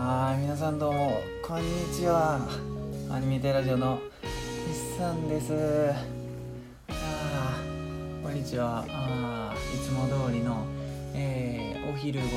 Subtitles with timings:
[0.00, 2.38] はい皆さんどうもこんにちは。
[3.10, 5.52] アニメテラジオの日さんです。
[6.88, 8.86] あーこんにちは。
[8.88, 10.64] あいつも通りの、
[11.14, 12.28] えーお昼頃、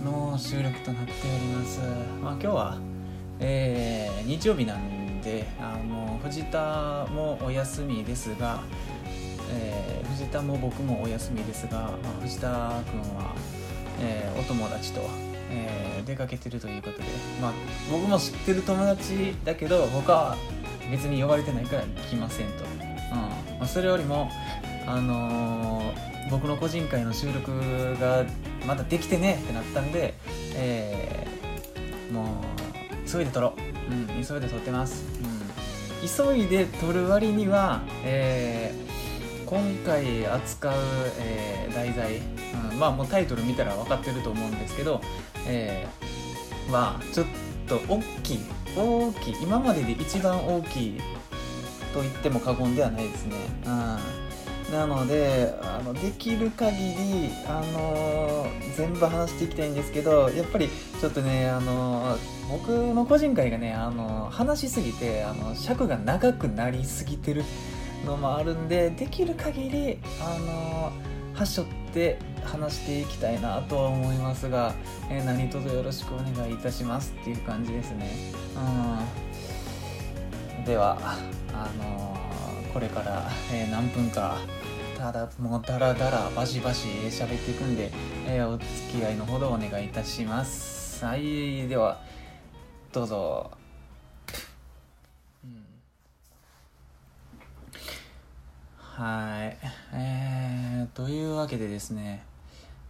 [0.00, 1.80] うんの収録となっております。
[2.22, 2.78] まあ今日は、
[3.40, 8.60] えー日曜日なんであの藤田もお休みですが
[9.50, 13.34] えー藤田も僕もお休みですが、まあ藤田君は、
[14.00, 15.00] えお友達と、
[15.52, 17.04] えー出かけてるということで、
[17.40, 17.52] まあ、
[17.90, 20.36] 僕も知ってる友達だけど他は
[20.90, 22.78] 別に呼ばれてないから来ませんと、うん。
[23.58, 24.30] まあ、それよりも、
[24.86, 27.50] あのー僕の個人会の収録
[28.00, 28.24] が
[28.66, 30.14] まだできてねってなったんで、
[30.54, 32.42] えーも
[33.06, 33.54] う急いで撮ろ
[33.90, 38.82] う、うん、急いで撮ってます、うん、急いで撮る割には、えー
[39.44, 40.72] 今回扱う、
[41.20, 42.22] えー題材、
[42.70, 45.00] うん、まあもうタイトル見たら分かってると思うんですけど、
[45.46, 46.12] えー
[46.70, 47.26] はちょっ
[47.66, 48.40] と大きい
[48.76, 51.00] 大きい今までで一番大きい
[51.92, 53.36] と言っても過言ではないですね、
[53.66, 67.44] うん、なのであのできる限り、あのー全部話していきたいんですけどやっぱりちょっとね、あのー僕の個人会がね、あの話しすぎてあの尺が長くなりすぎてる
[68.04, 70.92] のもあるんでできる限りあの
[71.34, 74.74] はしょって話していきたいなとは思いますが、
[75.10, 78.10] えー何卒よろしくお願いいたしますっていう感じですね。
[80.58, 80.64] うん。
[80.64, 80.98] では
[81.52, 82.16] あの
[82.72, 84.38] これから、えー何分か
[84.98, 87.90] ただもうダラダラバシバシ喋っていくんで、
[88.26, 88.66] えーお付
[89.00, 91.04] き合いのほどお願いいたします。
[91.04, 92.00] はいでは
[92.92, 93.50] どうぞ
[95.44, 95.64] うん
[98.94, 99.56] はい。
[99.94, 102.22] えー、というわけでですね、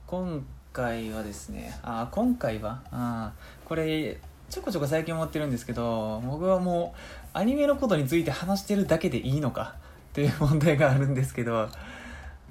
[0.09, 3.33] 今回はですね、あ、今回は、あ
[3.64, 4.19] これ、
[4.50, 6.99] ちょこちょこ最近思ってるんですけど、僕はもう、
[7.34, 9.76] アニメのことについて話してるだけでいいのか？
[10.10, 11.69] っていう問題があるんですけど、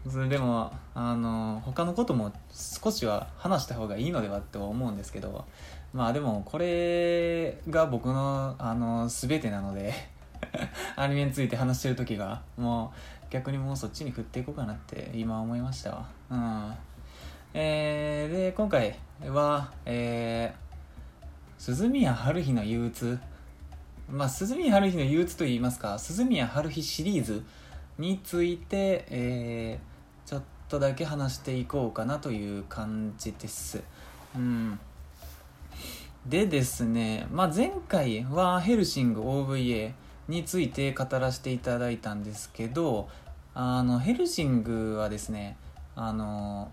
[0.09, 5.43] それでも、あの、他のことも少しは話した方がいいのではって思うんですけど、
[5.91, 9.93] まあでも、これが僕の、あの、全てなので、
[10.95, 16.09] アニメについて話してる時が、もう、逆にもうそっちに振っていこうかなって今思いましたわ。
[16.29, 16.73] うん。
[17.53, 21.25] えー、で、今回は、えー、
[21.57, 23.17] 鈴宮春日の憂鬱。
[24.09, 27.43] まあ、鈴宮春日の憂鬱と言いますか、鈴宮春日シリーズ
[27.97, 33.81] について、えー、ちょっとだけ話していこうかなという感じです。
[34.35, 34.77] うん。
[36.25, 39.93] でですね、まあ、前回はヘルシング OVA
[40.27, 43.09] について語らせていただいたんですけど
[43.53, 45.57] あのヘルシングはですね
[45.95, 46.71] あの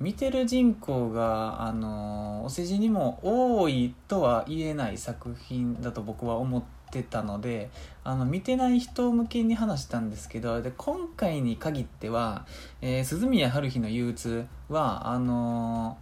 [0.00, 7.68] 見てる人口があのお世辞にも多いとは言えない作品だと僕は思ってたので
[8.02, 12.46] あの見てない人向けに話したんですけどで今回に限っては、
[12.80, 15.98] えー鈴宮春日の憂鬱はあの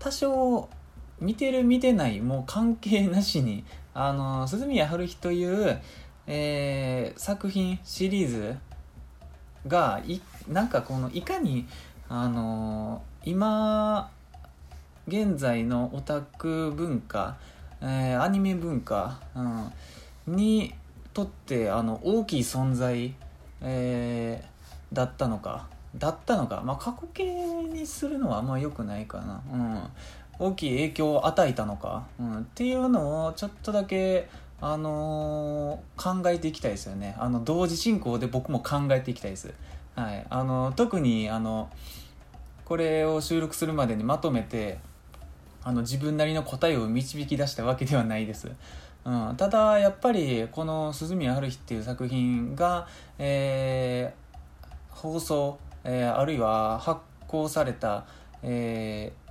[0.00, 0.68] 多少
[1.20, 3.64] 見てる見てないもう関係なしに
[3.94, 5.80] あの鈴宮春日という、
[6.26, 8.56] えー作品シリーズ
[9.66, 11.66] がいなんかこのいかに
[12.08, 14.10] あの今
[15.08, 17.36] 現在のオタク文化、
[17.80, 19.20] えーアニメ文化、
[20.26, 20.74] うん、に
[21.14, 23.14] とってあの大きい存在、
[23.62, 24.56] えー
[24.92, 29.82] だったのかだったのか、まあ、過去形にするのはあんま良くないかな、うん、
[30.38, 34.28] 大きい影響を与えたのか、うん、っていうのをちょっとだけ、
[34.60, 37.16] あのー考えていきたいですよね。
[37.18, 39.52] あの同時進行で僕も考えていきたいです、
[39.94, 41.70] はい、あの特にあの
[42.64, 44.78] これを収録するまでにまとめて
[45.62, 48.50] あの自分なりの答えを導き出したわけではないです、
[49.04, 52.86] うん、ただやっぱりこの「鈴宮春日」っていう作品が、
[53.18, 54.26] えー
[54.90, 58.06] 放送、えーあるいは発行された、
[58.42, 59.26] えー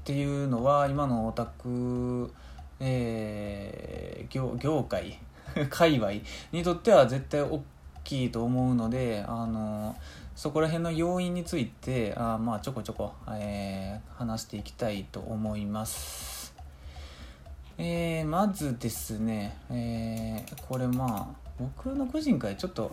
[0.00, 2.30] っていうのは今のオタク、
[2.80, 5.18] えー業業界
[5.70, 6.12] 界隈
[6.50, 7.62] にとっては絶対大
[8.02, 9.94] きいと思うのであの
[10.34, 16.54] そこら辺の要因についてあまあちょこちょこ、えー話していきたいと思います。
[17.78, 22.92] えーまずですね、えーこれまあ僕の個人会ちょっと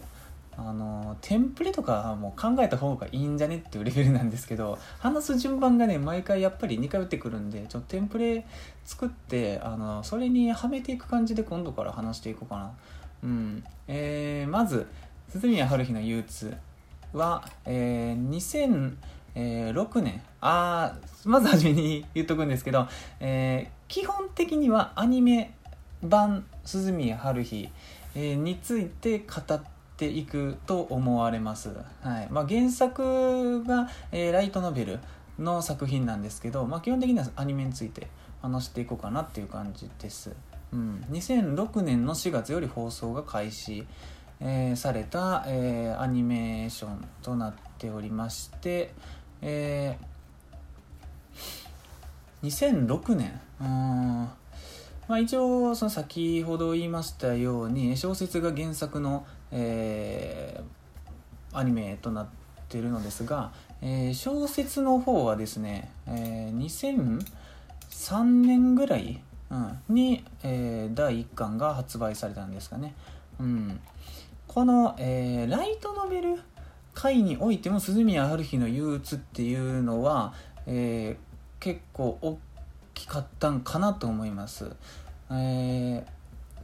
[0.57, 8.45] あのテンプレとかもう考えた方がいいんじゃねっていうレベルなんですけど 話す順番がね毎回やっぱり似通ってくるんでちょっとテンプレ
[8.83, 12.71] 作ってあのそれにはめていく感じで今度から話していこうかな。
[13.23, 13.63] うん。
[13.87, 14.87] えーまず
[15.29, 16.53] 鈴宮春日の憂鬱
[17.13, 18.97] は、えー
[19.35, 20.21] えー、6年。
[20.41, 22.87] あまず初めに言っとくんですけど、
[23.19, 25.53] えー、基本的にはアニメ
[26.03, 27.69] 版鈴宮春日、
[28.15, 29.61] え、について語っ
[30.01, 31.69] ていくと思われます、
[32.01, 32.27] はい。
[32.31, 34.99] まあ、原作が、えー、ライトノベル
[35.37, 38.07] の作品なんですけど、まあ、基本的にはアニメについて
[38.41, 40.31] 話していこうかなっていう感じです、
[40.73, 43.85] うん、2006年の4月より放送が開始、
[44.39, 48.93] えー、された、えー、アニメーションとなっておりまして、
[49.43, 54.29] えー、2006年うん。
[55.07, 62.27] まあ、一応その先ほど言いましたように小説が原作の、えー、アニメとなっ
[62.69, 63.51] てるのですが、
[63.81, 67.21] えー、小説の方はですね、えー、
[67.89, 72.93] 2003年ぐらい、うん、に、えー、第1巻が発売されたんですかね。
[73.39, 73.79] うん、
[74.47, 76.39] この、えー、ライトノベル
[76.93, 80.33] 回においても鈴宮春日の憂鬱っていうのは、
[80.67, 82.37] えー、結構大
[82.93, 84.71] きかったんかなと思います。
[85.29, 86.03] えー、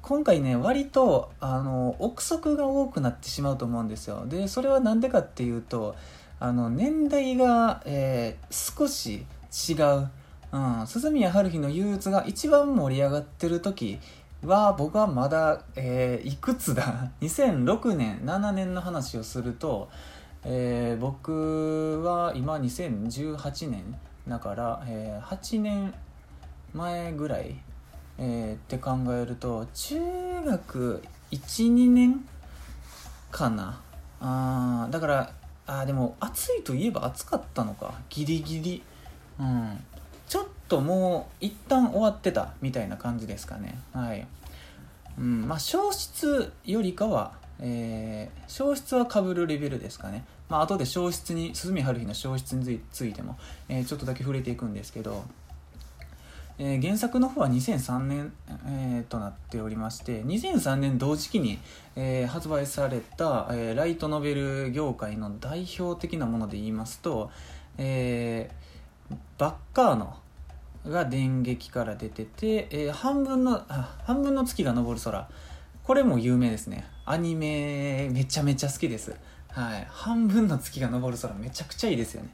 [0.01, 4.25] 今回ね割とあの憶測が多くなってしまうと思うんですよ。
[4.27, 5.95] でそれは何でかっていうと
[6.39, 9.25] あの年代が、えー、少し
[9.69, 9.73] 違
[10.03, 10.09] う。
[10.49, 13.99] うん、鈴宮春日の憂鬱が一番盛り上がってる時
[14.45, 19.89] は僕はまだ、えー、いくつだ？2006年7年の話をすると
[20.49, 23.83] えー、僕は今2018年
[24.27, 25.93] だから、えー、8年
[26.73, 27.55] 前ぐらい、
[28.17, 29.99] えー、って考えると中
[30.45, 32.25] 学12年
[33.31, 33.81] かな。
[34.19, 35.33] あだから
[35.67, 37.93] あでも暑いといえば暑かったのか。
[38.09, 38.83] ギリギリ。
[39.39, 39.83] うん。
[40.27, 43.77] ちょっともう一旦終わってたみたいな感じですかね。
[43.93, 44.25] はい。
[45.17, 45.47] うん。
[45.47, 50.25] まあ消失よりかはえー、消失はかぶるレベルですかね。
[50.49, 53.37] まあ後で消失に鈴見春日の消失についても、
[53.67, 55.23] えー、ちょっとだけ触れていくんですけど、
[56.59, 58.33] えー、原作の方は2003年、
[58.65, 61.59] えー、となっておりまして2003年同時期に、
[61.95, 67.29] えー、発売された、え、ライトノベル業界の代表的なもので言いますと、
[67.77, 68.49] え、
[69.37, 70.17] バッカーノ
[70.87, 73.61] が電撃から出てて、え、半分の
[74.03, 75.29] 半分の月が昇る空。
[75.83, 76.85] これも有名ですね。
[77.05, 79.15] アニメめちゃめちゃ好きです。
[79.49, 79.87] はい。
[79.89, 82.29] 半分の月が昇る空めちゃくちゃいいですよね。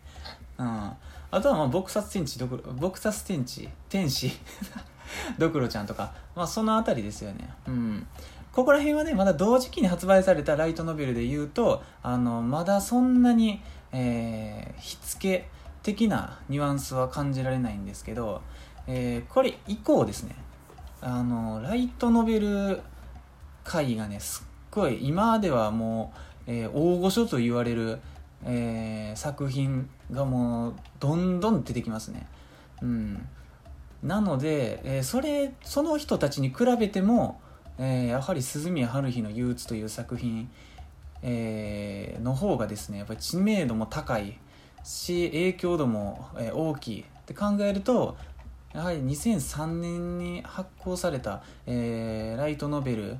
[0.58, 0.92] うん。
[1.34, 4.32] あとはまあ撲殺天地どころ撲殺天地天使
[5.40, 6.14] ドクロちゃんとか。
[6.36, 7.50] まあその辺りですよね。
[7.68, 8.08] うん。
[8.52, 15.50] ここら辺はねまだ同時期に発売されたライトノベルで言うとあのまだそんなに、えー、火付け
[15.82, 18.42] 的なニュアンスは感じられないんですけど、
[18.86, 20.36] えー、これ以降ですね。
[21.02, 22.80] あのライトノベル
[23.64, 28.00] 界がねすっごい今ではもうえー、大御所と言われる、
[28.46, 32.28] えー、作品がもうどんどん出てきますね。
[32.82, 33.28] うん、
[34.04, 37.40] なので、えー、それその人たちに比べても、
[37.78, 40.50] えー、やはり鈴宮春日の憂鬱という作品、
[41.22, 44.38] え、の方がですねやっぱり知名度も高い
[44.84, 48.18] し影響度も、え、大きいって考えると
[48.74, 53.18] やはり2003年に発行された、え、ライトノベル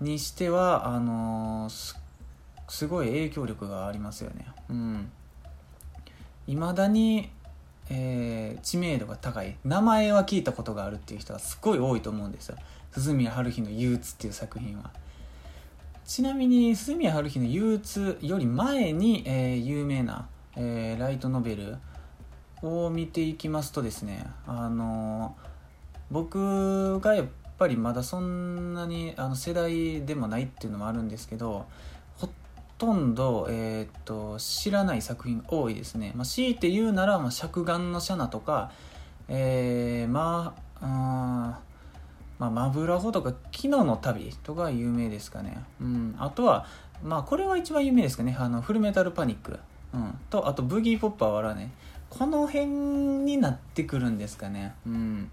[0.00, 1.96] にしてはあのー、
[2.68, 4.46] すごい影響力がありますよね。
[4.70, 5.10] うん。
[6.46, 7.30] 未だに、
[7.90, 9.56] えー、知名度が高い。
[9.64, 12.56] 名前は聞いたことがあるっていう人はすごい多いと思うんですよ。
[12.92, 14.90] 鈴宮春日の憂鬱っていう作品は。
[16.08, 21.76] ちなみに鈴宮春日の憂鬱より前に、えー、有名な、えー、ライトノベル
[22.62, 25.36] を見ていきますとですねあの
[26.10, 27.26] 僕がやっ
[27.58, 31.66] ぱりまだそんなにあの世代でもないっていうのもあるんですけど
[32.78, 38.70] とんど、えー、っと知らない作品多いですね、まあ、強いて言うなら、まあ、尺眼のシャナとか、
[39.28, 41.60] えー、まあ
[42.38, 45.58] まあ、マブラホとか昨日の旅とか有名ですかね。
[45.80, 46.14] うん。
[46.18, 46.66] あとは、
[47.02, 48.36] まあこれは一番有名ですかね。
[48.38, 49.58] あの、フルメタルパニック。
[49.92, 50.18] うん。
[50.30, 51.72] と、あとブギーポッパーはね。
[52.10, 54.74] この辺になってくるんですかね。
[54.86, 55.30] うん。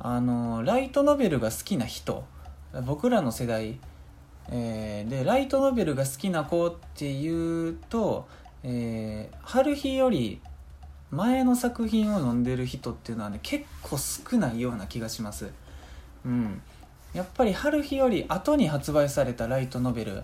[0.00, 2.24] あの、ライトノベルが好きな人。
[2.84, 3.78] 僕らの世代
[4.50, 8.28] えー、でライトノベルが好きな子っていうと、
[8.62, 10.40] えー、春日より
[11.10, 15.50] 前の作品を読んでる人っていうのはね結構少ないような気がします。
[16.24, 16.60] うん、
[17.14, 20.22] やっぱり春日より後に発売されたライトノベル、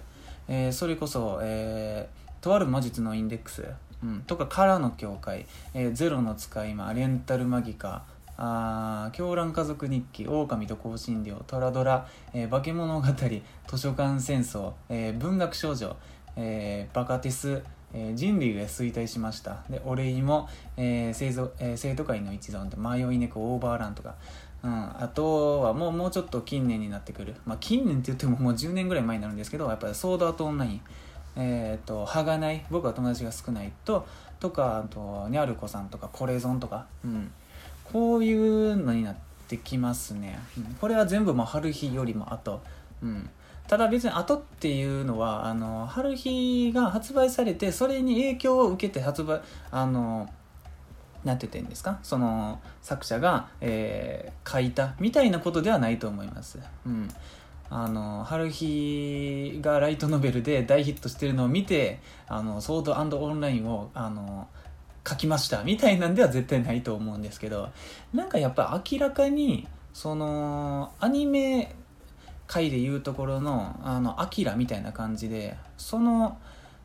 [0.48, 3.64] えー、それこそ、えー、とある魔術のインデックス、
[4.02, 8.04] うん、とか、カラの教会、えー、ゼロの使い魔、レンタルマギカ、
[8.44, 15.94] あ狂乱家族日記狼と香辛料トラドラ、えー、化け物語図書館戦争、えー、文学少女、
[16.34, 17.62] えー、バカテス、
[17.94, 19.62] えー、人類が衰退しました。
[19.70, 24.16] で俺にも、えー生徒えー生徒会の一存で迷い猫オーバーランとか、
[24.64, 30.80] うん、あとはもうもうちょっと近年になってくる、まあ、近年って言ってももう10年ぐらい前になるんですけどやっぱりソードアートオンライン。
[31.34, 34.06] えー、と歯がない僕は友達が少ないと
[34.38, 37.32] とかあとニャルコさんとかコレゾンとか、うん、
[37.92, 39.16] こういうのになっ
[39.48, 42.60] てきますね、うんこれは全部もう春日よりも後、
[43.02, 43.28] うん、
[43.68, 50.28] ただ別に後っていうのはあの春日が発売されてそれに影響を受けて発売あの
[51.24, 52.00] なんて言ってんですか？
[52.02, 56.58] その作者が、えー書いたみたいなことではないと思います。
[56.84, 57.08] うん。
[57.70, 64.48] あの春日がライトノベルで大ヒットしてるのを見てあのソードオンラインをあの
[65.08, 67.70] 書きましたみたいなんでは絶対ないと思うんですけど
[68.14, 71.74] なんかやっぱ明らかにそのアニメ
[72.46, 76.38] 界でいうところのあのアキラみたいな感じでその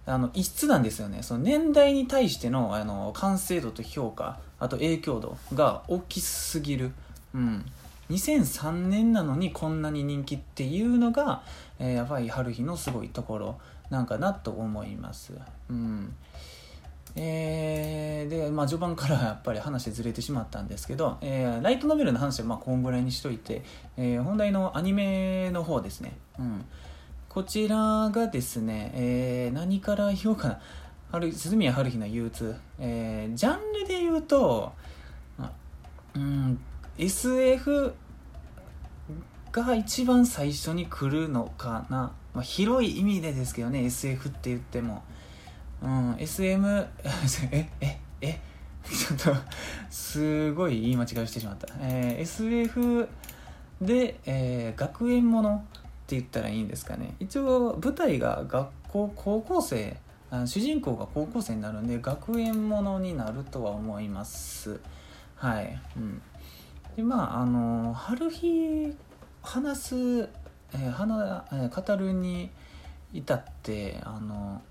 [0.05, 1.21] あの異質なんですよね。
[1.21, 6.93] その年代に対してのあの完成度と評価あと影響度が大きすぎる、
[7.35, 7.65] うん、
[8.09, 11.43] 2003年なのにこんなに人気っていうのが、
[11.79, 13.59] えーやばい春日のすごいところ
[13.89, 15.33] なんかなと思います。
[15.69, 16.15] うん。
[17.19, 23.63] えーで、まあ、序盤からやっぱり話ずれてしまったんですけど、えーライトノベルの話はまあこんぐらいにしといて、
[23.97, 26.65] えー本題のアニメの方ですね、うん、
[27.27, 30.59] こちらがですね、えー何から言おうかな。
[31.11, 34.73] 春鈴宮春日の憂鬱、えージャンルで言うと、
[36.15, 36.59] うん
[36.97, 37.93] SF
[39.51, 45.03] が一番最初に来るのかな、まあ、広い意味でですけどね SF って言っても、
[45.81, 46.67] うん、SM
[47.51, 48.39] えええ
[48.87, 49.41] ちょっと
[49.89, 53.07] すごい言い間違いをしてしまった、えー SF
[53.81, 57.15] で、えー学園ものって言ったらいいんですかね。
[57.19, 59.97] 一応舞台が学校高校生
[60.31, 64.79] あ主人公が高校生になるんで学園ものになるとは思います。
[65.35, 66.21] はい、うん、
[66.95, 68.95] でまああの春日
[69.41, 69.95] 話す、
[70.73, 72.49] えー話え語るに
[73.13, 74.61] 至ってあの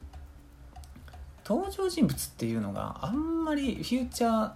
[1.48, 4.50] 登場人物っていうのがあんまりフューチャー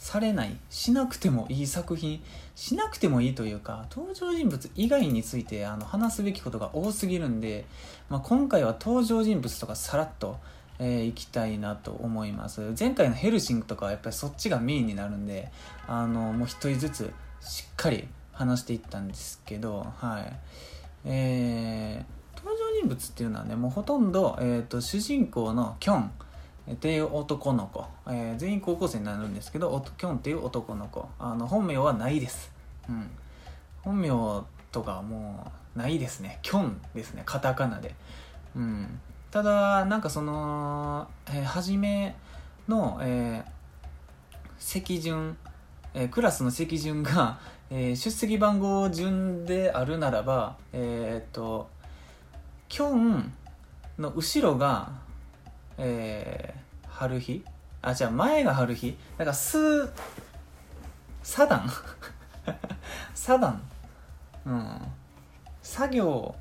[0.00, 2.20] されないしなくてもいい作品
[2.56, 7.66] しなくてもいいというか登場人物以外についてあの話すべきことが多すぎるんで、
[8.08, 10.38] まあ、今回は登場人物とかさらっと、
[10.78, 12.74] えーいきたいなと思います。
[12.78, 15.52] 前回のヘルシングとかはやっぱりそっちがメインになるんで
[15.86, 20.32] あのもう一人ずつしっかり話していったんですけどはい。
[21.04, 22.19] えー
[22.80, 26.10] 人物っていうのはねもうほとんど、えー、と主人公のキョン
[26.72, 31.08] っていう男の子、えー全員高校生になるんですけどおキョンっていう男の子。
[31.18, 32.52] あの本名はないです、
[32.88, 33.10] うん、
[33.82, 34.08] 本名
[34.70, 36.38] とかもうないですね。
[36.42, 37.22] キョンですね。
[37.26, 37.94] カタカナで、
[38.56, 42.14] うん、ただなんかその、えー初め
[42.68, 43.50] の、えー
[44.58, 45.36] 席順、
[45.94, 51.68] えークラスの席順が、えー出席番号順であるならばえーっと
[52.70, 53.32] キョン
[53.98, 54.92] の後ろが、
[55.76, 57.44] えー、春日？
[57.82, 58.96] あじゃあ前が春日？
[59.18, 59.90] だからス
[61.22, 61.70] サダン？
[63.12, 63.62] サダン。
[64.46, 64.78] うん。
[65.60, 66.34] 作業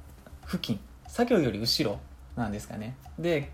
[0.45, 0.79] 付近。
[1.07, 1.99] 作業より後ろ
[2.37, 2.95] なんですかね。
[3.17, 3.51] で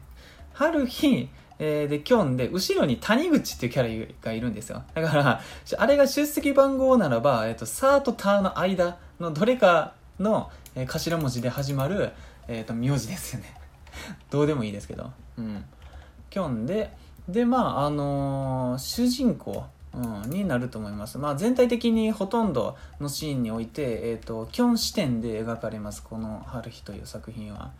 [0.53, 4.83] 春日えーでキョンで後ろに谷口っていうキャラがいるんですよ。
[4.93, 5.41] だから
[5.77, 12.11] あれが出席番号ならば、えー、とサーとターの間のどれかの、えー頭文字で始まる、
[12.47, 13.53] えー、と名字ですよね。
[14.29, 15.11] どうでもいいですけど。
[15.37, 15.65] うん。
[16.29, 16.91] キョンで
[17.29, 26.03] でまああのー主人公、うん、になると思います、まあ、全体的にほとんどのシーンにおいて、えー、とキョン視点で描かれます。
[26.03, 27.71] この「春日」という作品は。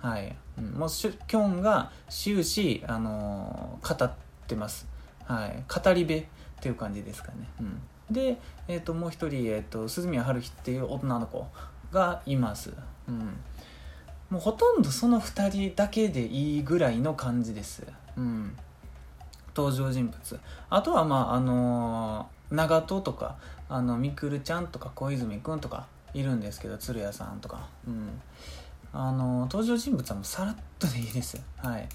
[0.00, 4.10] はい、うん、もうしゅキョンが終始、あのー語っ
[4.46, 4.88] てます、
[5.24, 6.26] はい、語り部っ
[6.60, 11.46] ていう感じですかね、うん、で、えー、ともう一人、えー、と鈴宮春日っていう女の子
[11.92, 12.72] がいます、
[13.08, 13.36] うん、
[14.30, 17.84] もうほとんどその2人だけでいいぐらいの感じです、
[18.16, 18.56] うん、
[19.56, 20.40] 登場人物。
[20.70, 23.36] あとはまああのー長門とか
[23.68, 28.20] あのみくるちゃんとか小泉くんとかいるんですけど鶴屋さんとか、うん、
[28.92, 31.40] あの登場人物はもうさらっとでいいです。
[31.56, 31.88] はい。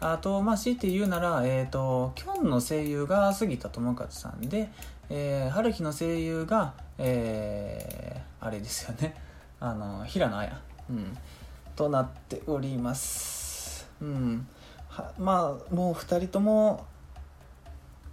[0.00, 4.70] あとまあ強いて言うならえっ、とキョンの声優が杉田智和さんで、
[5.10, 9.14] えー、春日の声優がえーあれですよね。
[9.60, 11.18] あの平野綾、うん、
[11.78, 13.88] となっております。
[14.02, 14.48] うん。
[15.16, 16.84] まあもう2人とも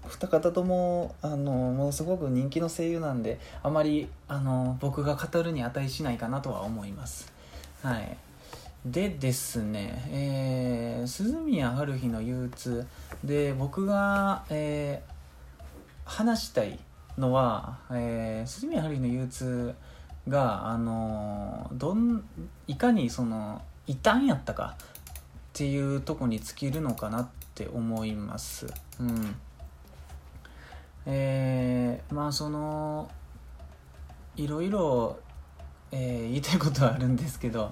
[0.08, 7.34] 二方ともあのものすごく人気の声優なんであまりあの僕が語るに値しないかなとは思います。
[7.82, 8.16] はい。
[8.86, 12.86] でですね、えー、鈴宮春日の憂鬱。
[13.24, 15.12] で僕が、えー、
[16.06, 16.78] 話したい
[17.18, 19.76] のは、えー、鈴宮春日の憂鬱
[20.28, 22.24] が、あのどん
[22.68, 24.86] いかにその異端やったかっ
[25.54, 28.68] ていうとこに尽きるのかなって思います。
[29.00, 29.36] うん
[31.06, 33.10] えー、まあその
[34.36, 35.20] いろいろ
[35.92, 37.72] えー、言いたいことはあるんですけど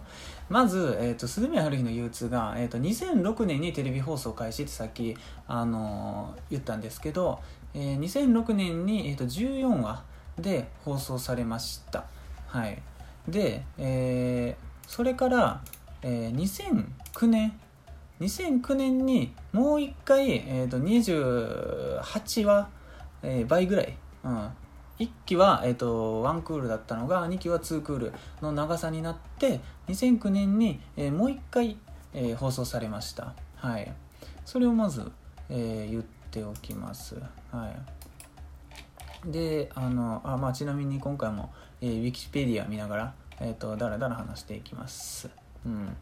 [0.49, 5.17] まず、えーと、鈴宮春日の憂鬱が、えーと、2006年にテレビ放送開始ってさっき、
[5.47, 7.39] あのー、言ったんですけど、
[7.73, 10.03] えー、2006年に、えーと、14話
[10.39, 12.05] で放送されました
[12.53, 12.79] はい。
[13.27, 15.61] で、えー、それから、
[16.03, 17.59] えー、2009年
[18.19, 22.69] 2009年にもう一回、えー、と28話、
[23.23, 24.49] えー、倍ぐらい、うん、
[24.99, 31.77] 1期は、えーと、1クールだったのが2期は2クールの長さになって2009年に、えー、もう1回、
[32.13, 33.33] えー、放送されました。
[33.55, 33.91] はい。
[34.45, 35.11] それをまず、
[35.49, 37.15] えー、言っておきます。
[37.51, 37.69] は
[39.25, 39.31] い。
[39.31, 41.49] であのあ、まあ、ちなみに今回も、
[41.85, 45.29] えー、ウィキペディア見ながら、えーと、だらだら話していきます。
[45.65, 45.97] うん。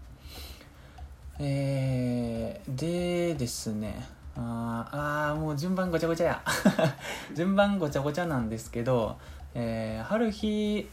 [1.40, 6.44] えー、でですねああもう順番ごちゃごちゃや。
[7.34, 9.18] 順番ごちゃごちゃなんですけど、
[9.56, 10.88] えー、春日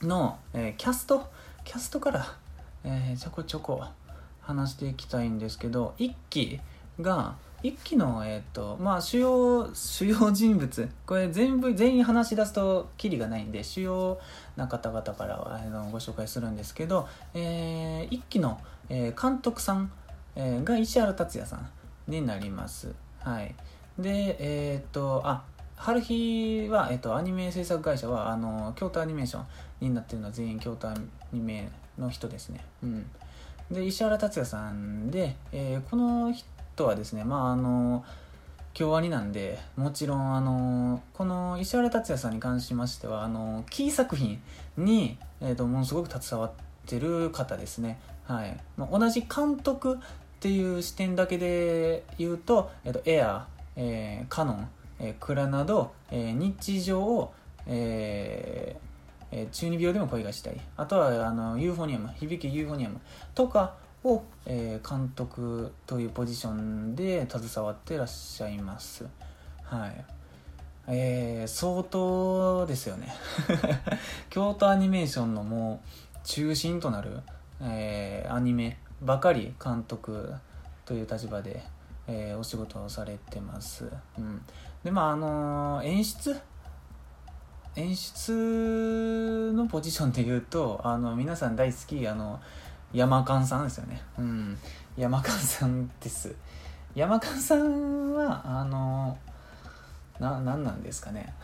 [0.00, 1.30] の、えー、キャスト
[1.64, 2.26] キャストから、
[2.84, 3.84] えー、ちょこちょこ
[4.40, 6.58] 話していきたいんですけど1期
[7.02, 14.18] が1期の、えーとまあ、主要主要人物 これ全部全員話し出すとキリがないんで主要
[14.56, 19.92] な方々からあのご紹介するんですけど、えー、1期の、えー、監督さん、
[20.34, 21.68] えー、が石原達也さん
[22.10, 22.94] になります。
[23.20, 23.54] はい。
[23.98, 25.42] で、えっ、と、あ、
[25.76, 29.44] 春日は、えっ、と、アニメ制作会社は、あの、京都アニメーション
[29.88, 30.94] になってるのは全員京都ア
[31.32, 32.64] ニメの人ですね。
[32.82, 33.06] うん。
[33.70, 36.46] で、石原達也さんで、えー、この人
[36.86, 38.04] はですね、まあ、あの、
[38.72, 44.40] 京アニなんで、もちろん、あの、この石原達也さんに関しましては、あの、キー作品
[44.76, 46.52] に、えっ、と、ものすごく携わっ
[46.86, 47.98] てる方ですね。
[48.24, 48.60] はい。
[48.78, 49.98] 同じ監督っ
[50.40, 53.42] ていう視点だけで言うと、えっと、エアー、
[53.76, 54.68] えー、カノン、
[55.00, 57.34] えー、クラナド、えー、日常を、
[57.66, 58.90] えー
[59.32, 63.00] えー、中二病でも恋がしたいあとはあのユーフォニアム響きユーフォニアム
[63.34, 69.06] とかを、えー、監督というポジションで携わってらっしゃいます。
[69.62, 70.04] はい。
[70.88, 73.14] えー、相当ですよね。
[74.30, 77.20] 京都アニメーションのもう中心となる、
[77.60, 80.34] えー、アニメばかり監督
[80.84, 81.62] という立場で、
[82.06, 83.88] えー、お仕事をされてます。
[84.18, 84.44] うん、
[84.82, 86.40] でまああのー、演出？
[87.76, 92.40] 演出のポジションでいうとあの皆さん大好きあの
[92.92, 94.02] 山勘さんですよね。
[94.18, 94.58] うん、
[94.96, 96.34] 山勘さんです。
[96.94, 99.16] 山勘さんはあの
[100.20, 101.34] な何なんですかね。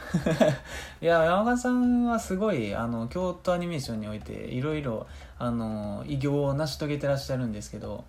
[1.00, 5.06] いや山川さんはすごいあの京都アニメーションにおいていろいろ
[5.38, 8.04] あの偉業を成し遂げてらっしゃるんですけど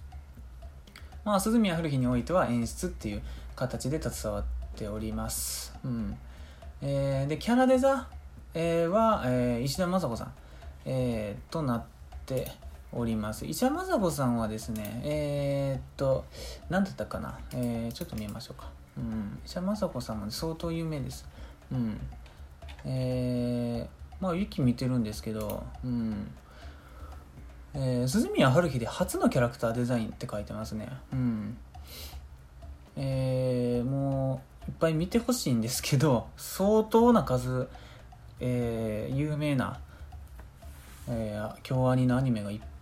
[1.24, 3.22] まあ鈴宮春日においては演出っていう
[3.56, 4.46] 形で携わっ
[4.76, 5.74] ております。
[5.84, 6.18] うん。
[6.82, 8.08] えー、でキャラデザ、
[8.54, 10.34] えー、は、えー、石田雅子さん、
[10.86, 11.84] えー、となっ
[12.26, 12.52] て
[13.00, 16.26] おります石田雅子さんはですねえー、っと
[16.70, 21.26] 何だったかな、えー、ちょっと見ましょうかうん、石田雅子さんも相当有名です。
[21.72, 22.00] うん。
[22.86, 26.32] えー、まあ、ユキ見てるんですけど、うん。
[27.74, 30.90] えー、鈴宮春日で初のキャラクターデザインって書いてますね。
[31.14, 31.58] うん。
[32.96, 37.68] えー、もう、いっぱい見てほしいんですけど、相当な数、
[38.40, 39.80] えー、有名な、
[41.08, 42.77] えー、京アニのアニメがいっぱい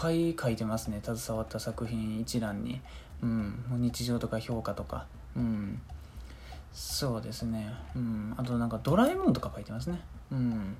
[0.00, 1.00] 書いてますね。
[1.02, 2.80] 携わった作品一覧に。
[3.22, 3.64] うん。
[3.78, 5.06] 日常とか評価とか。
[5.36, 5.80] うん
[6.72, 10.76] そうですねうんあとなんかドラえもんとか書いてますねうん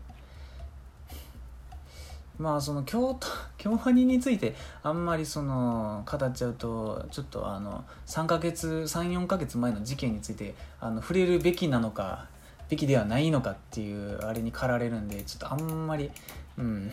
[2.38, 3.26] まあその京都
[3.58, 12.26] 京アニについてあんまりその語っちゃうとちょっとあの3ヶ月34ヶ月前の事件についてあの触れるべきなのか
[12.68, 16.10] べきではないのかっていうあれに駆られるんでちょっとあんまり
[16.56, 16.90] うん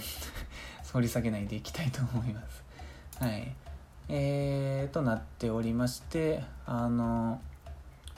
[0.94, 2.64] 掘り下げないでいきたいと思います。
[3.24, 3.54] はい。
[4.10, 7.42] えー、となっておりましてあの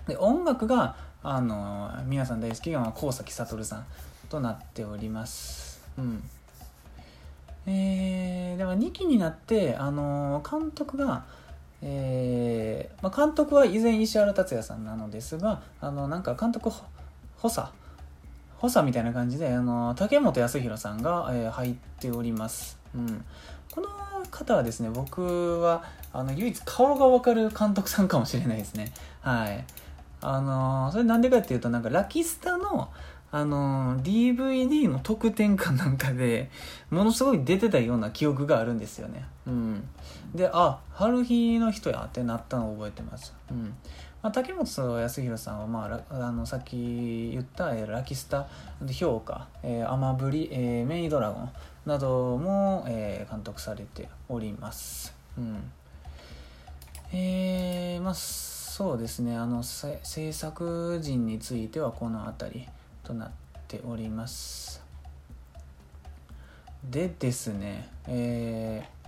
[0.07, 3.85] で音楽があの皆さん大好きな高崎悟さん
[4.29, 5.81] となっております。
[5.97, 6.29] うん。
[7.65, 11.25] えー、だから2期になってあの監督が
[11.81, 17.67] えーまあ、監督は以前石原達也さんなのですがあのなんか監督補佐
[18.59, 23.25] 補佐みたいな感じであの竹本康弘さんが、えー、入っております、うん。
[23.71, 23.87] この
[24.29, 28.91] 方はですね僕はあの唯一顔が分かる監督さんかもしれないですね。
[29.21, 29.65] はい。
[30.21, 32.89] あのそれなんでかっていうとなんかラキスタの
[33.31, 36.49] あの DVD の特典かなんかで
[36.89, 39.25] ものすごい出てたような記憶があるんですよね。
[39.47, 39.87] うん。
[40.35, 43.33] であ春日の人やってなったのを覚えてます。
[43.51, 43.73] うん。
[44.21, 44.65] まあ、竹本
[44.99, 48.47] 康弘さんは、まあ、あのさっき言った、えー、ラキスタ
[48.91, 51.51] 評価、えー、アマブリ、えー、メイドラゴン
[51.85, 55.13] なども、えー、監督されております。
[55.37, 55.71] うん。
[57.13, 59.37] えー、まあそうですね。
[59.37, 62.67] あの制作陣についてはこの辺り
[63.03, 63.29] となっ
[63.67, 64.81] ております。
[66.83, 68.98] でですねえー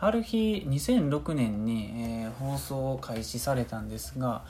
[0.00, 4.42] 春日2006年に、えー、放送を開始されたんですが、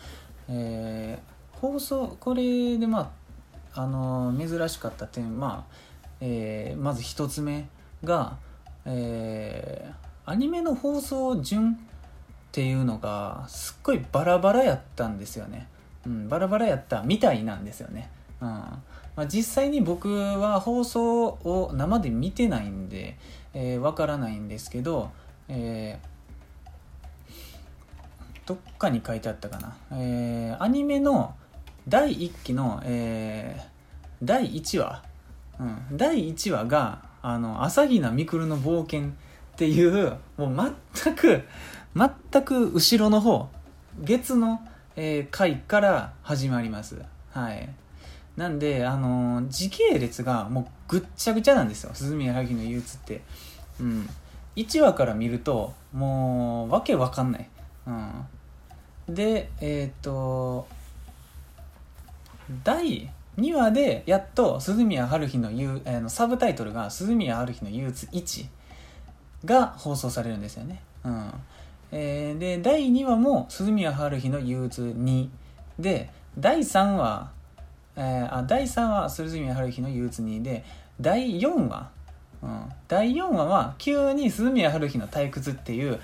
[0.46, 3.12] えー、放送これでま
[3.74, 5.74] ああの珍しかった点、まあ
[6.20, 7.66] えー、まず1つ目
[8.04, 8.37] が、
[8.84, 11.76] えー、アニメの放送順っ
[12.52, 15.68] ていうのがすっごいバラバラやったんですよね、
[16.06, 18.11] うん、バラバラやったみたいなんですよね、
[18.42, 18.48] うん。
[18.48, 18.82] ま
[19.16, 23.16] あ、実際に僕は放送を生で見てないんで
[23.54, 25.11] わ、えー、からないんですけど
[25.48, 31.34] えー、どっかに書いてあったかな、えー、アニメの
[31.88, 33.62] 第1期の、えー、
[34.22, 35.02] 第1話、
[35.58, 39.11] うん、第1話があの朝比奈未来の冒険っ
[39.56, 41.42] ていうもう全く
[41.96, 43.48] 全く後ろの方
[44.00, 44.61] 月の、
[44.96, 47.02] えー、回から始まります。
[47.32, 47.68] はい。
[48.37, 51.90] なんであのー、時系列がもうぐっちゃぐちゃなんですよ。
[51.92, 53.22] 鈴宮春日の憂鬱って。
[53.80, 54.08] うん。
[54.59, 57.49] 1話から見るともうわけわかんない、
[57.87, 58.27] うん、
[59.09, 60.66] でえっ、ー、と
[62.64, 68.47] 第2話でやっと鈴宮春日の言う、えー、のサブタイトルが「鈴宮春日の憂鬱1」
[69.44, 71.31] が放送されるんですよね、うん。
[71.92, 75.29] えー、で第2話も鈴宮春日の憂鬱2
[75.79, 77.31] で第3話、
[77.94, 80.64] えー、あ第3話鈴宮春日の憂鬱2で
[81.01, 81.90] 第4話
[82.42, 86.01] うん、第4話は急に鈴宮春日の退屈っていう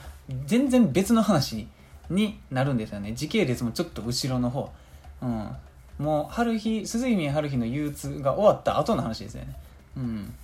[0.47, 1.69] 全然別の話
[2.11, 3.13] になるんですよね。
[3.15, 4.71] 時系列もちょっと後ろの方、
[5.23, 5.51] うん、
[5.99, 9.57] もう春日鈴宮春日の憂鬱が終わった後の話ですよね。
[9.97, 10.35] うん。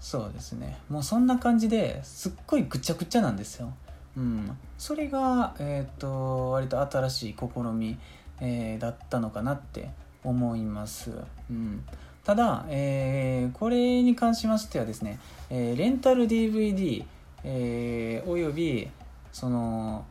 [0.00, 0.78] そうですね。
[0.88, 3.72] もうそんな感じですっごいぐちゃぐちゃなんですよ。
[4.16, 7.98] うん、それが、えーと、割と新しい試み、
[8.40, 9.90] えー、だったのかなって
[10.24, 11.12] 思います。
[11.50, 11.84] うん。
[12.28, 17.02] ただ、えー、これに関しましてはですね、えー、レンタル DVD、
[17.42, 18.86] えー、および
[19.32, 20.04] その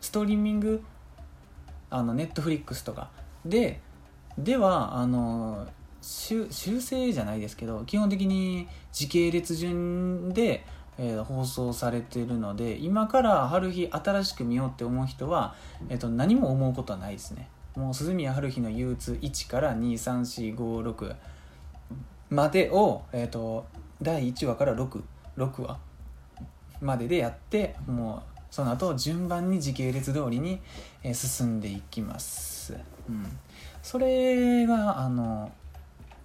[0.00, 0.84] ストリーミング
[1.90, 3.10] あのネットフリックスとか。
[3.44, 3.80] で
[4.38, 5.66] ではあの
[6.00, 6.46] 修
[6.80, 10.64] 正じゃないですけど基本的に時系列順で、
[10.96, 15.56] えー、放送されているので今から春日新しく見ようって思う人は、
[15.88, 17.48] えーと、何も思うことはないですね。
[17.74, 21.16] もう鈴宮春日の憂鬱1から23456
[22.30, 23.66] までを、えーと、
[24.02, 25.02] 第1話から 6,
[25.36, 25.78] 6話
[26.80, 30.60] まででやってもうその後順番に時系列通りに、
[31.02, 32.74] え、進んでいきます、
[33.08, 33.26] うん、
[33.82, 35.52] それがあの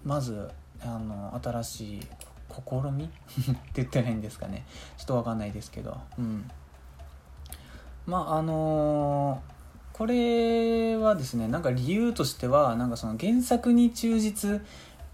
[0.03, 0.49] まず
[0.81, 2.07] あの新しい
[2.49, 3.05] 試み？
[3.05, 3.11] って
[3.75, 4.65] 言ったらいいんですかね。
[4.97, 6.49] ちょっと分かんないですけど、うん、
[8.05, 14.61] まああのー、これはですねなんか理由としてはなんかその原作に忠実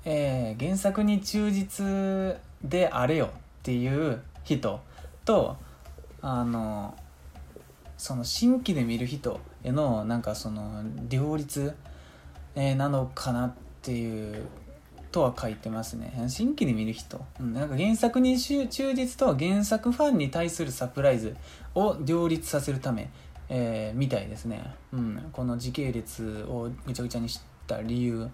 [0.05, 1.85] えー、原作に忠実
[2.63, 3.29] であれよっ
[3.63, 4.79] ていう人
[5.25, 5.57] と
[6.21, 6.97] あの
[7.97, 11.75] その新規で見る人へのなんかその両立、
[12.55, 14.45] えー、なのかなっていう
[15.11, 16.13] とは書いてますね。
[16.27, 21.35] 新規で見る人、なんか原作に忠実と原作ファンに対するサプライズ
[21.73, 23.09] を両立させるため、
[23.49, 28.29] えー、みたいですね、うん、この時系列をぐちゃぐちゃにした理由。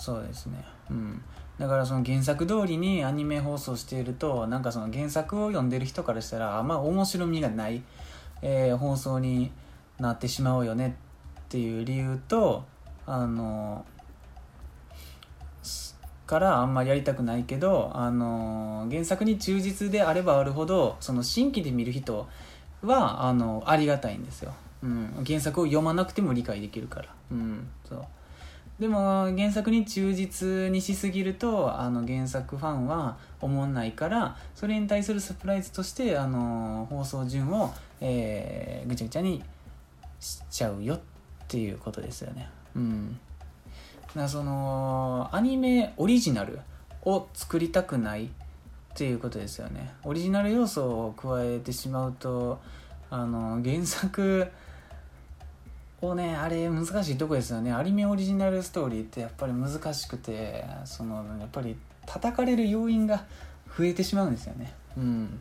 [0.00, 0.64] そうですね。
[0.90, 1.22] うん。
[1.58, 7.82] だからその原作通りにアニメ放送しているとなんかその原作を読んでる人からしたらあんま面白みがない、
[8.40, 9.52] えー、放送に
[9.98, 10.96] なってしまうよね
[11.42, 12.64] っていう理由と
[13.06, 13.84] あの
[16.26, 22.26] からあんまりやりたくないけどあの原作に忠実であればあるほどその新規で見る人
[22.82, 28.04] はあのありがたいんですよ、うん、原作を読まなくても理解できるから、うん、そう。
[28.80, 39.44] でも原作に忠実にしすぎるとあの原作ファンは思わないからそれに対するサプライズとしてあの放送順を、えー、ぐちゃぐちゃに
[40.18, 41.00] しちゃうよっ
[41.46, 42.48] ていうことですよね。
[42.74, 43.20] うん、
[44.16, 46.60] だそのアニメオリジナル
[47.02, 48.28] を作りたくないっ
[48.94, 52.60] ていうことですよねオリジナル要素を加えてしまうと
[53.10, 54.50] あの原作
[56.02, 57.72] をねあれ難しいとこですよね。
[57.72, 63.24] アニメオリジナルストーリーってやっぱり難しくてそのやっぱり叩かれる要因が
[63.76, 64.72] 増えてしまうんですよね。
[64.96, 65.40] うん。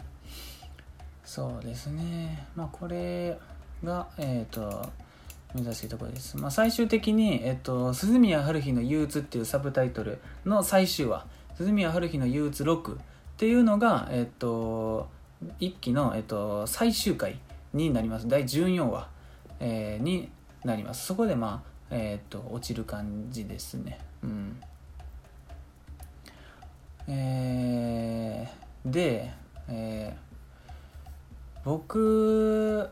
[1.23, 2.47] そうですね。
[2.55, 3.37] まあこれ
[3.83, 4.89] がえっ、ー、と
[5.55, 11.25] 難しいところです、まあ、最終的に、えっと「鈴宮春日の憂鬱」っていうサブタイトルの最終話
[11.57, 12.97] 「鈴宮春日の憂鬱6」っ
[13.37, 15.09] ていうのが、えっと、
[15.59, 17.39] 一期の、えっと、最終回
[17.73, 18.27] になります。
[18.27, 19.09] 第14話、
[19.59, 20.29] えー、に
[20.63, 21.05] なります。
[21.05, 23.99] そこでまあえっと落ちる感じですね。
[24.23, 24.61] うん。
[27.07, 29.31] えー、で、
[29.67, 32.89] えー、僕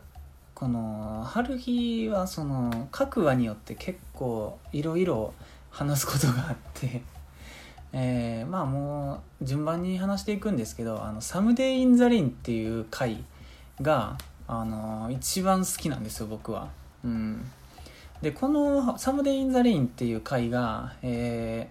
[0.54, 5.32] この春日はその各話によって結構いろいろ
[5.70, 7.02] 話すことがあって
[7.92, 13.22] えー、まあもう順番に話していくんですけど「あのサムデイ・イン・ザ・リン」っていう回
[13.80, 16.68] があの一番好きなんですよ僕は。
[17.04, 17.48] うん、
[18.22, 21.68] でこの「サムデイ・ン・ザ・リン」っていう回が、え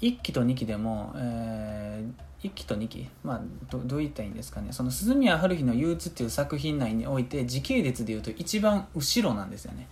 [0.00, 4.72] ー、1期と2期でも、えー、1期と2期、まあ、どどう言ったらいいんですかね。
[4.72, 9.88] その鈴宮春日の憂鬱っていう作品内において時系列でいうと一番後ろなんですよね、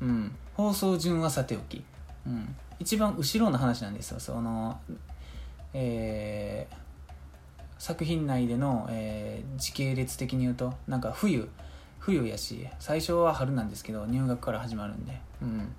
[0.00, 1.84] うん、放送順はさておき、
[2.26, 4.20] うん、一番後ろの話なんですよ。
[4.20, 4.80] その、
[5.74, 6.74] えー、
[7.78, 11.48] 作品内での、えー、時系列的に言うとなんか冬
[12.04, 15.20] 冬やし最初は春なんですけど入学から始まるんで。
[15.40, 15.74] うん。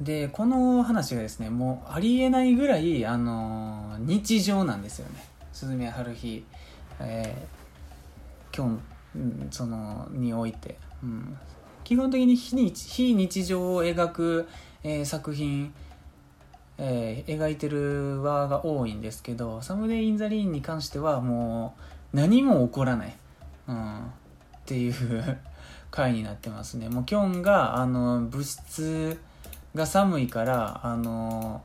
[0.00, 5.24] でこの話がですねもうありえないぐらい、あのー、日常なんですよね。
[5.52, 6.44] 鈴宮春日、
[6.98, 8.80] えー、今
[9.50, 11.38] 日そのにおいて、うん、
[11.84, 14.48] 基本的に非日非日常を描く、
[14.82, 15.72] えー、作品、
[16.78, 21.76] えー、描いてる輪が多いんですけど「サムデイ・イン・ザ・リーン」に関してはも
[22.12, 23.16] う何も起こらない、
[23.66, 24.00] うん、っ
[24.66, 25.38] ていう
[25.90, 26.88] 回になってますね。
[26.88, 29.18] もうキョンがあの物質
[29.74, 31.62] が寒いからあの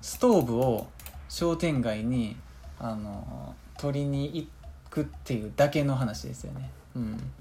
[0.00, 0.88] ストーブを
[1.28, 2.36] 商店街に
[2.78, 4.48] あの取りに行
[4.90, 6.70] くっていうだけの話ですよね。
[6.96, 7.32] うん、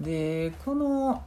[0.00, 1.22] でこの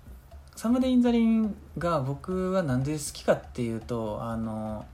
[0.56, 4.84] 「サムデイン・ザ・リン」が僕はなんで好きかっていうとあの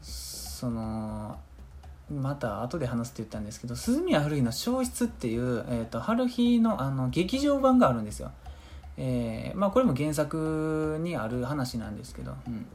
[0.00, 1.38] その
[2.12, 8.30] また後で話すって言ったんですけど鈴宮春日の「消失」っていう、えーと、春日のあの劇場版があるんですよ。
[8.98, 12.66] えー、まあ、これも原作にある話なんですけど、うん、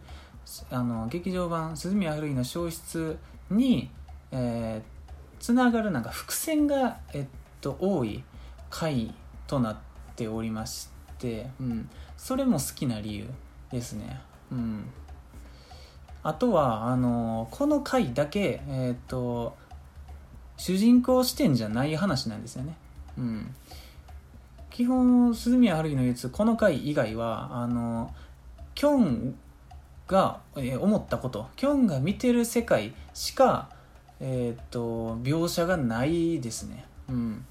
[0.72, 3.18] あの劇場版「鈴宮春日の消失
[3.52, 3.92] に」
[4.32, 7.26] えー、つながるなんか伏線が、えっ
[7.62, 8.24] と、多い
[8.70, 9.14] 回
[9.46, 9.78] となっ
[10.16, 13.30] ておりまして、うん、それも好きな理由
[13.72, 14.20] ですね。
[14.52, 14.86] うん
[16.28, 19.56] あとはあのこの回だけ、えーと
[20.58, 22.76] 主人公視点じゃない話なんですよね。
[23.18, 23.56] うん、
[24.70, 28.14] 基本鈴宮春日の言うこの回以外はあの
[28.76, 29.36] キョン
[30.08, 33.70] が、えー、思ったことキョンが見てる世界しか、
[34.20, 36.86] えー、っと描写がないですね。
[37.10, 37.46] うん。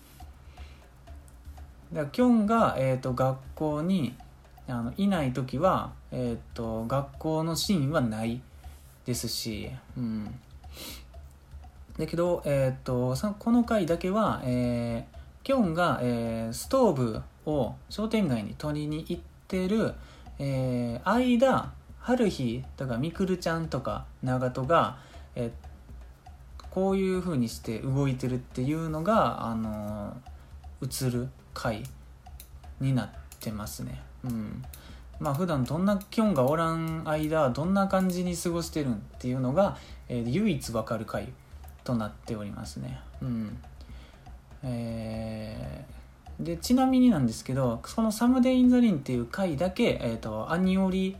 [1.92, 4.16] だからキョンが、え、っと学校に
[4.68, 8.40] あのいない時は、え、っと学校のシーンはない。
[9.06, 10.38] ですし、うん、
[11.98, 19.94] だけど、えー、っとこの回だけは、えー、キョンが、えー、ストーブを商店街に取りに行ってる、
[20.38, 24.98] えー、間春日とかみくるちゃんとか長門が、
[25.34, 31.84] えー、こういう風にして動いてるっていうのが、あのー、映る回
[32.80, 34.02] になってますね。
[34.24, 34.64] うん
[35.18, 39.76] まあ普段どんなキョンがおらん間どんな感じに過ごしてるんっていうのが、
[40.08, 41.32] えー、唯一わかる回
[41.84, 42.98] となっておりますね。
[43.22, 43.58] うん。
[44.62, 51.16] えー、でちなみになんですけどその「サムデイ・ン・ザ・リン」っていう回だけ、えーと、アニオリ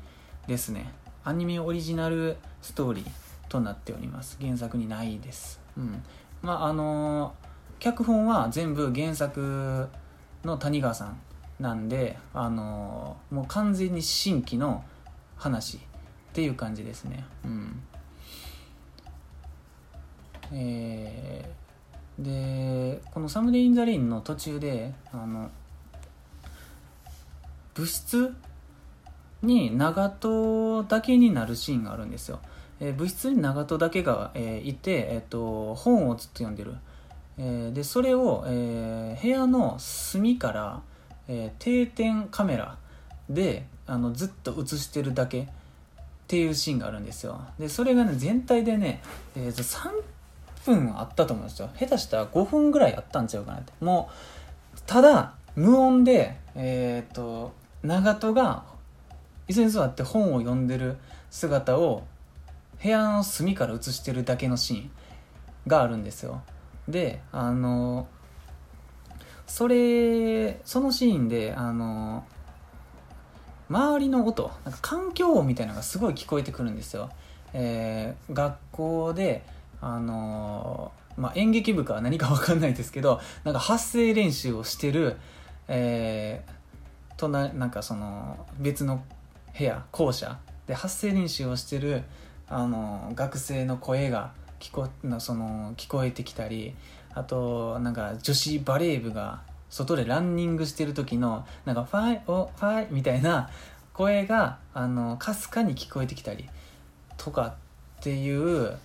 [0.46, 0.92] ですね。
[1.24, 3.10] アニメオリジナルストーリー
[3.48, 4.36] となっております。
[4.40, 5.60] 原作にないです。
[5.76, 6.02] うん。
[6.42, 7.32] まああのー、
[7.78, 9.88] 脚本は全部原作
[10.44, 11.18] の谷川さん
[11.58, 14.84] なんであの、もう完全に新規の
[15.36, 15.80] 話っ
[16.32, 17.24] ていう感じですね。
[17.44, 17.82] うん。
[20.52, 21.66] えー
[22.18, 25.50] でこの「サムデイ・イン・ザ・レイン」の途中であの
[27.74, 28.34] 物質
[29.42, 32.40] に長門だけになるシーンがあるんですよ、
[32.80, 36.74] えー、物質に長門だけが、えー、いて、えーと、本をずっと読んでる、
[37.36, 40.80] えー、でそれを、え部屋の隅から、
[41.28, 42.76] え定点カメラ
[43.28, 45.46] であのずっと映してるだけっ
[46.28, 47.40] ていうシーンがあるんですよ。
[47.58, 49.00] でそれがね全体でね、
[49.36, 49.90] えー、と3
[50.64, 51.70] 分あったと思うんですよ。
[51.78, 53.72] 下手したら5分ぐらいあったんちゃうかなって。
[53.80, 54.10] も
[54.76, 58.64] うただ無音でえっ、ー、と長門が
[59.48, 60.96] 椅子に座って本を読んでる
[61.30, 62.04] 姿を
[62.82, 64.90] 部屋の隅から映してるだけのシーン
[65.66, 66.42] があるんですよ。
[66.88, 68.08] であの
[69.46, 72.24] それそのシーンであの
[73.68, 77.10] 周りの音なんか環境音みたいなのがすごい聞こえてくるんですよ、
[77.52, 79.44] えー、学校で
[79.80, 85.16] あのまあ、演劇部か何か分かんないですけどなんか発声練習をしてる、
[85.66, 89.02] えー、とななんかその別の
[89.56, 92.02] 部屋校舎で発声練習をしてる
[92.48, 96.74] あの学生の声が聞こその聞こえてきたり
[97.16, 103.48] あとなんか女子バレー部が外でランニングしてる時のなんかファイオファイみたいな
[103.94, 106.46] 声があのかすかに聞こえてきたり
[107.16, 107.54] とか
[108.00, 108.76] っていう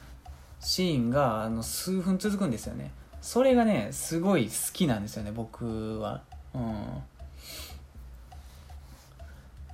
[0.61, 2.91] シーンがあの数分続くんですよね。
[3.21, 6.21] それがねすごい好きなんですよね僕は。
[6.55, 7.03] うん。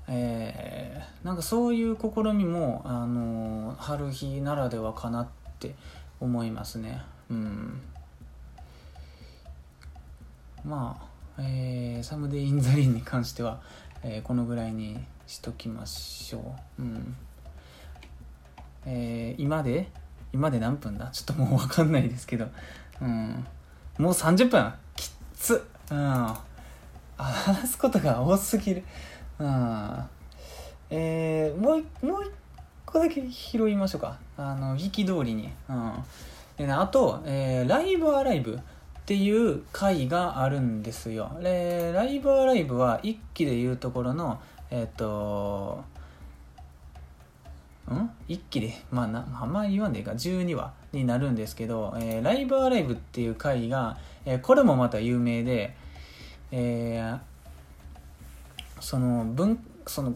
[0.10, 5.28] えー、なんかそういう試みもあのハルヒならではかなっ
[5.60, 5.76] て
[6.20, 7.04] 思いますね。
[7.30, 7.82] うん。
[10.68, 11.00] ま
[11.38, 13.62] あ、えー、サムデイ・イン・ザ・レインに関しては、
[14.04, 16.82] えー、このぐらいにしときましょう。
[16.82, 17.16] うん。
[18.86, 19.88] えー、今で
[20.34, 21.08] 今で何分だ？
[21.08, 22.48] ちょっともう分かんないですけど、
[23.02, 23.46] うん、
[23.98, 24.74] もう30分？
[24.98, 26.34] きっつ、うん、
[27.16, 28.84] 話すことが多すぎる、
[29.40, 30.04] うん、
[30.90, 32.32] えー、もうもう一
[32.86, 34.18] 個だけ拾いましょうか。
[34.38, 35.94] あの憤りに、うん、
[36.58, 38.60] で、ね、あと、えー、ライブアライブ。
[39.08, 41.32] っていう回があるんですよ。
[41.42, 45.82] で、ライブアライブは一期でいうところの、えっ、ー、と、
[47.90, 48.10] ん？
[48.28, 55.74] 一期で、まあな、あんまり言わんでいいか、12話になるんですけど、えー、ライブアライブっていう回が、えー、これもまた有名で、
[56.52, 60.16] えー、その文、その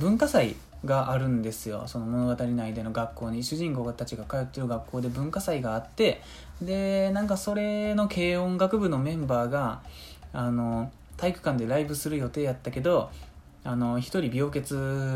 [0.00, 1.84] 文化祭があるんですよ。
[1.86, 3.42] その物語内での学校に。
[3.42, 6.20] 主人公たちが通ってる学校で文化祭があって
[6.62, 9.82] でなんかそれの軽音楽部のメンバーが
[10.32, 13.10] あの体育館でライブする予定やったけど
[13.64, 14.68] あの一人病欠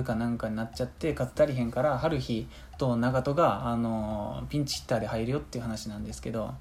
[0.04, 2.46] かなんかになっちゃって数足りへんから春日
[2.78, 6.54] と長門があのピンチヒッターで入るよっていう話なんですけど。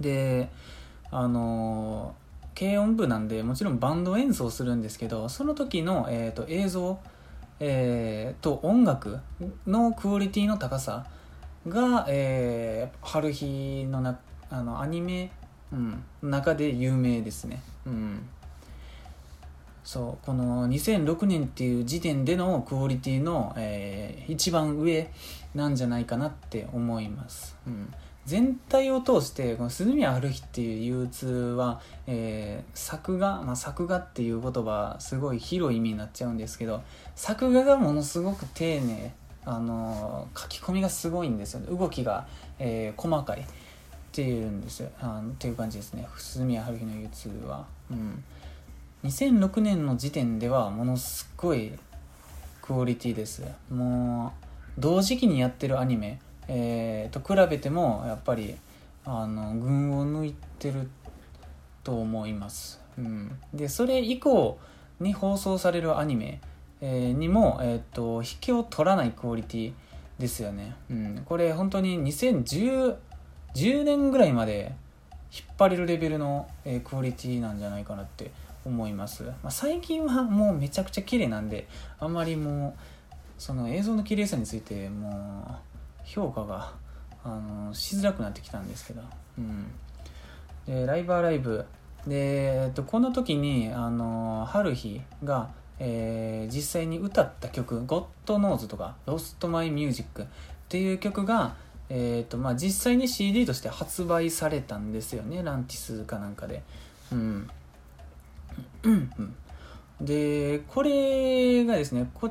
[0.00, 0.48] で
[1.10, 2.14] あの
[2.58, 6.98] 軽音部なんでもちろんバンド演奏するんですけどその時の、えーと映像
[7.62, 9.20] えー、と音楽
[9.66, 11.06] のクオリティの高さ
[11.68, 14.18] が、えー、春日のな
[14.50, 15.30] あのアニメ、
[15.72, 17.62] うん、中で有名ですね。
[17.86, 18.28] うん
[19.82, 25.10] そうこの2006年っていう時点でのクオリティの、えー、一番上
[25.54, 27.56] なんじゃないかなって思います。
[27.66, 27.92] うん
[28.26, 36.82] 全体を通してこの鈴宮春日っていう憂鬱は、えー、作画、まあ、作画っていう言葉すごい広い意味になっちゃうんですけど
[37.16, 42.26] 作画がものすごく丁寧あの書き込みがすごいんですよ動きが、
[42.58, 43.44] えー、細かいっ
[44.12, 44.90] ていうんですよ。
[45.00, 46.06] あっていう感じですね。
[46.16, 48.24] 鈴宮春日の憂鬱は、うん、
[49.04, 51.72] 2006年の時点ではものすごい
[52.60, 53.44] クオリティです。
[53.70, 54.32] も
[54.78, 56.20] う同時期にやってるアニメ
[56.52, 58.56] えー、と比べてもやっぱり
[59.04, 60.90] あの群を抜いてる
[61.84, 64.58] と思います、うん、でそれ以降
[64.98, 66.40] に放送されるアニメ、
[66.80, 69.72] えー、にも、えーと、引けを取らないクオリティ
[70.18, 72.96] ですよね、うん、これ本当に2010
[73.84, 74.74] 年ぐらいまで
[75.32, 78.30] 引っ張れるレベルの、えー、クオリティなんじゃないかなって
[78.64, 81.66] 思います、まあ、最近はもうめちゃくちゃ綺麗なんで
[81.98, 82.80] あんまりもう
[83.38, 86.72] その映像の綺麗さについてもう評価が
[87.24, 89.02] あのしづらくなってきたんですけど、
[89.38, 89.66] うん、
[90.66, 91.64] でライブアライブ。
[92.06, 95.50] で、えっと、この時にあのハルヒが、
[95.82, 100.26] えー、実際に歌った曲「God knows とか「Lost my music っ
[100.68, 101.56] ていう曲が、
[101.88, 106.62] えーとまあ、実際に CD として発売されたんですよねランティスかなんかで。
[107.10, 107.50] うん。
[110.00, 112.30] でこれがですねこ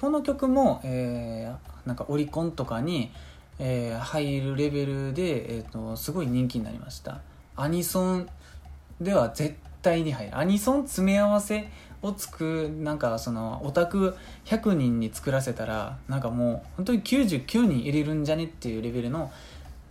[0.00, 3.10] この曲も、えー、なんかオリコンとかに、
[3.58, 7.20] えー、入るレベルで、えーと、すごい人気になりました。
[7.56, 8.28] アニソン
[9.00, 10.36] では絶対に入る。
[10.36, 11.68] アニソン詰め合わせ
[12.06, 19.30] をつくなんかそのオタク100人に作らせたらなんかもう本当に99人入れるんじゃねっていうレベルの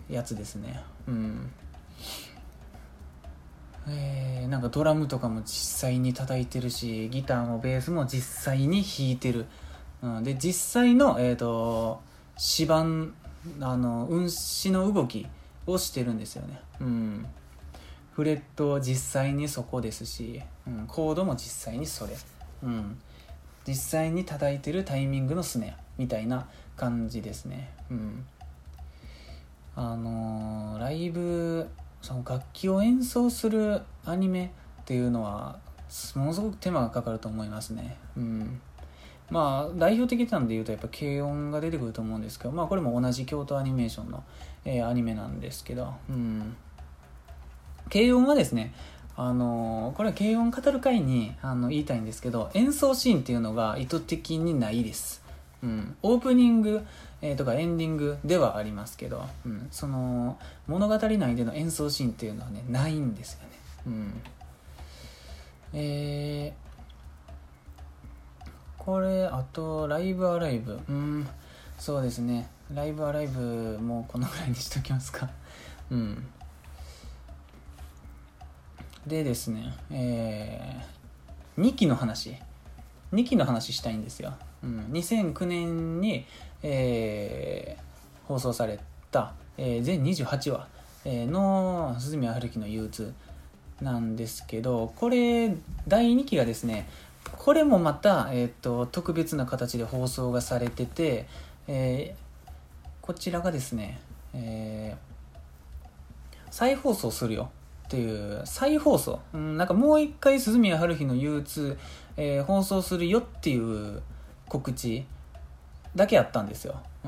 [0.09, 0.81] やつですね。
[1.07, 1.51] うん。
[3.87, 9.45] えー、なんかドラムとかも実際に叩いてるしギターもベースも実際に弾いてる。
[10.01, 12.01] うん、で実際の、えーと、
[12.57, 13.13] 指板
[13.61, 15.25] あの運指の動き
[15.67, 17.25] をしてるんですよね、うん、
[18.15, 22.13] フレットは実際にそこですし、うん、コードも実際にそれ、
[22.63, 22.97] うん、
[23.67, 26.47] 実際に叩いてるタイミングのスネアみたいな
[26.77, 27.73] 感じですね。
[27.91, 28.25] うん。
[29.75, 31.67] あのー、ライブ
[32.01, 34.53] その楽器を演奏するアニメ
[34.83, 35.59] っていうのは
[36.15, 37.97] ものすごく手間がかかると思いますね。
[38.15, 38.61] うん。
[39.29, 44.23] まあ代表的なんで言うとやっぱ軽音が出てくると思うんですけどまあこれも同じ京都アニメーションの、
[44.63, 46.55] えー、アニメなんですけどうん。
[47.91, 48.73] 軽音はですね
[49.17, 55.23] あのこれは軽音語る会にあの言いたいんですけど演奏シーンっていうのが意図的にないです、
[55.63, 56.85] うん、オープニング、
[57.21, 63.49] えー、とかエンディングではありますけど、うん、その物語内での演奏シーンっていうのはねないんですよね、
[63.87, 64.21] うん。
[65.73, 68.43] えー、
[68.77, 70.79] これあとライブアライブ。
[70.89, 71.27] うん。
[71.77, 72.49] そうですね。
[72.73, 75.29] ライブアライブもこのぐらいにしときますか。
[75.91, 76.25] うん。
[79.07, 82.37] でですね、えー、2期の話。
[83.13, 84.33] 2期の話したいんですよ、
[84.63, 86.25] うん、2009年に、
[86.63, 88.79] えー、放送され
[89.11, 90.67] た、えー、全28話、
[91.05, 93.13] え、の鈴宮春樹の憂鬱
[93.81, 95.55] なんですけどこれ
[95.87, 96.87] 第2期がですね
[97.31, 101.27] これもまた、えーと、特別な形で放送がされてて、
[101.67, 102.49] えー、
[103.01, 103.99] こちらがですね、
[104.33, 107.49] えー、再放送するよ。
[107.85, 111.77] っていう再放送、うん、なんかもう一回鈴宮春日の憂鬱、
[112.17, 114.01] えー、放送するよっていう
[114.49, 115.05] 告知
[115.95, 117.07] だけやったんですよ、う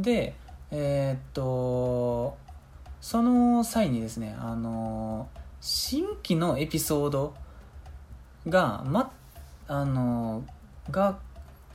[0.00, 0.34] ん、で
[0.72, 2.36] えー、っと
[3.00, 5.28] その際にですねあの
[5.60, 7.34] 新規のエピソード
[8.48, 9.12] がま
[9.68, 10.44] あの
[10.90, 11.18] が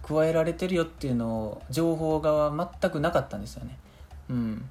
[0.03, 2.51] 加えられてるよっていうのを情報が
[2.81, 3.77] 全くなかったんですよね。
[4.29, 4.69] うん。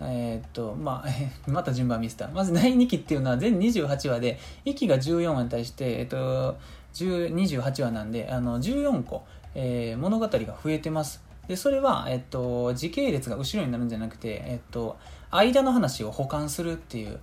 [0.00, 1.08] えー、っとまあ、
[1.50, 2.28] また順番ミスった。
[2.28, 6.56] まず第2期っていうのは全28話で1期が14話に対して、えっと、
[6.92, 9.24] 28話なんであの14個、
[9.54, 11.22] えー、物語が増えてます。
[11.48, 14.96] でそれは、えっと、時系列が後ろになるんじゃなくて、えっと、
[15.30, 17.20] 間の話を補完するっていう、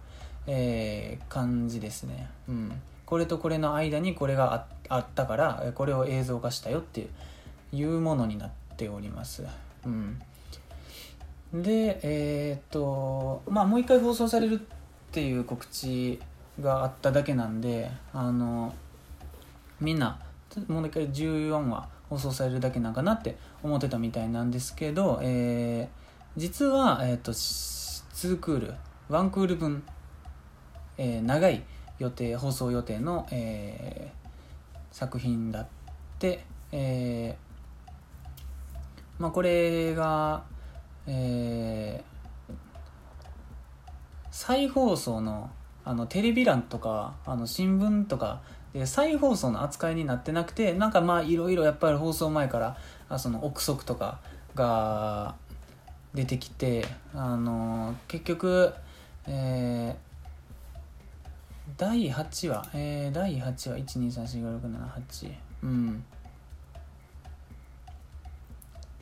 [0.47, 2.71] えー、感じですね、うん、
[3.05, 7.07] これとこれの間にこれがあったからこれを映像化したよって
[7.73, 9.43] いうものになっております、
[9.85, 10.21] うん。
[11.53, 14.57] でえー、っとまあもう一回放送されるっ
[15.11, 16.19] ていう告知
[16.61, 18.73] があっただけなんであの
[19.79, 20.19] みんな
[20.67, 28.73] もう一回14話放送されるだけなんかなって思ってたみたいなんですけど、えー、実は、えーと、2クール
[29.09, 29.83] 1クール分、
[30.97, 31.63] えー、長い
[31.99, 35.67] 予定放送予定の、えー、作品だっ
[36.19, 37.37] て、え
[39.17, 40.43] まあ、これが
[41.13, 42.53] えー、
[44.31, 45.49] 再放送の
[45.83, 48.41] あのテレビ欄とかあの新聞とか
[48.71, 52.77] で再放送の扱いになってなくてなんかまあいろいろやっぱり放送前から
[53.09, 54.19] あその憶測とか
[54.55, 55.35] が
[56.13, 58.73] 出てきてあの結局、
[59.27, 65.31] えー、第8話、えー、第8話1、2、3、4、5、6、7、8
[65.63, 66.03] うん。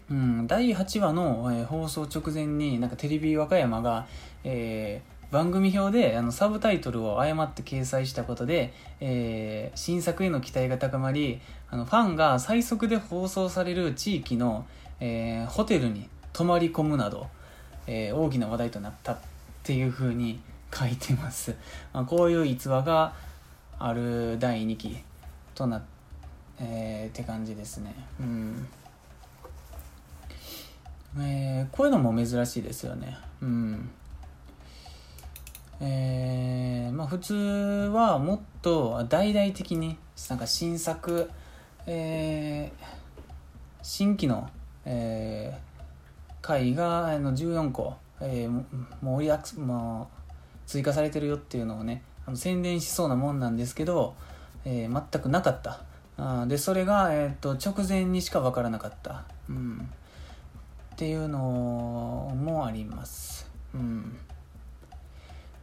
[0.09, 4.07] うん、第8話の、えー、放送直前になんかテレビ和歌山が、
[4.43, 11.39] えー、番組表であのサブタイトルを誤って掲載したことで、えー、新作への期待が高まり
[11.69, 14.65] あのファンが最速で放送される地域の、
[14.99, 17.27] えホテルに泊まり込むなど、
[17.85, 19.17] え大きな話題となったっ
[19.61, 20.41] ていうふうに
[20.73, 21.55] 書いてます、
[21.93, 23.13] まあ、こういう逸話が
[23.77, 24.97] ある第2期
[25.53, 25.81] となっ
[26.61, 27.93] え、って感じですね。
[28.19, 28.67] うん。
[31.17, 33.17] えー、こういうのも珍しいですよね。
[33.41, 33.89] うん。
[35.81, 39.97] えー、まあ普通はもっと大々的に
[40.29, 41.29] なんか新作、
[41.87, 42.85] えー、
[43.81, 44.49] 新規の、
[44.85, 48.63] えー、回があの14個、えー、
[49.01, 50.19] 盛りだくまあ、
[50.67, 54.15] 追加されてるよっていうのをねあの宣伝しそうなもんなんですけど、
[54.65, 55.81] えー、全くなかった。
[56.17, 59.89] あでそれが、えーと、直前にしか分からなかった、うん、
[60.99, 63.49] っていうのもあります。
[63.73, 64.17] うん。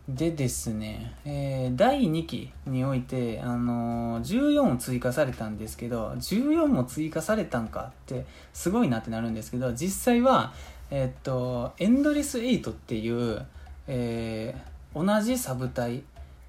[0.09, 8.25] でですね、えー、第2期において、あのー、14を追加されたんですけど、14も追加されたんかって
[8.55, 10.55] すごいなってなるんですけど、実際は、
[10.91, 13.45] えー、っと、エンドレス8っていう、
[13.89, 16.03] えー、同じサブ隊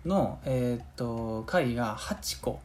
[0.06, 2.62] の、え、っと、回が8個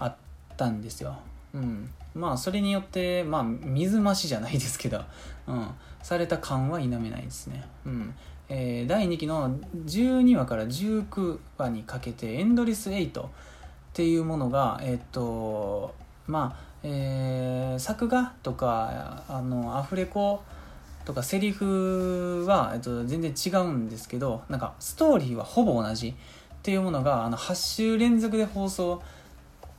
[0.00, 0.16] あっ
[0.56, 1.16] たんですよ。
[1.54, 1.88] うん。
[2.14, 5.02] まあそれによってまあ水増しじゃないですけど、
[5.46, 5.68] うん、
[6.02, 8.14] された感は否めないですね、うん。
[8.48, 13.28] えー、第2期の12話から19話にかけてエンドレス8っ
[13.92, 15.94] ていうものがえっ、と
[16.26, 20.42] まあえー、作画とかあのアフレコ
[21.04, 26.14] とかセリフは、えっと、全然違うんですけどなんかストーリーはほぼ同じっ
[26.62, 29.02] ていうものがあの8週連続で放送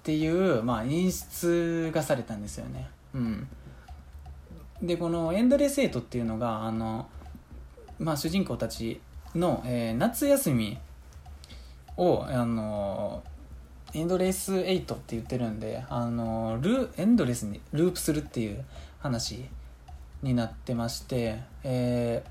[0.01, 2.89] っていう、まあ、演出がされたんですよね。
[3.13, 3.47] うん、
[4.81, 7.07] でこの「エンドレスエイト」っていうのがあの、
[7.99, 8.99] まあ、主人公たち
[9.35, 10.79] の、えー、夏休み
[11.97, 13.21] をあの
[13.93, 18.63] エンドレスエイトって言ってるんであのルエンドレスにループするっていう
[18.99, 19.45] 話
[20.23, 22.23] になってまして、え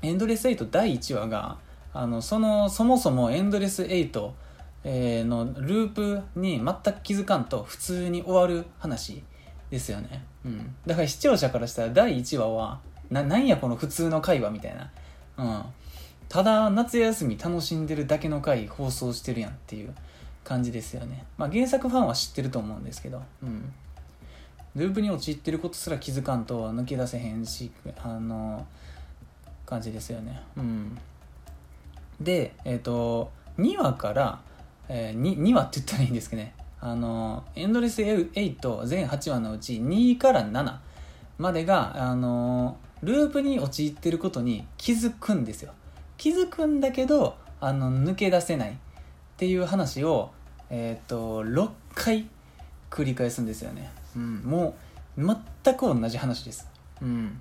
[0.00, 1.58] ー、エンドレスエイト第1話が
[1.92, 4.34] あのそのそもそもエンドレスエイト
[4.84, 9.22] えー、のループに全く気づかんと普通に終わる話
[9.70, 12.80] ですよね、うん、だから視聴者からしたら第1話は
[13.10, 14.90] ななんやこの普通の会話みたいな、
[15.36, 15.62] うん、
[16.28, 19.94] ただ夏休み楽しんでるだけの回放送してるやんっていう
[20.44, 23.72] 感じですよね、まあ、原作ファンは知ってると思うんですけど、うん、
[24.74, 27.70] ループに陥ってることすら気づかんと抜け出せへんし
[28.02, 28.66] あの
[29.64, 30.98] 感じですよね、うん、
[32.20, 34.40] でえっ、ー、と2話から
[34.88, 36.54] えー、2, 2話って言ったらいいんですけどね。
[36.80, 40.76] あのエンドレス8全8話のうち2から7
[41.38, 45.72] までがあのループに陥ってることに気づくんですよ。
[46.16, 48.74] 気づくんだけどあの抜け出せないっ
[49.36, 50.30] ていう話を
[50.70, 52.26] えっ、と6回
[52.90, 54.74] 繰り返すんですよね、うん、も
[55.16, 56.68] う全く同じ話です、
[57.00, 57.40] うん、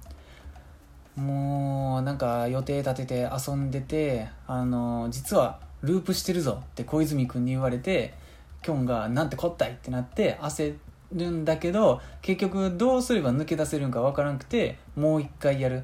[1.16, 8.14] もうなんか予定立てて遊んでてあの実はループしてるぞって小泉君に言われて
[8.62, 10.76] きょんがなんてこったいってなって焦
[11.14, 15.84] るんだけど結局どうすれば抜け出せるんか分からなくてもう一回やるっ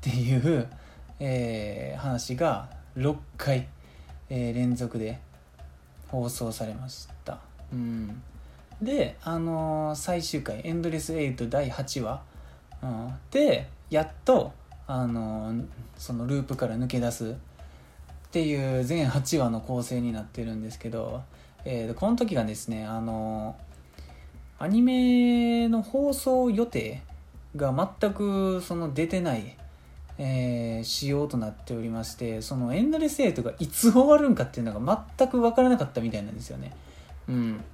[0.00, 0.68] ていう、
[1.20, 3.68] えー、話が6回、
[4.30, 5.20] えー、連続で
[6.08, 7.38] 放送されました。
[7.70, 8.22] うん、
[8.80, 12.22] で、あのー、最終回「エンドレス8」第8話、
[12.82, 14.52] うん、でやっと、
[14.86, 15.66] あのー、
[15.98, 17.36] そのループから抜け出す
[18.28, 21.22] っていう全8話の構成になってるんですけど、
[21.64, 23.56] えー、この時がですねあの
[24.58, 27.00] アニメの放送予定
[27.56, 29.56] が全くその出てない、
[30.18, 36.74] えー、仕様となっておりましてそのエンドレスエイトがいつ終わるんかっていうのが全く分からなかったみたいなんですよね。
[37.28, 37.64] うん。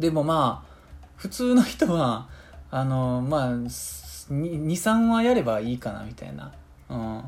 [0.00, 0.72] でもまあ
[1.14, 2.28] 普通の人は
[2.72, 6.52] あのまあ23話やればいいかなみたいな、
[6.88, 7.22] うん、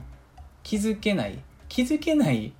[0.64, 1.38] 気づけない
[1.74, 2.52] 気づけない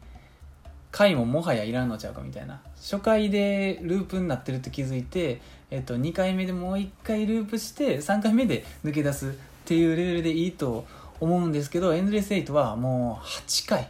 [0.90, 2.60] 回ももはやいらんのちゃうかみたいな。
[2.74, 5.40] 初回でループになってると気づいて、
[5.70, 9.32] えっと、2回目でもう1回ループして3回目で抜け出すっ
[9.66, 10.84] ていうレベルでいいと
[11.20, 13.88] 思うんですけどエンドレス8はもう8回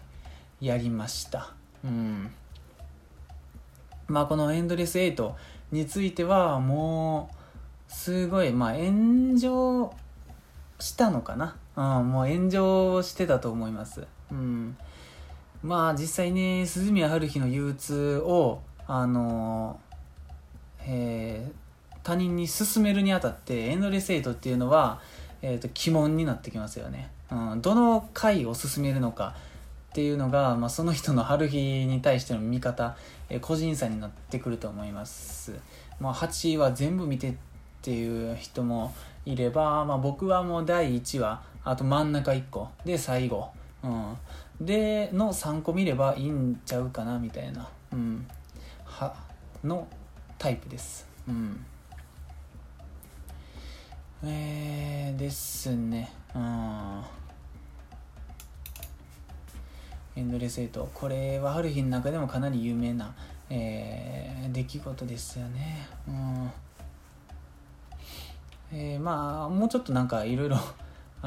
[0.60, 1.54] やりました。
[1.82, 2.30] うん。
[4.06, 5.32] まあこのエンドレス8
[5.72, 7.30] についてはも
[7.88, 9.94] うすごいまあ炎上
[10.78, 11.56] したのかな。
[11.76, 14.06] うんもう炎上してたと思います。
[14.30, 14.76] うん。
[15.64, 19.80] まあ実際に鈴宮春日の憂鬱をあの
[20.86, 25.00] えー、他人に勧めるにあたってエンドレスエイトっていうのは、
[25.40, 29.34] えーと、鬼門になってきますよね、うん、どの回を勧めるのか
[29.90, 32.96] っていうのが、まあ、その人の春日に対しての見方、
[33.30, 35.54] えー、個人差になってくると思います、
[35.98, 37.34] まあ、8は全部見てっ
[37.80, 38.94] ていう人も
[39.24, 43.48] いれば、まあ、僕はもう第1話あと真ん中1個で最後、
[43.82, 44.16] うん、
[44.60, 48.26] での3個見ればいいんちゃうかなみたいな、うん、
[48.84, 49.14] は
[49.62, 49.88] の
[50.38, 51.06] タイプです。
[51.28, 51.64] うん。
[54.24, 56.12] えー、ですね。
[56.34, 57.02] うん
[60.16, 60.88] エンドレスエイト。
[60.94, 63.12] これはある日の中でもかなり有名な、
[63.50, 65.88] えー、出来事ですよね。
[66.06, 66.50] うん。
[68.72, 70.58] えー、まあもうちょっとなんかいろいろ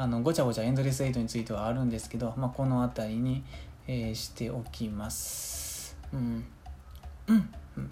[0.00, 3.42] あのごちゃごちゃエンドレスエイトについてはあるんですけど、まあ、この辺りに、
[3.88, 5.96] えー、しておきます。
[6.12, 6.44] うん。
[7.26, 7.50] うん。
[7.76, 7.90] うん、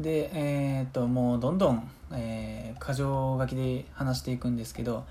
[0.00, 5.04] で、えー、っと、もうどんどん、えー、箇条書きで話していくんですけど、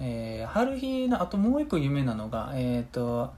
[0.00, 3.32] えー、春日のあともう一個有名なのが、えー、っと、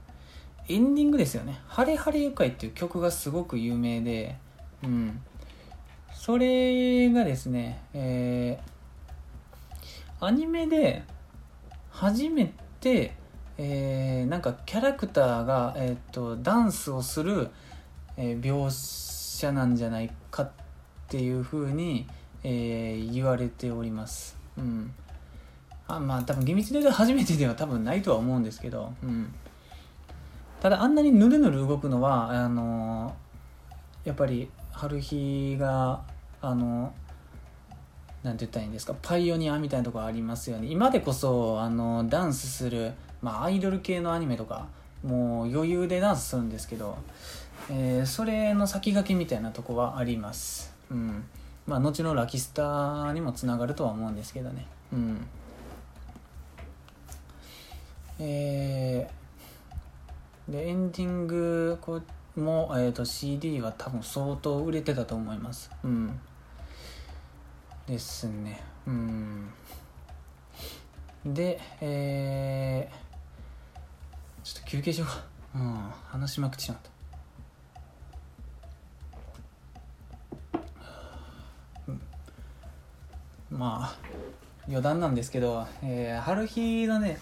[0.67, 1.59] エンディングですよね。
[1.67, 4.35] ハレハレ愉快っていう曲がすごく有名で、
[4.81, 5.21] うん。
[6.11, 8.76] それがですね、えー、
[10.19, 11.03] アニメで
[11.91, 13.13] 初めて、
[13.57, 17.49] えー、なんかキャラクターが、えーと、ダンスをする、
[18.17, 20.51] えー、描写なんじゃないかっ
[21.07, 22.07] ていうふうに、
[22.43, 24.37] えー、言われております。
[24.57, 24.91] うん。
[25.87, 29.33] あまあ多分厳密に言うと初めてでは多分ないとは思うんですけど、うん、
[30.59, 33.15] ただあんなにぬるぬる動くのはあの
[34.03, 36.01] やっぱり春日が
[36.41, 36.93] あの
[38.23, 38.95] なんて言ったらいいんですか？
[39.01, 40.67] パイオニアみたいなところありますよね。
[40.67, 44.67] 今でこそあのダンスする、まあ、アイドル系のアニメとか
[45.03, 46.97] もう余裕でダンスするんですけど、
[47.69, 50.73] えー、それの先駆けみたいなとこはあります。
[50.89, 51.23] うん。
[51.65, 54.65] まあ後のラキスターにもつながるとは思うんですけどね。
[54.91, 55.27] うん。
[58.19, 61.77] えー、でエンディング
[62.35, 65.69] も、えーと、CD は多分相当売れてたと思います。
[65.83, 66.19] うん。
[67.87, 68.61] ですね。
[68.85, 69.49] うん。
[71.25, 75.23] でえー、ちょっと休憩しようか。
[75.55, 75.91] うん。
[76.09, 76.97] 話しまくってしまった。
[83.49, 83.97] まあ
[84.67, 87.17] 余談なんですけど、えー、春日のね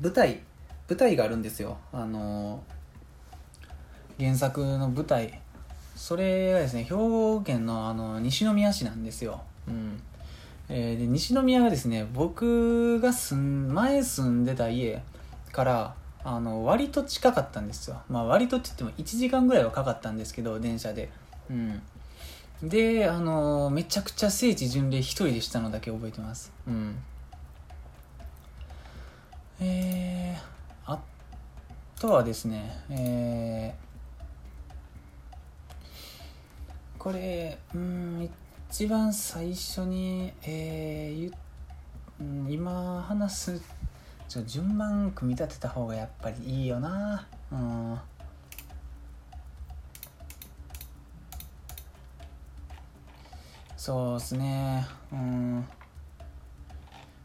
[0.00, 0.40] 舞台
[0.88, 1.76] 舞台があるんですよ。
[1.92, 2.64] あの
[4.18, 5.40] 原作の舞台
[5.94, 10.02] それがですね兵庫県のあの西宮市なんですよ、うん。
[10.68, 15.02] えー、で西宮がですね僕が住ん前住んでた家
[15.52, 18.00] からあの割と近かったんですよ。
[18.08, 21.10] まあ割とって言っても1時間ぐらいはかかったんですけど電車で。
[21.50, 21.82] うん。
[22.62, 26.50] であのめちゃくちゃ聖地巡礼一人でしたのだけ覚えてます。
[26.66, 26.96] うん。
[29.60, 30.98] えー、あ
[32.00, 38.30] とはですね、えー、これ、うん、
[38.70, 41.32] 一番最初に、えー、
[42.48, 43.62] 今話す、
[44.26, 47.26] ちょ順番組み立てた方がやっぱりいいよな。
[47.52, 47.98] うん。
[53.76, 54.86] そうですね。
[55.12, 55.66] うん。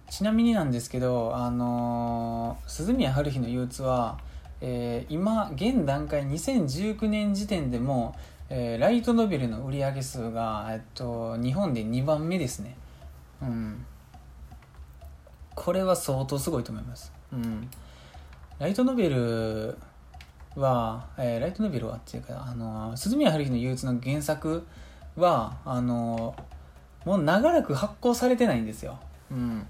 [0.10, 4.20] ちなみになんですけど、あのー、鈴宮春日の憂鬱は、
[4.60, 8.14] えー、今現段階2019年時点でも、
[8.50, 12.76] えー、ライトノベルの売上数が、えっと、日本で2番目ですね。
[13.42, 13.86] うん。
[15.56, 17.12] これは相当すごいと思います。
[17.32, 17.70] うん。
[18.58, 19.78] ライトノベル
[20.56, 24.66] は、えー、ライトノベルはっていうか、あの鈴宮春日の憂鬱の原作
[25.16, 26.36] はあの
[27.06, 29.00] もう長らく発行されてないんですよ。
[29.32, 29.68] うん。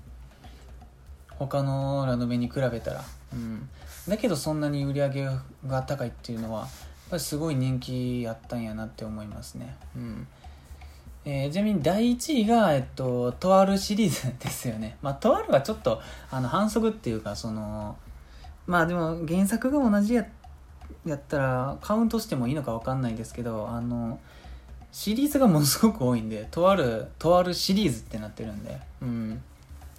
[1.37, 3.03] 他のラノベに比べたら、
[3.33, 3.69] うん、
[4.07, 5.29] だけどそんなに売り上げ
[5.67, 6.67] が高いっていうのは
[7.09, 10.27] ぱりすごい人気やったんやなって思いますね、うん
[11.25, 14.97] えー、ちなみに第1位が、えっと、とあるシリーズですよね。
[15.01, 16.01] まあ、とあるはちょっと
[16.31, 17.97] あの反則っていうか、その、
[18.65, 20.25] まあでも原作が同じや
[21.05, 24.19] やったらカウントしてもいいのか分かんないですけど、あの、
[24.91, 29.41] シリーズがものすごく多いんで、とある、とあるシリーズってなってるんで、うん。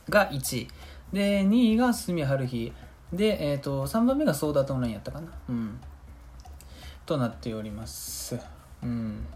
[0.08, 0.68] が1位。
[1.12, 2.72] で2位が住春日
[3.12, 5.80] で、えーと、3番目がソーダートオンラインやったかなうん
[7.10, 8.38] となっております
[8.84, 9.26] うん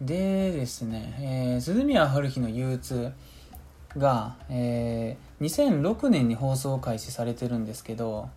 [0.00, 3.12] でですね、えー、鈴宮春日の憂鬱
[3.96, 8.30] が、えー、2006年に放送開始されてるんですけど、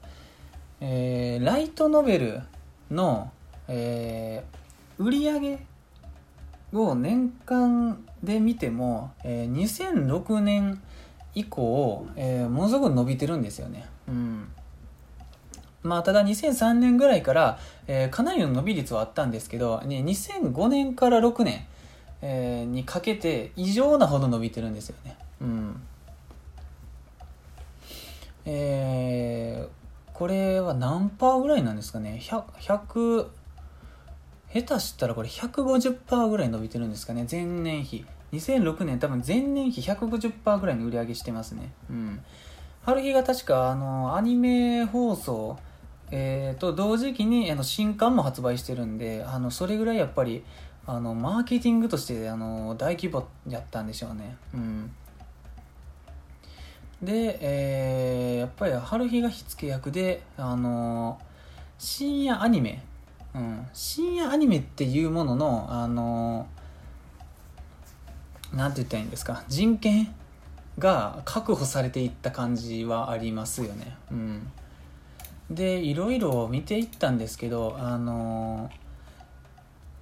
[0.79, 2.41] えー、ライトノベル
[2.91, 3.31] の、
[3.67, 5.65] えー、売り上げ
[6.73, 10.79] を年間で見ても、えー、2006年
[11.33, 13.87] 以降、えー、ものすごく伸びてるんですよね。
[14.07, 14.51] うん。
[15.83, 21.65] まあ、ただ2003年ぐらいから、えー、かなりの伸び率はあったんですけど、ね、2005年から6年、
[22.21, 25.17] えー、にかけて異常なほど伸びてるんですよね。
[25.41, 25.81] うん。
[28.45, 33.27] えー、これは何パーぐらいなんですかね？100, 100
[34.53, 37.25] 下手したらこれ150%ぐらい伸びてるんですかね？
[37.29, 38.05] 前年比。
[38.33, 41.71] 2006年多分前年比150%ぐらいの売り上げしてますね。
[41.89, 42.23] うん。
[42.83, 45.57] 春日が確かあのアニメ放送
[46.11, 50.43] えー、と同時期にあの新刊も発売してるんであのそれぐらいやっぱり
[50.85, 54.35] あのマーケティングとしてあの大規模やったんでしょうね。
[54.53, 54.91] うん。
[57.01, 61.19] で、えー、やっぱり春日が火付け役であの
[61.79, 62.83] 深夜アニメ、
[63.33, 66.47] うん、深夜アニメっていうもののあの
[68.53, 70.13] 何て言ったらいいんですか人権
[70.77, 73.95] が確保されていった感じはありますよね。
[74.11, 74.51] うん、
[75.55, 78.69] でいろいろ見ていったんですけどあの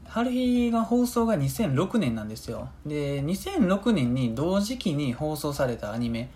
[0.05, 2.69] 春日が放送が2006年なんですよ。
[2.85, 6.27] で2006年に同時期に放送されたアニメっ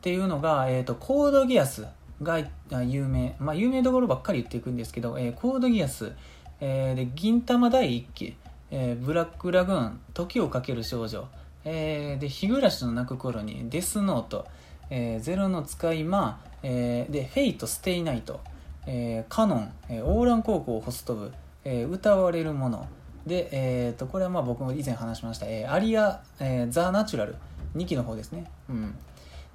[0.00, 1.86] ていうのが、えーと、コードギアス
[2.22, 2.40] が
[2.82, 6.12] 有名、まあ、有名どころばっかり言っていくんですけど、えー、コードギアス、
[6.60, 8.36] えー、で銀玉第1期
[8.70, 11.28] えーブラックラグーン時をかける少女、
[11.64, 14.46] えーでひぐらしのなく頃にデスノート、
[14.90, 18.40] えーゼロの使い魔、えーでフェイトステイナイト、
[18.86, 21.32] えーカノン、えーオーラン高校ホスト部、
[21.64, 22.86] えーうたわれるもの
[23.26, 27.36] で、えー、とこれはまあ僕も以前話しました、えーアリア、えーザ・ナチュラル
[27.76, 28.94] 2期の方ですね、うん、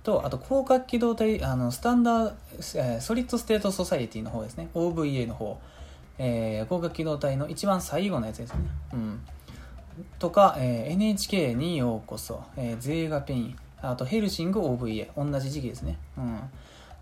[0.04, 2.34] とあと攻殻機動隊あのスタンダー、
[2.76, 4.70] えーソリッド・ステート・ソサイティの方ですね。
[4.74, 5.60] OVA の方、
[6.18, 8.60] えー広角機動隊の一番最後のやつですね、
[8.94, 9.22] うん、
[10.20, 13.56] とか、えー NHK にようこそ、えー、ゼーガペイン。
[13.82, 16.40] あとヘルシング OVA 同じ時期ですね、うん、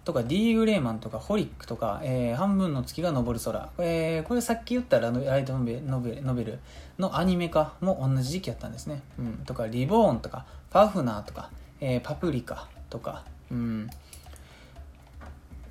[0.06, 6.60] とか D・ グレーマンとかホリックとか、えー半分の月が昇る空、えーこれさっき言ったらライトノベノベノベル
[7.00, 13.90] のアニメ化も同じ時期やったんですね、うん、とかリボーンとかパフナーとか、えーパプリカとか、うん。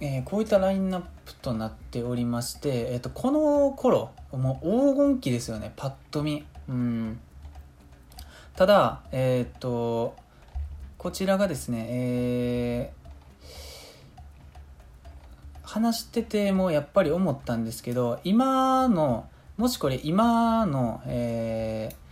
[0.00, 7.20] えーこういったラインナップとなっておりまして、えー、とこの頃もう黄金期ですよねパッと見、うん、
[8.56, 10.16] ただえっ、と
[10.96, 13.01] こちらがですね、えー
[15.72, 22.02] 話しててもやっぱり思ったんですけど今のもしこれ今の、えー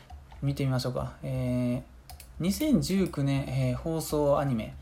[0.42, 4.72] 見てみましょうか、えー2019年、えー放送アニメ、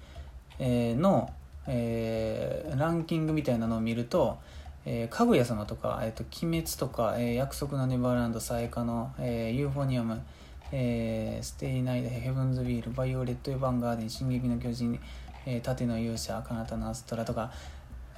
[0.60, 1.32] えーの、
[1.66, 4.38] えーランキングみたいなのを見ると
[4.86, 10.22] 「えーかぐや様」とか「えーと鬼滅」とか、えー約束のネバーランド」「さやかの、えーユーフォニアム」
[10.70, 15.00] えーステイナイト」「ヘブンズ・ビール」「バイオレット・エヴァンガーデン」「進撃の巨人」
[15.44, 17.50] えー盾の勇者」「彼方のアストラ」とか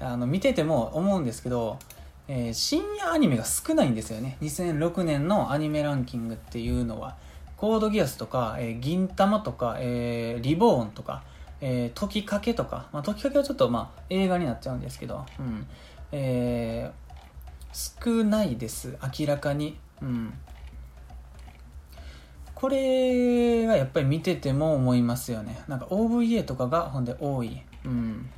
[0.00, 1.78] あの見てても思うんですけど、
[2.28, 4.36] えー深夜アニメが少ないんですよね。
[4.40, 7.16] 2006年のアニメランキングっていうのは。
[7.56, 11.22] コードギアスとか、えー銀玉とか、えーリボーンとか、
[11.60, 15.66] えー時かけとか、まあ、時かけはちょっと、まあ、映画になっちゃうんですけど、うん。
[16.12, 17.10] えー
[17.72, 18.96] 少ないです。
[19.18, 20.32] 明らかに、うん、
[22.54, 25.62] これがやっぱり見てても思いますよね。
[25.68, 28.28] なんか OVA とかがほんで多い、うん、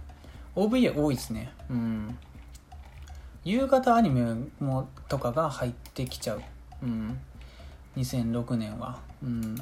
[0.55, 1.53] OVA 多いですね。
[1.71, 2.19] うん。
[3.45, 6.43] 夕方アニメもとかが入ってきちゃう、
[6.85, 7.19] うん、
[7.97, 9.57] 2006年は、うん、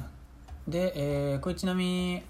[0.67, 2.21] で、えーこれちなみにい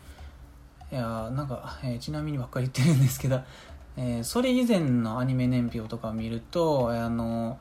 [0.92, 3.42] やなんか、えーちなみにばっかり言ってるんですけど、
[3.98, 7.60] えーそれ以前のアニメ年表とかを見るとあの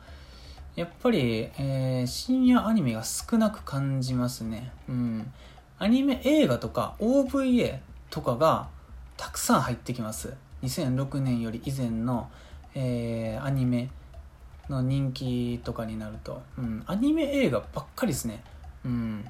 [0.76, 4.70] やっぱり、えー深夜アニメが少なく感じますね。
[4.88, 5.32] うん。
[5.80, 7.78] アニメ映画とか OVA
[8.10, 8.68] とかが
[9.16, 10.34] たくさん入ってきます。
[10.62, 12.30] 2006年より以前の、
[12.74, 13.90] えーアニメ
[14.68, 18.42] の人気とかになると、うん、アニメ映画ばっかりですね。
[18.84, 19.24] うん。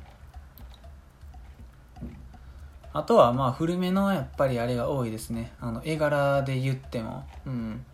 [2.92, 5.52] あとはまあ古めのやっぱりあれが多いですね。
[5.60, 7.24] あの絵柄で言っても。
[7.46, 7.84] うん。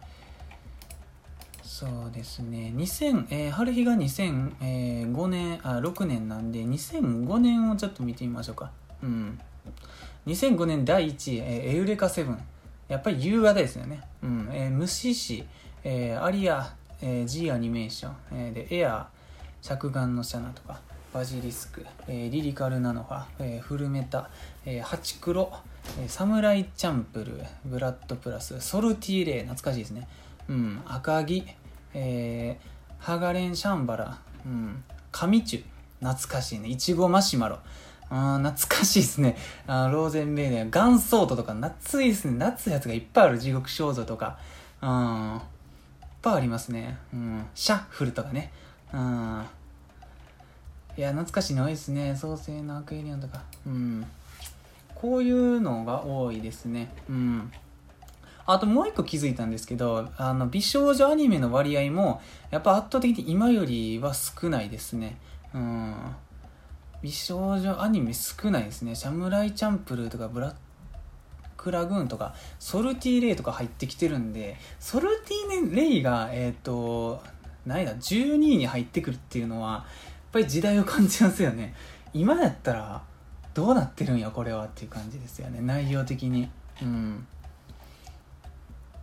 [1.62, 2.72] そうですね。
[2.74, 8.70] 2000、えー春日が2005年あ6年なんで2005年をちょっと見てみましょうか。
[9.03, 9.39] うん。
[10.26, 12.39] 2005年第1位、えーエウレカセブン。
[12.89, 14.03] やっぱり夕方ですよね。
[14.22, 15.45] うん、えー虫師、
[15.84, 16.72] えーアリア、
[17.03, 19.09] えー G アニメーション、えーでエア
[19.62, 20.80] 着眼のシャナとか
[21.12, 24.30] バジリスク、えーリリカルナノファ、えーフルメタ、
[24.64, 25.53] えーハチクロ、
[26.01, 30.09] えーサムライチャンプルブラッドプラスソルティーレイ懐かしいですね。
[30.49, 30.82] うん。
[30.87, 31.45] 赤城、
[31.95, 34.82] えーハガレンシャンバラ、うん、
[35.12, 35.62] カミチュ
[36.01, 36.68] 懐かしいね。
[36.68, 37.59] いちごマシュマロ。
[38.09, 39.36] あー懐かしいですね。
[39.66, 42.38] あーローゼンベーデンガンソートとか夏いですね。
[42.38, 44.38] 夏やつがいっぱいある地獄少女とか。
[44.82, 45.40] うん
[46.02, 48.52] いっぱいありますね、うん、シャッフルとかね。
[48.92, 49.44] うん
[50.96, 52.16] いや懐かしいの多いですね。
[52.16, 53.42] 創世のアクエリアンとか。
[53.66, 54.07] うん。
[54.94, 56.90] こういうのが多いですね。
[57.11, 57.52] うん。
[58.46, 65.16] あともう一個気づいたんですけどあの美少女アニメの割合もやっぱ圧倒的に今よりは少ないですね。
[65.54, 65.94] うん。
[67.07, 68.96] 美少女アニメ少ないですね。
[68.96, 70.54] サムライチャンプルーとかブラッ
[71.57, 77.22] クラグーンとかソルティーレイとか入ってきてるんでソルティーレイがえっ、と
[77.64, 79.84] 何だ12位に入ってくるっていうのはやっ
[80.32, 81.74] ぱり時代を感じますよね。
[82.12, 83.04] 今やったら
[83.54, 85.61] どうなってるんやこれはっていう感じですよね。
[85.61, 86.50] 内容的に。
[86.82, 87.24] うん。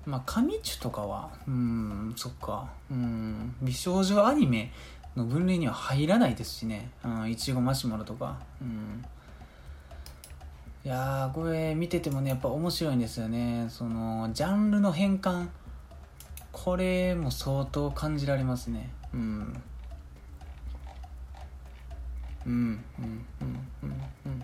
[0.06, 2.70] まあ神チュとかはうんそっか。
[2.91, 3.56] うん。
[3.62, 4.74] 美少女アニメ
[5.16, 6.89] の分類には入らないですしね。
[7.03, 8.38] うんいちごマシュマロとか。
[8.61, 9.03] うん。
[10.86, 13.68] いやーこれ見ててもねやっぱ面白いんですよね。
[13.70, 15.47] そのジャンルの変換。
[16.51, 18.91] これも相当感じられますね。
[19.14, 19.61] うん。
[22.45, 23.89] うんうんうんうん
[24.26, 24.43] うん。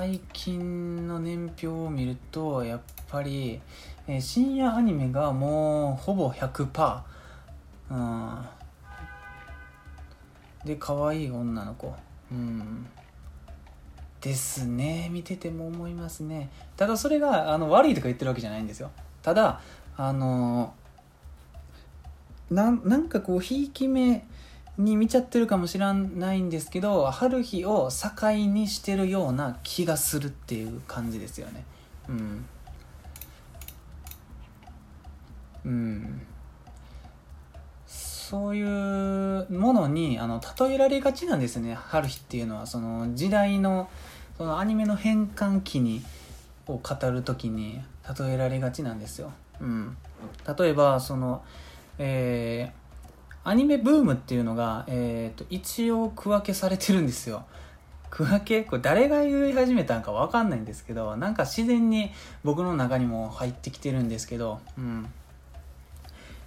[0.00, 2.80] 最近の年表を見るとやっ
[3.10, 3.60] ぱり、
[4.08, 7.02] えー深夜アニメがもうほぼ100%、
[7.90, 8.38] うん、
[10.64, 11.94] で可愛い女の子。
[12.32, 12.86] うん。
[14.22, 15.10] ですね。
[15.12, 16.48] 見てても思いますね。
[16.78, 18.90] ただそれがあの悪いとか言ってるわけじゃないんですよ。
[19.20, 19.60] ただ
[19.98, 20.72] あの
[22.50, 24.26] ななんかこうひいき目
[24.84, 31.64] に見ちゃってるかもしれないんですけど春日を境にしてるような気がするっていう感じですよね。
[32.08, 32.44] うん。
[35.64, 36.22] うん。
[37.86, 41.74] そういうものにあの例えられがちなんですね。
[41.74, 42.66] 春日っていうのは。
[42.66, 43.88] その時代の
[44.36, 46.02] そのアニメの変換期に
[46.66, 47.80] を語る時に
[48.18, 49.96] 例えられがちなんですよ、うん、
[50.58, 51.42] 例えばその
[52.02, 52.79] えー、
[53.42, 57.44] アニメブームっていうのが、えーと、一応区分けされてるんですよ。
[58.10, 58.64] 区分け？
[58.64, 62.10] これ誰が言い始めたんか分かんないんですけどなんか自然に
[62.42, 65.06] 僕の中にも入ってきてるんですけど、うん。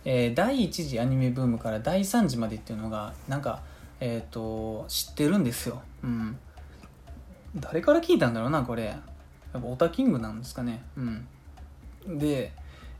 [0.06, 3.62] えー、第1次アニメブームから第3次までっていうのがなんか、
[4.02, 6.38] えーと、知ってるんですよ、うん、
[7.56, 8.84] 誰から聞いたんだろうなこれ。
[8.84, 9.00] や
[9.58, 10.84] っぱオタキングなんですかね。
[10.98, 12.20] うん。
[12.20, 12.52] で、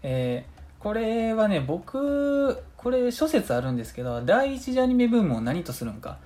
[0.02, 0.46] え
[0.80, 6.18] これはね僕これ諸説あるんですけど第一次アニメブームを何とするんか、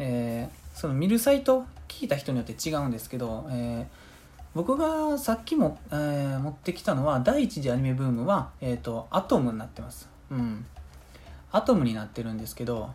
[0.00, 3.86] えー、その見るサイト聞いた人によって違うんですけど、えー、
[4.54, 10.08] 僕がさっきも、えー、持ってきたのは第一次アニメブームは、えーと、アトムになってます。
[10.32, 10.66] うん。
[11.52, 12.90] アトムになってるんですけど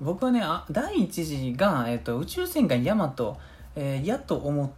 [0.00, 3.38] 僕はねあ第一次が、えーと、宇宙戦艦ヤマト、
[3.76, 4.70] えー、やと思っ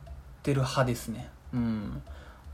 [0.42, 1.28] てる派ですね。
[1.52, 2.02] うん。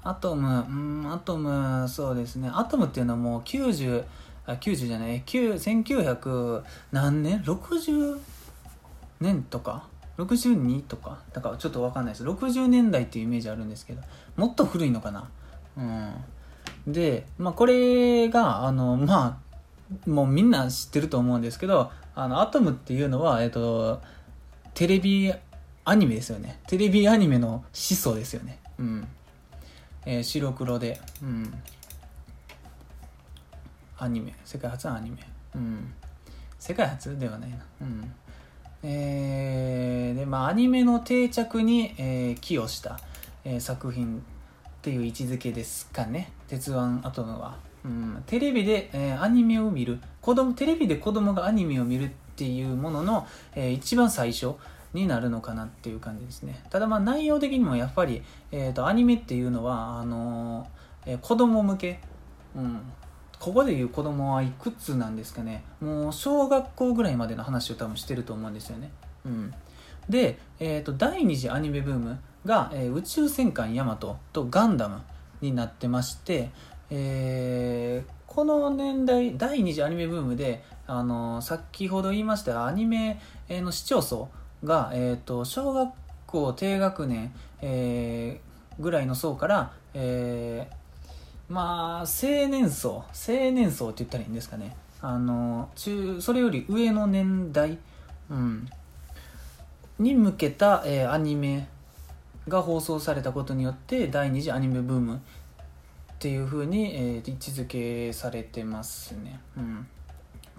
[0.05, 0.73] アトム、う
[1.07, 2.51] ん、アトム、そうですね。
[2.53, 4.05] アトムっていうのはもう90、
[4.47, 8.19] あ、90じゃない、1900何年 ?60
[9.21, 9.89] 年とか
[10.19, 11.23] ?62 とか？
[11.33, 12.25] だからちょっとわかんないです。
[12.25, 14.03] 60年代っていうイメージあるんですけど、
[14.37, 15.29] もっと古いのかな？
[15.77, 16.93] うん。
[16.93, 19.41] で、まあこれが、あの、ま
[20.07, 24.03] あ、もうみんな知ってると思うんですけど、あの、アトムっていうのは、えっと、
[24.75, 25.33] テレビ
[25.85, 26.61] アニメですよね。
[26.67, 28.59] テレビアニメの思想ですよね。
[28.79, 29.09] うん。
[30.07, 31.63] えー、白黒で、うん、
[33.99, 34.35] アニメ。
[34.45, 35.17] 世界初のアニメ、
[35.55, 35.93] うん、
[36.59, 38.15] 世界初ではないな、うん。
[38.83, 42.99] えー、でまあアニメの定着に、えー、寄与した、
[43.45, 44.21] えー、作品っ
[44.83, 50.01] ていう位置づけですかね「鉄腕アトムは」うん、テレビで、えー、アニメを見る。
[50.21, 54.55] 子供テレビで子供がアニメを見るっていうものの、えー、一番最初
[54.95, 56.63] になるのかなっていう感じですね。
[56.71, 58.23] ただまあ内容的にもやっぱり、
[58.53, 62.01] えーと、アニメっていうのはあのー、えー、子供向け、
[62.57, 62.81] うん、
[63.41, 65.65] ここでいう子供はいくつなんですかね。
[65.81, 68.91] もう小学校ぐらいまでの話を多分してると思うんですよね、
[69.27, 69.55] うん、
[70.09, 75.03] で、えーと、第2次アニメブームが、えー、宇宙戦艦ヤマトとガンダム
[75.41, 76.51] になってまして、
[76.91, 84.29] えー、この年代第2次アニメブームで、あのー、先ほど言いましたアニメの視聴層
[84.65, 85.91] が、えーと、小学
[86.27, 94.77] 校低学年、えー、ぐらいの層から、えー、まあ青年層青年層って言ったらいいんですかね。
[95.01, 97.79] あの中それより上の年代、
[98.31, 98.67] うん、
[99.99, 101.69] に向けた、えー、アニメ
[102.49, 105.21] が放送されたことによって第二次アニメブームっ
[106.19, 109.87] ていう風に、えー、位置づけされてますね、うん、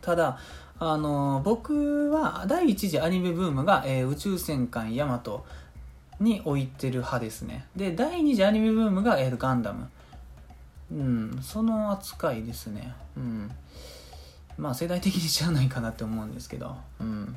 [0.02, 0.38] ただ
[0.78, 5.46] あの僕は第一次アニメブームが、えー、宇宙戦艦ヤマト
[6.20, 7.66] に置いてる派ですね。
[7.76, 9.90] で第二次アニメブームが、えー、ガンダム。
[10.92, 12.94] うんその扱いですね。
[13.18, 13.52] うん。
[14.58, 16.76] まあ世代的に知らないかなって思うんですけど。
[17.00, 17.36] うん。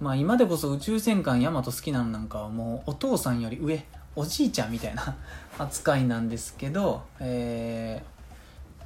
[0.00, 3.84] まあ今でこそ宇宙戦艦ヤマト好きなのなんかはもうお父さんより上
[4.14, 5.16] おじいちゃんみたいな
[5.58, 8.02] 扱いなんですけどえ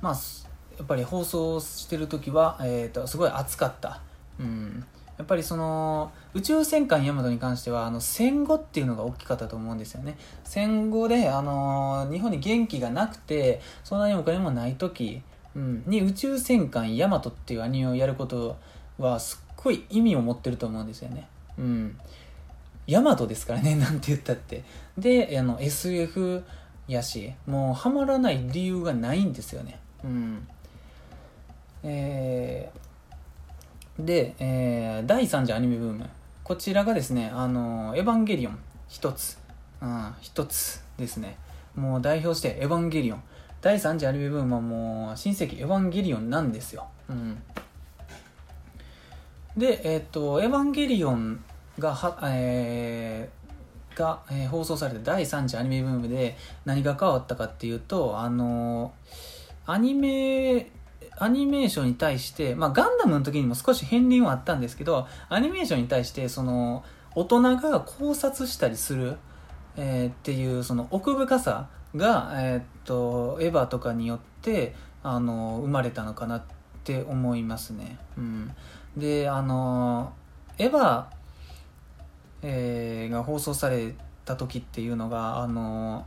[0.01, 0.17] ー、まあ
[0.81, 4.01] やっぱり放送してる時は、えーと、すごい熱かった、
[4.41, 4.83] うん、
[5.19, 10.17] やっぱりその宇宙戦艦ヤマトに関してはあの戦後っていうのが大きかったと思うんですよね。
[10.43, 15.21] 戦後で、あの日本に元気がなくてそんなにお金もない時、
[15.55, 18.57] うん、に宇宙戦艦ヤマトっていうアニメをやること
[18.97, 21.29] はすっごい意味を持ってると思うんですよね。
[21.59, 21.99] うん。
[22.87, 24.65] ヤマトですからね なんて言ったって。
[24.97, 26.43] であの SF
[26.89, 29.79] やしもうハマらない理由がないんですよね。
[30.03, 30.49] うん。
[31.83, 36.09] えー、で、えー、第3次アニメブーム。
[36.45, 38.59] こちらがですねあのエヴァンゲリオン
[38.89, 39.39] 一つ。
[40.21, 41.37] 一、うん、つですね。
[41.75, 43.23] もう代表してエヴァンゲリオン。
[43.63, 47.43] 第3次アニメブームはもう親戚エヴァンゲリオンなんですよ、うん、
[49.57, 51.45] でえっ、とエヴァンゲリオン
[51.79, 58.95] がは、えー、が、えー、放送された第3次アニメブームで何が変わったかっていうとあの
[59.67, 60.71] アニメ
[61.21, 66.83] アニメーションに対して、まあ、ガンダムの時にも少し片鱗はあったんですけどアニメーションに対してその
[67.15, 69.17] 大人が考察したりする、
[69.77, 76.43] えー、っていうその奥深さが、えー、っとエヴァとかによってあの生まれたのかなっ
[76.85, 77.99] て思いますね。
[78.17, 78.51] うん、
[78.97, 80.13] であの
[80.57, 81.05] エヴァ、
[82.43, 83.95] えー、が放送され
[84.25, 86.07] た時っていうのがあの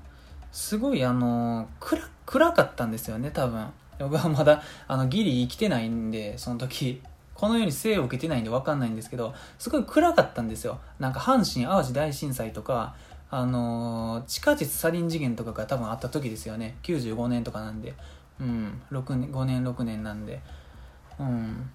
[0.52, 3.68] すごいあの暗暗かったんですよね多分
[4.04, 7.02] 僕はまだあのギリ生きてないんでその時
[7.34, 10.80] この世に生を受けてないんで分かんないんですけどすごい暗かったんですよ。
[11.00, 12.96] なんか阪神・淡路大震災とか
[13.30, 16.78] あのー、地下鉄サリン事件とかが多分あった時ですよね。
[16.84, 17.96] 95年とかなんで。
[18.40, 18.82] うん。
[18.92, 20.40] 6年5年6年なんで。
[21.20, 21.70] うん。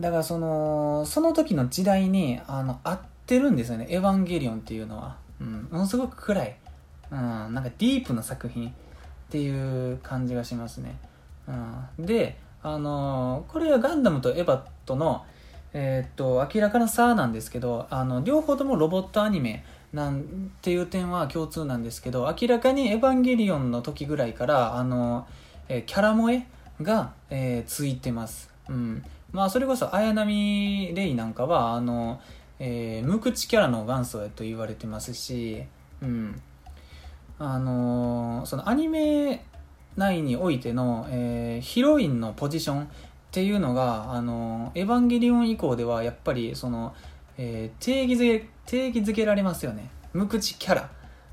[0.00, 6.56] だからそのその時の時代にあの合ってるんですよね「エヴァンゲリオン」っていうのは、うん、ものすごく暗い、
[7.10, 8.72] うん、なんかディープな作品っ
[9.30, 10.96] ていう感じがしますね、
[11.48, 15.24] うん、であのー、これはガンダムとエヴァとの
[15.72, 25.26] えー、っと明らかな差なんですけどあの両方ともロボットアニメなんていう点は共通なんですけど明らかに「エヴァンゲリオン」の時ぐらいからあの、
[25.68, 26.46] えー、キャラ萌え
[26.82, 29.04] が、えー、ついてます、うん。
[29.32, 32.20] まあ、それこそ綾波レイなんかはあの、
[32.58, 35.64] えー、無口キャラの元祖と言われてますし、
[36.02, 36.40] うん。
[37.40, 39.44] あのそのアニメ
[39.98, 42.86] 内においての、えー、ヒロインのポジションっ
[43.32, 46.94] ていうのが、あのエヴァンゲリオン以降ではやっぱりその、
[47.36, 49.90] えー、定義づけ定義づけられますよね。
[50.14, 50.90] 無口キャラ。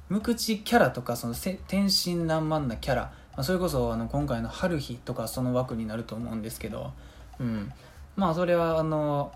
[0.10, 1.36] 無口キャラとかその
[1.68, 6.92] 天真爛漫なキャラ、まあ、それこそあの今回の春日とかその枠になると思うんですけど、
[7.40, 7.72] うん、
[8.16, 9.32] まあそれはあの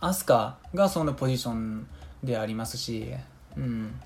[0.00, 1.86] アスカがそのポジション
[2.22, 3.14] でありますし、
[3.56, 4.00] うん、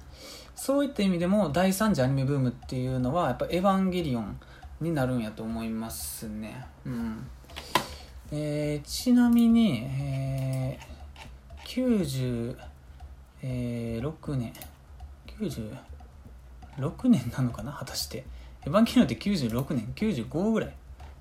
[0.63, 4.39] そういった意味でも第3次アニメブームっていうのはやっぱエヴァンゲリオン
[4.83, 7.27] になるんやと思いますね、うん。
[8.31, 10.91] えー、ちなみに、えー
[11.71, 12.57] 96
[14.37, 14.53] 年。
[15.39, 17.73] 96年なのかな？
[17.73, 18.25] 果たして。
[18.67, 20.75] エヴァンゲリオンって96年？95ぐらい？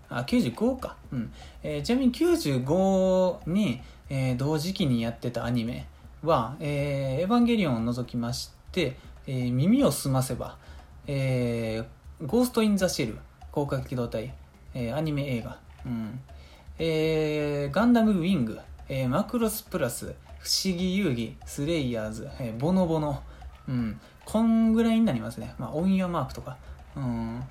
[0.09, 0.97] あ95か。
[1.13, 1.31] うん、
[1.63, 5.85] えー、ちなみに95に、えー、同時期にやってたアニメ
[6.23, 8.97] は、えー、エヴァンゲリオンを除きまして、
[9.31, 10.57] えー、耳をすませば、
[11.05, 13.19] えー、ゴースト・イン・ザ・シェル
[13.53, 14.33] 広角機動隊、
[14.73, 16.19] えー、アニメ映画、うん。
[16.79, 18.57] えー、ガンダム・ウィング、
[18.87, 23.21] えー、マクロス・プラス不思議遊戯、スレイヤーズ、えー、ボノボノ、
[23.67, 25.53] うん、こんぐらいになりますね。
[25.59, 26.57] まあ、オンヤマークとか、
[26.95, 27.43] うん、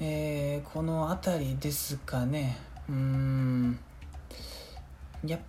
[0.00, 2.56] えー、この辺りですかね。
[2.88, 3.78] うん、
[5.26, 5.40] やっ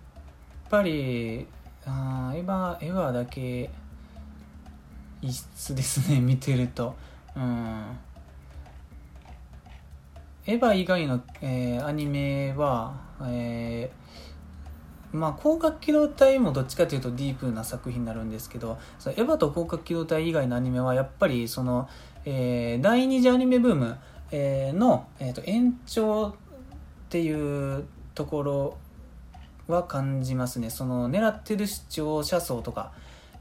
[0.68, 1.46] ぱり、
[1.86, 3.70] あエヴァ、エヴァだけ、
[5.22, 6.94] 異質ですね、見てると。
[7.34, 7.98] うん。
[10.46, 21.88] エヴァ以外の、えー、アニメは、えー、まあ、広角機動隊もどっちかというとディープな作品になるんですけどそエヴァと広角機動隊以外のアニメはやっぱりその、
[22.24, 23.98] えー、第二次アニメブーム、
[24.32, 26.34] の、えーと、延長っ
[27.08, 28.76] ていうところ
[29.66, 32.92] は感じますねその狙ってる視聴者層とか、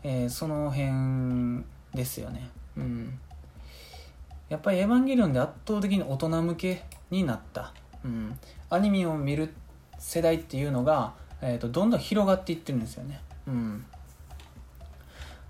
[0.05, 2.49] えー、その辺ですよね。
[2.77, 3.19] うん。
[4.49, 8.37] やっぱり「エヴァンゲリオン」で圧倒的に大人向けになった、うん、
[8.69, 9.51] アニメを見る
[9.97, 13.21] 世代っていうのがえーと、どんどん広がっていってるんですよね。
[13.47, 13.85] うん、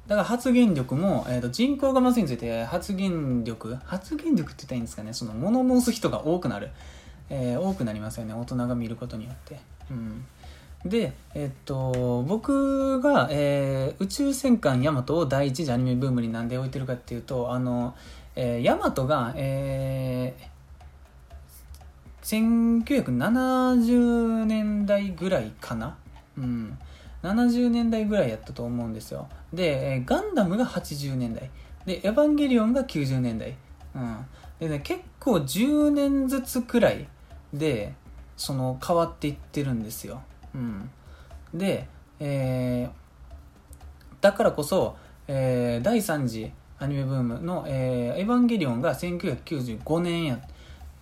[0.07, 5.13] だから発言力も、えーと、人口が増すについて発言力発言力って言ったらいいんですかね。
[5.13, 6.71] その物申す人が多くなる、
[7.29, 8.33] えー、多くなりますよね。
[8.33, 9.59] 大人が見ることによって。
[9.89, 10.25] うん。
[10.85, 17.95] で、えっと、僕が、えー、宇宙戦艦ヤマトを第一次アニメブームになんで置いてるかっていうと、あの、
[18.35, 25.97] えー、ヤマトが、えー、1970年代ぐらいかな？
[26.37, 26.77] うん。
[27.23, 29.27] 70年代ぐらいやったと思うんですよ。
[29.51, 31.49] で、ガンダムが80年代。
[31.85, 33.55] でエヴァンゲリオンが90年代。
[33.95, 34.25] うん。
[34.59, 37.07] でね結構10年ずつくらい
[37.53, 37.93] で
[38.37, 40.21] その変わっていってるんですよ。
[40.55, 40.89] うん
[41.53, 41.87] で
[42.19, 44.95] えー、だからこそ、
[45.27, 50.39] えー、第3次アニメブームの、えー、エヴァンゲリオンが1995年や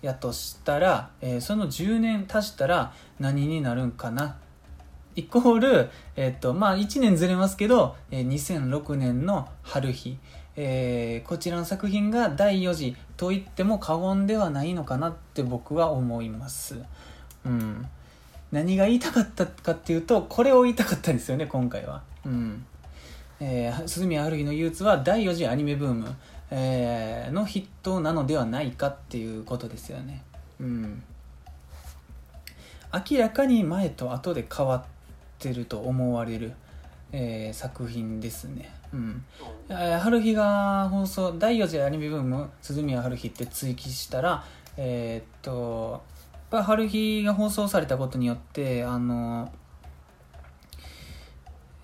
[0.02, 4.36] やとしたら、えー、その10年足したら何になるんかな
[5.16, 10.18] イコール、えっ、と、まあ1年ずれますけど、え、2006年の春日、
[10.56, 16.82] えー、こちらの作品が第4次と言っても過言ではないのかなって僕は思います。
[17.46, 17.86] うん。
[18.54, 22.02] 何が言いたかったかっていうと、これを言いたかったんですよね、今回は。
[22.24, 22.64] うん。
[23.40, 26.14] えー、鈴宮春日の憂鬱は第4次アニメブーム。
[26.50, 30.22] えー、の筆頭なのではないかっていうことですよね。
[30.60, 31.02] うん。
[33.10, 34.84] 明らかに前と後で変わっ
[35.40, 36.52] てると思われる、
[37.10, 39.24] えー作品ですねうん
[39.68, 44.44] えー春日が放送第4次アニメブーム「鈴宮春日」って追記したら
[44.76, 46.02] えーっと
[46.54, 49.50] やっぱ春日が放送されたことによってあの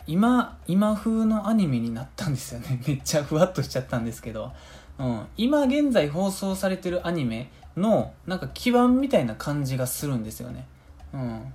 [0.06, 2.80] 今今風のアニメになったんですよね。
[2.86, 4.52] めっちゃふわっとしちゃったんですけど、
[4.98, 10.68] うん、今現在放送されてるアニメのなんか基盤みたいな感じがするんですよね。
[11.12, 11.52] うん。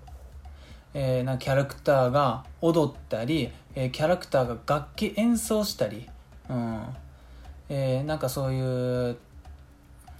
[0.93, 6.09] えーなんかキャラクターが踊ったり、えーキャラクターが楽器演奏したり、
[6.49, 6.83] うん。
[7.69, 9.17] えーなんかそういう、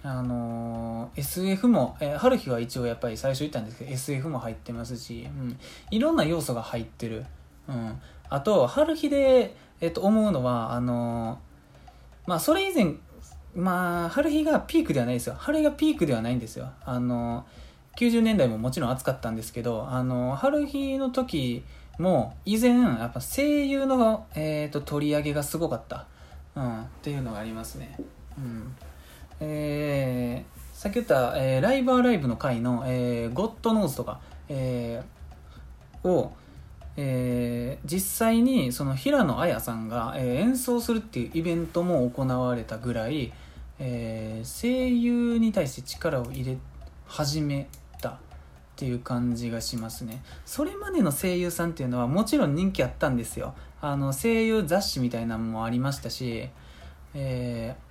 [0.08, 5.58] あのー SF も、えー春日は一応やっぱり最初言ったんですけど SF も入ってますし、うん、
[5.90, 7.26] いろんな要素が入ってる、
[7.68, 8.00] うん、
[8.30, 12.94] あと春日で、えっと思うのはあのーまあそれ以前
[13.56, 15.36] まあ春日がピークではないですよ。
[15.38, 16.70] 春日がピークではないんですよ。
[16.86, 21.64] あのー90年代ももちろん熱かったんですけどあの春日の時
[21.98, 26.06] も以前やっぱ声優の、えー、と取り上げがすごかった、
[26.56, 27.98] うん、っていうのがありますね、
[28.38, 28.76] うん。
[29.40, 34.20] えーさっき言った、えーライブアライブの回の、えーゴッドノーズとか、
[34.50, 36.34] えーを、
[36.98, 43.34] えー実際にその平野綾さんが、えー演奏するっていうイベントも行われたぐらい、
[43.80, 46.58] えー声優に対して力を入れ
[47.08, 47.68] 始め
[48.02, 48.18] たっ
[48.76, 50.22] ていう感じがしますね。
[50.46, 53.56] それまでの声優さんっていうのはもちろん人気あったんですよ。
[53.82, 56.50] あの声優雑誌みたいなのもありましたし、
[57.14, 57.86] えー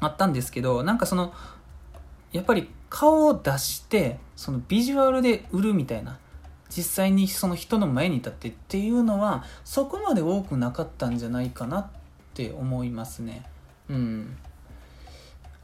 [0.00, 1.32] あったんですけどなんかその
[2.32, 6.18] やっぱり顔を出してそのビジュアルで売るみたいな
[6.68, 11.86] 実際にその人の前に立ってっていうのはそこまで多くなかったんじゃないかなっ
[12.34, 13.46] て思いますね。
[13.88, 14.36] うん。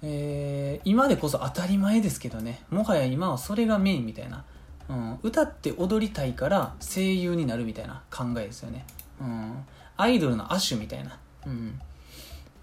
[0.03, 2.63] えー今でこそ当たり前ですけどね。
[2.71, 4.45] もはや今はそれがメインみたいな、
[4.89, 8.85] うん、歌って踊りたいから声優になるみたいな考えですよね、
[9.21, 9.65] うん、
[9.97, 11.81] アイドルの亜種みたいな、うん、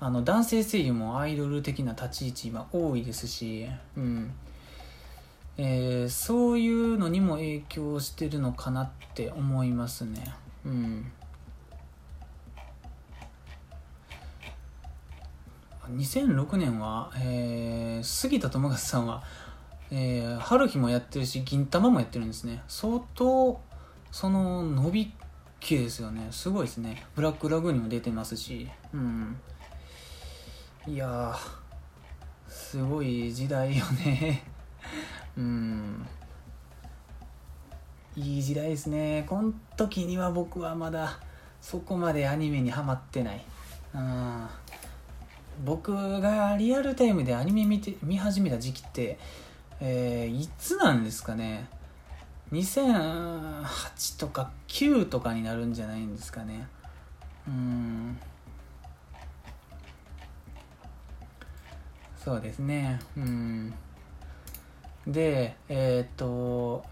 [0.03, 4.33] あの男性声優もアイドル的な立ち位置今多いですし、うん。
[5.57, 10.23] えーそういうのにも影響してるのかなって思いますね。
[10.65, 11.11] うん。
[15.87, 19.21] 2006年は、えー杉田智和さんは、
[19.91, 22.63] えー春日もやってるし銀魂もやってるんですね。
[22.67, 23.61] 相当
[24.11, 25.13] その伸び
[25.59, 26.29] 期ですよね。
[26.31, 27.05] すごいですね。
[27.13, 28.67] ブラックラグーンにも出てますし。
[28.95, 29.37] うん。
[30.87, 31.61] いやー
[32.51, 34.43] すごい時代よね。
[35.37, 36.07] うん。
[38.15, 39.23] いい時代ですね。
[39.29, 41.19] この時には僕はまだ
[41.61, 43.45] そこまでアニメにはまってない。
[43.93, 44.47] うん。
[45.63, 49.19] 僕がリアルタイムでアニメ見て見始めた時期って、
[49.79, 51.69] えーいつなんですかね。
[52.51, 56.67] 2008とか9とかになるんじゃないんですかね。
[57.47, 58.19] うん。
[62.23, 62.99] そうですね。
[63.17, 63.73] うん。
[65.07, 66.83] でえーっと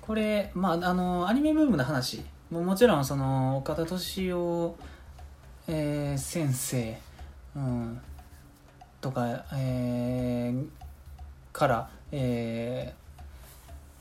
[0.00, 4.76] これまああのアニメブームの話ももちろんその岡田敏夫、
[5.68, 6.98] えー先生、
[7.54, 8.00] うん、
[9.00, 10.66] とか、えー
[11.52, 12.94] から、え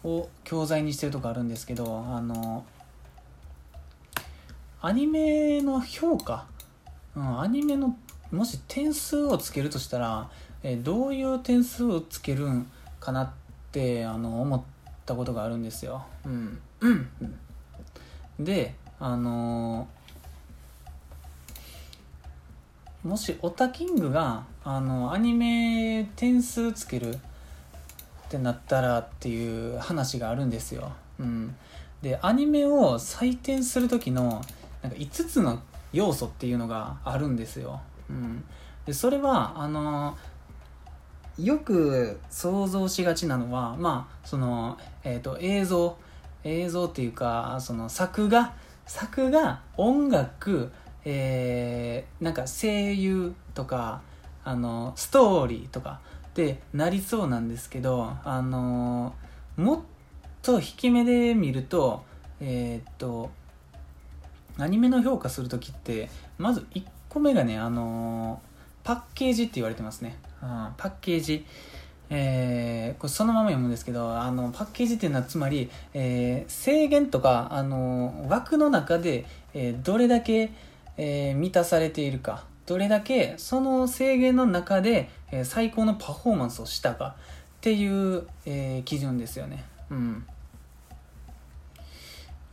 [0.04, 2.66] ーを教材にしてるとこあるんですけどあの
[4.82, 6.46] アニメの評価、
[7.16, 7.98] うん、アニメの
[8.32, 10.30] もし点数をつけるとしたら、
[10.64, 13.30] えーどういう点数をつけるんかなっ
[13.72, 14.62] てあの思っ
[15.06, 16.06] たことがあるんですよ。
[16.26, 17.10] うん、うん
[18.40, 19.88] であの
[23.04, 27.20] もしオタキングがあのアニメ点数つけるっ
[28.30, 30.92] てなったらっていう話があるんですよ。
[31.20, 31.56] うん、
[32.02, 34.42] でアニメを採点する時の
[34.82, 35.62] なんか5つの
[35.94, 37.80] 要素っていうのがあるんですよ。
[38.10, 38.44] うん、
[38.86, 40.18] でそれはあの
[41.38, 45.98] よく想像しがちなのはまあその、えー、と映像
[46.44, 48.54] 映像っていうかその作画
[48.86, 50.72] 作画音楽、
[51.06, 54.02] えーなんか声優とか
[54.44, 56.00] あのストーリーとか
[56.34, 59.14] でなりそうなんですけどあの
[59.58, 59.80] もっ
[60.42, 62.04] と引き目で見ると
[62.40, 63.30] えーと
[64.60, 66.84] アニメの評価する時ってまず1
[67.18, 68.42] 個目がねあの
[68.84, 71.46] パッケージって言われてますね、うん、パッケージ。
[72.10, 80.52] えーこれそのまま読むんですけどあのパッケージっていうのはつまり、えー制限とかあの枠の中で、えーどれだけ、
[80.96, 87.18] えー満たされているかどれだけその制限の中で、えー最高のパフォーマンスをしたか
[87.58, 90.26] っていう、えー基準ですよね、うん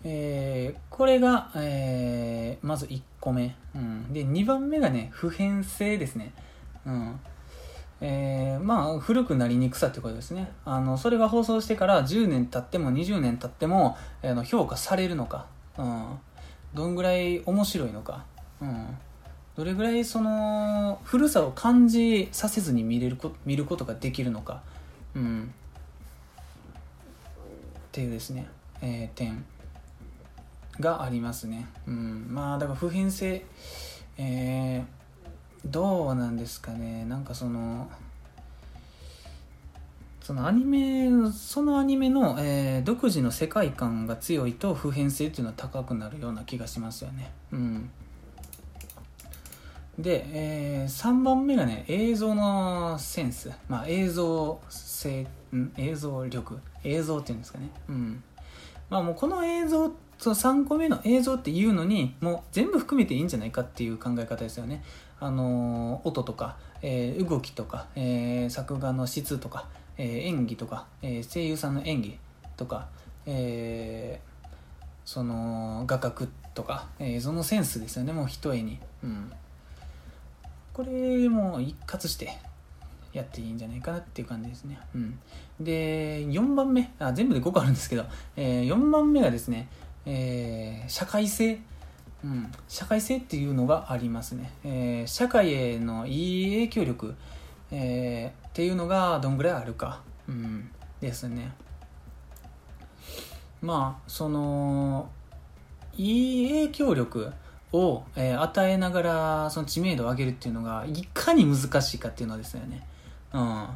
[0.04, 6.32] えー、これが、えー、まず1個目、うん、で2番目がね普遍性ですね、
[6.86, 7.20] うん。
[8.02, 10.52] えー、まあ古くなりにくさってことですね。
[10.66, 15.46] あのそれが放送してから10年経っても20年経っても、えー、の評価されるのか、
[15.78, 16.18] うん、
[16.74, 18.26] どんぐらい面白いのか、
[18.60, 18.98] うん、
[19.56, 24.60] どれぐらいその古さを感じさせずに見れるこ見ることができるのか、
[25.16, 25.54] うん、
[27.86, 28.46] っていうですね、
[28.82, 29.46] えー、点。
[30.80, 31.66] がありますね。
[31.86, 33.44] うん、まあだから普遍性、
[34.18, 34.84] えー、
[35.70, 37.88] どうなんですかねなんかその
[40.20, 47.30] そのアニメそのアニメの、えー、独自の世界観が強いと普遍性っていうのは高くなるような気がしますよね。
[47.52, 47.90] うん、
[49.98, 57.70] で、えー、3番目がね映像のセンス、まあ、映像性、うん、映像力映像っていうんですかね。
[57.90, 58.24] うん
[58.90, 59.90] まあ、もうこの映像っ
[60.24, 64.82] その3個目の映像っていうのにもう全部含めていいんじゃないかっていう考え方ですよね。
[65.20, 69.68] あの音とか、えー、動きとか、えー、作画の質とか、
[69.98, 72.18] えー、演技とか、え声優さんの演技
[72.56, 72.88] とか、
[73.26, 74.18] え
[75.04, 78.14] その画角とか、えそのセンスですよね。
[78.14, 79.30] もう一重に、うん、
[80.72, 82.38] これも一括して
[83.12, 84.78] やっていいんじゃないかなっていう感じですね。
[84.94, 85.18] うん、
[85.60, 86.90] で、4番目。
[86.98, 88.06] あ、全部で5個あるんですけど、
[88.36, 89.68] えー、4番目がですね、
[90.06, 91.60] えー、社会性、
[92.24, 94.52] うん、社会性っていうのがありますね。
[94.64, 97.14] えー、社会へのいい影響力、
[97.70, 100.70] えー、っていうのがどんぐらいあるか、うん、
[101.00, 101.52] ですね。
[103.60, 105.10] まあ、その、
[105.96, 107.32] いい影響力
[107.72, 112.86] を、え、与えながらその知名度を上げるっていうのがいかに難しいかっていうのですよね。
[113.32, 113.66] うん。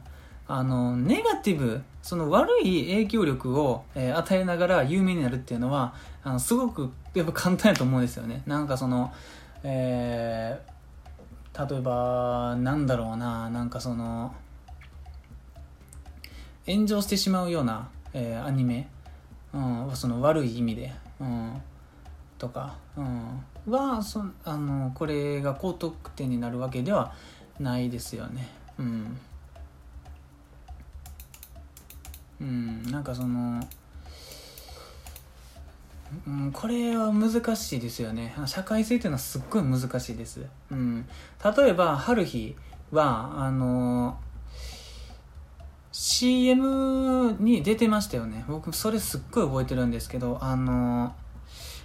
[0.49, 5.95] あの、ネガティブ、その悪い影響力を、えー、与えながら有名になるっていうのは、
[6.25, 8.43] あのすごくやっぱ簡単やと思うんですよね。
[8.47, 9.13] なんかその、
[9.63, 14.35] えー、例えば、なんだろうな、なんかその、
[16.67, 18.89] 炎上してしまうような、えー、アニメ、
[19.53, 21.61] うん、その悪い意味で、うん、
[22.39, 27.13] とか、うん、はそあのこれが高得点になるわけでは
[27.61, 28.49] ないですよね。
[28.79, 29.19] うん
[32.41, 33.61] うん、なんかその、
[36.27, 38.35] うん、これは難しいですよね。
[38.47, 41.07] 社会性っていうのはすっごい難しいです、うん、
[41.57, 42.57] 例えば春日
[42.93, 44.19] はあの
[45.93, 48.45] CM に出てましたよね。
[48.47, 51.15] 僕それすっごい覚えてるんですけどあの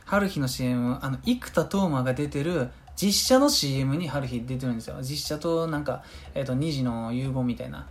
[0.05, 4.97] 春日の CM あの生田斗真が出てる実写の CM に春日出てるんですよ。
[5.01, 6.03] 実写となんか、
[6.35, 7.87] えーと、と2時の融合みたいな。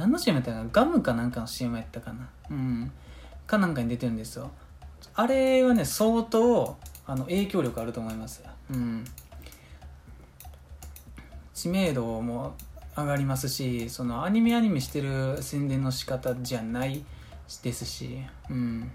[0.00, 0.68] 何の CM やったかな？
[0.72, 2.26] ガムかなんかの CM やったかな？
[2.50, 2.90] うん。
[3.46, 4.50] かなんかに出てるんですよ。
[5.14, 9.04] あれはね相当あの影響力あると思いますうん。
[11.52, 12.54] 知名度も
[12.96, 17.04] 上がりますしそのアニメアニメしてる宣伝の仕方じゃない
[17.62, 18.24] ですし。
[18.48, 18.90] うん。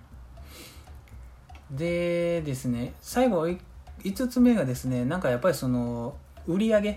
[1.70, 6.16] でですね最後5つ目がですねなんかやっぱりその
[6.48, 6.94] 売り上げっ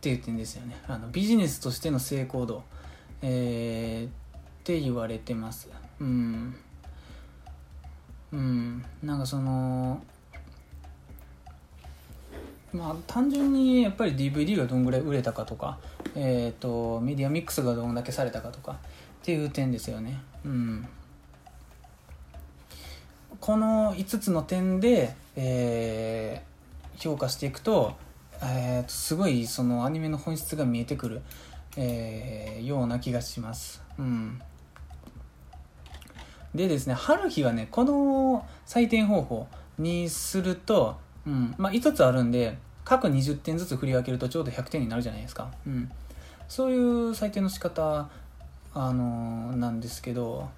[0.00, 0.76] て言ってんですよね。
[0.86, 2.62] あのビジネスとしての成功度。
[3.22, 4.10] えー、っ
[4.64, 5.68] て言われてます。
[6.00, 6.54] うん。
[8.32, 8.84] うん。
[9.02, 10.02] なんかその
[12.72, 15.78] まあ単純にやっぱり DVD がどんぐらい売れたかとか
[16.14, 18.76] えっ、ー、とメディアミックスがどんだけされたかとかっ
[19.22, 20.20] ていう点ですよね。
[20.44, 20.88] うん。
[23.40, 27.94] この5つの点で、えー、評価していくと,、
[28.40, 31.22] えー、とすごいそのアニメの本質が見えてくる。
[31.76, 33.82] えー、ような気がします。
[33.98, 34.40] うん。
[36.54, 40.96] でですね、春日はね、この採点方法にすると、
[41.26, 45.50] うん、まあ、5つあるんで、各20点ずつ振り分けるとちょうど100点になるじゃないですか。
[45.66, 45.90] うん。
[46.48, 48.10] そういう採点の仕方、
[48.74, 50.50] あのー、なんですけど、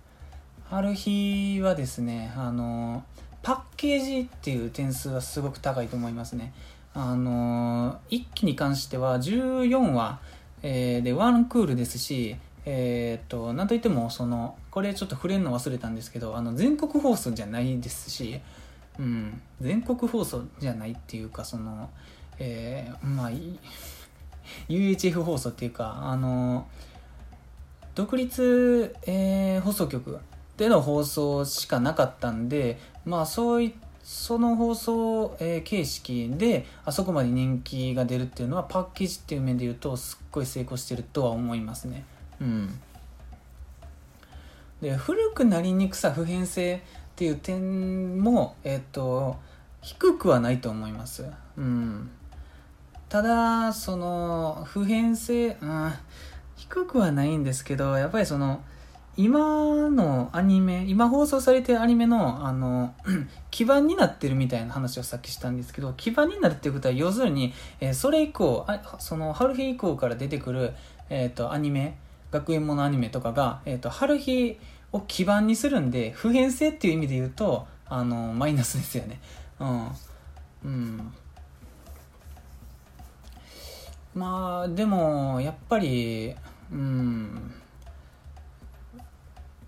[0.69, 6.53] 春日はですね、あのー、パッケージっていう点数はすごく高いと思いますね。
[6.95, 10.21] あのー、1期に関しては14話、
[10.67, 18.41] えー、でワンクールですしえー、っとなんといってもそのこれちょっと触れるの忘れたんですけどあの全国放送じゃないですし、
[18.99, 21.91] うん、全国放送じゃないっていうかその、
[22.39, 23.31] えー、まあ
[24.69, 26.67] UHF 放送っていうかあの
[27.95, 30.19] 独立、えー、放送局
[30.57, 33.73] での放送しかなかったんでまあそういっ
[34.05, 42.05] その放送、えー、形式であそこまで人気が出るっていうのはパッケージっていう面で言うとすっごい成功してるとは思いますね。
[42.39, 42.81] うん。
[44.83, 46.81] で古くなりにくさ普遍性っ
[47.17, 49.37] ていう点も、えっと、
[49.81, 51.25] 低くはないと思います。
[51.57, 52.11] うん、
[53.09, 55.93] ただその普遍性、うん、
[56.57, 58.61] 低くはないんですけどやっぱりその
[59.17, 62.95] 今のアニメ今放送されてるアニメのあの
[63.51, 70.73] 基盤になってるみたいな話をさっきしたんですけど基盤になるっていうことは要するに、えー、それ以降あその春日以降から出てくる、
[71.11, 71.97] えーと、アニメ
[72.33, 74.59] 学園ものアニメとかが、えーと、春日
[74.91, 79.21] を基盤にするんで普遍性っていう意味で言うとあのマイナスですよね。
[79.61, 79.89] うん。
[80.65, 81.13] うん。
[84.15, 86.35] まあでもやっぱり
[86.73, 87.55] うん。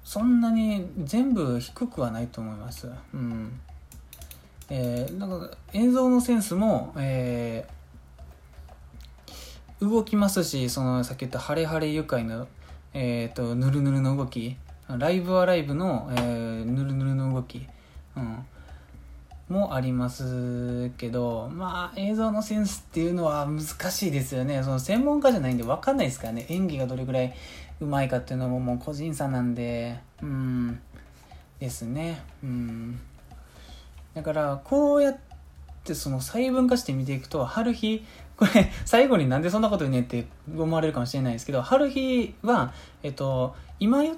[0.06, 2.88] そんなに全部低くはないと思います。
[3.12, 3.60] うん。
[4.70, 12.46] えー、なんか映像のセンスも、えー、動きますしそのさっき言った「ハレハレ愉快の」
[12.94, 14.56] えーと、ぬるぬるの動き。
[14.88, 17.66] ライブはライブの、えー、ぬるぬるの動き、
[18.16, 18.46] うん、
[19.48, 24.62] もありますけどまあ映像のセンスっていうのは難しいですよね。
[24.62, 26.46] その専門家じゃないんで分かんないですからね。
[26.48, 27.34] 演技がどれぐらい
[27.80, 30.80] うまいかっていうのももう個人差なんでうん
[31.58, 33.00] ですねうん
[34.14, 35.18] だからこうやっ
[35.84, 38.04] てその細分化して見ていくと春日
[38.36, 42.72] これ最後になんでそんなこと言うねって思われるかもしれないですけど春日は
[43.02, 44.16] えっと今言っ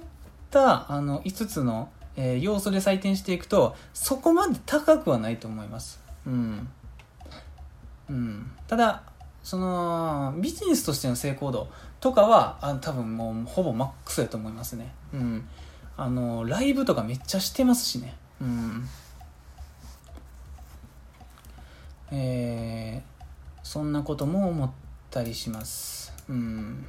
[0.51, 1.89] たあの5つの
[2.21, 6.01] えー、要素で採点していくとそこまで高くはないと思います。
[6.27, 6.67] うん。
[8.09, 9.03] うん、ただ
[9.41, 11.69] そのビジネスとしての成功度
[11.99, 14.91] とかはあ多分もうほぼマックスやと思いますね。
[15.13, 15.47] うん。
[15.97, 18.15] あのライブとかめっちゃしてますしね。
[18.41, 18.87] うん。
[22.11, 24.71] えー、そんなことも思っ
[25.11, 26.13] たりします。
[26.29, 26.85] うん。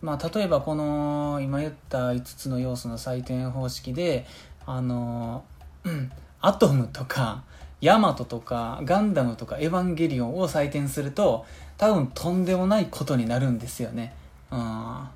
[0.00, 4.26] まあ、例えばこの今言った5つの要素の採点方式で
[4.66, 5.44] あの、
[5.84, 6.10] うん、
[6.40, 7.44] アトムとか
[7.80, 11.46] ヤマトとかガンダムとかエヴァンゲリオンを採点すると
[11.82, 14.14] 多分とんでもないことになるんですよね。
[14.52, 15.08] うん、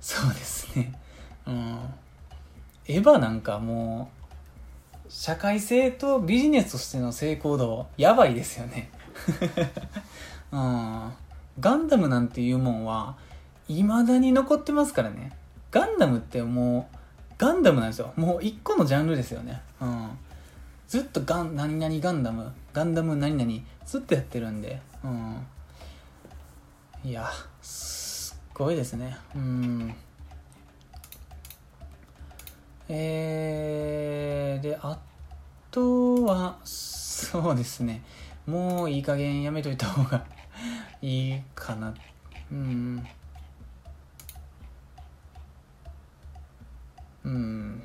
[0.00, 0.98] そうですね。
[1.46, 1.78] うん、
[2.88, 4.10] エヴァなんかも
[5.06, 8.90] う社会性とビジネスとしての成功度やばいですよね。
[10.52, 11.12] うん、
[11.60, 13.16] ガンダムなんていうもんは
[13.68, 15.36] いまだに残ってますからね。
[15.70, 16.96] ガンダムってもう
[17.36, 18.14] ガンダムなんですよ。
[18.16, 19.60] もう一個のジャンルですよね。
[19.82, 20.18] うん。
[20.88, 23.52] ずっとガン何々ガンダムガンダム何々
[23.84, 24.80] ずっとやってるんで。
[25.04, 25.46] うん。
[27.04, 27.28] いや
[27.60, 29.16] すっごいですね。
[29.34, 29.94] うん。
[32.88, 34.98] えー、であ
[35.70, 38.02] とはそうですね。
[38.46, 40.24] もういい加減やめといた方が
[41.02, 41.94] いいかな。
[42.50, 43.06] うん。
[47.24, 47.82] うん。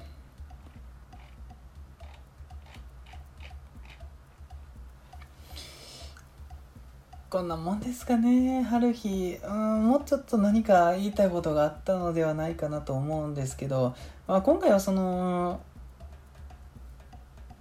[7.30, 9.38] こんなもんですかね春日。
[9.44, 13.94] うんもうちょっと何か言いたいことがあったのではないかなと思うんですけど、
[14.28, 15.60] まあ、今回はその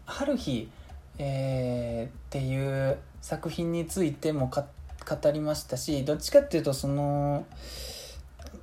[0.04, 0.70] 春日、
[1.18, 7.44] えー、っていう作品についても語りましたしどっちかっていうとその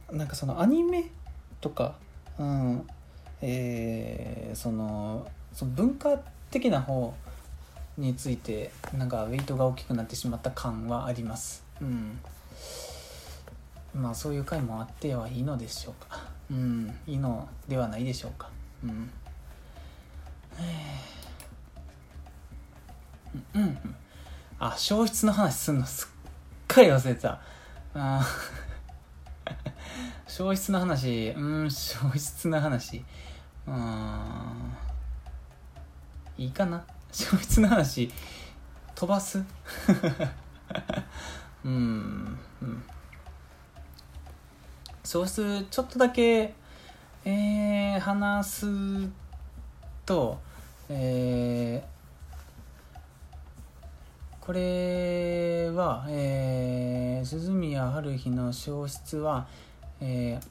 [0.09, 1.11] なんかそのアニメ
[1.59, 1.95] とか、
[2.39, 2.87] うん、
[3.41, 6.17] えー、そのその文化
[6.49, 7.13] 的な方
[7.97, 11.63] についてなんかウェイトが大きくなってしまった感はあります。
[11.81, 12.19] うん、
[13.93, 16.21] まあそういう回もあってはいいのでしょうか。
[16.51, 18.49] うん、いいのではないでしょうか。
[18.83, 19.09] うん。
[23.55, 23.95] うん、
[24.59, 26.09] あ、消失の話すんのすっ
[26.67, 27.41] かり忘れてた。
[27.95, 28.25] あ
[30.27, 33.03] 消失の話、うん、消失の話。
[33.67, 34.73] うん
[36.37, 36.83] いいかな
[37.13, 38.11] 消失の話
[38.95, 39.37] 飛ばす？
[41.63, 42.83] うん、うん、
[45.03, 46.53] 消失ちょっとだけ
[47.25, 48.67] えー、話す
[50.05, 50.39] と
[50.89, 59.47] えー、これは、えー、鈴宮春日の消失は、
[60.01, 60.47] えー、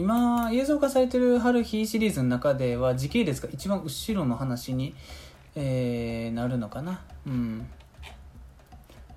[0.00, 4.94] 今映像化されてる春日シリーズの中では時系列が一番後ろの話に、
[5.54, 7.02] えー、なるのかな。
[7.26, 7.66] うん。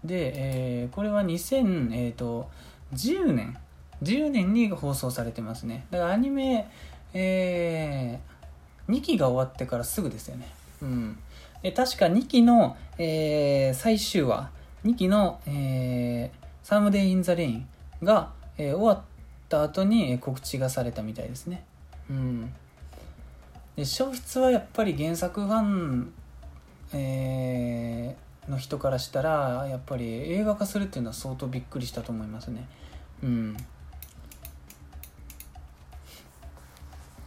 [0.03, 2.49] で、えー、これは2010、えーと、
[2.91, 3.57] 年。
[4.03, 5.85] 10年に放送されてますね。
[5.89, 6.69] だからアニメ、
[7.14, 10.53] えー、2期が終わってからすぐですよね。
[10.81, 11.18] うん。
[11.61, 14.49] で確か2期の、えー、最終話
[14.84, 17.68] 2期の、えー、サムデイ・イン・ザ・レイン
[18.03, 19.12] が、えー、終わっ
[19.54, 21.64] った後に告知がされたみたいですね。
[22.10, 22.54] うん。
[23.76, 26.14] で消失はやっぱり原作ファン、
[26.94, 32.68] えー、の人からしたらやっぱり映画化するっていうのは相当びっくりしたと思いますね。
[33.22, 33.58] うん。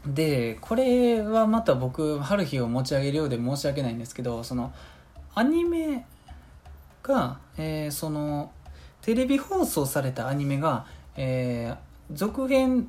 [0.07, 4.73] でこれはまた僕ハルヒを持ち上げるようで申し訳ないんですけどその
[5.35, 6.07] アニメ
[7.03, 8.53] が、えー、その
[9.03, 10.87] テレビ放送されたアニメが、
[11.17, 12.89] えー、続編、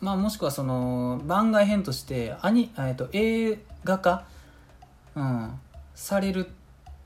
[0.00, 4.24] まあ、もしくはその番外編としてアニ、えー、と映画化、
[5.14, 5.58] うん、
[5.94, 6.50] されるっ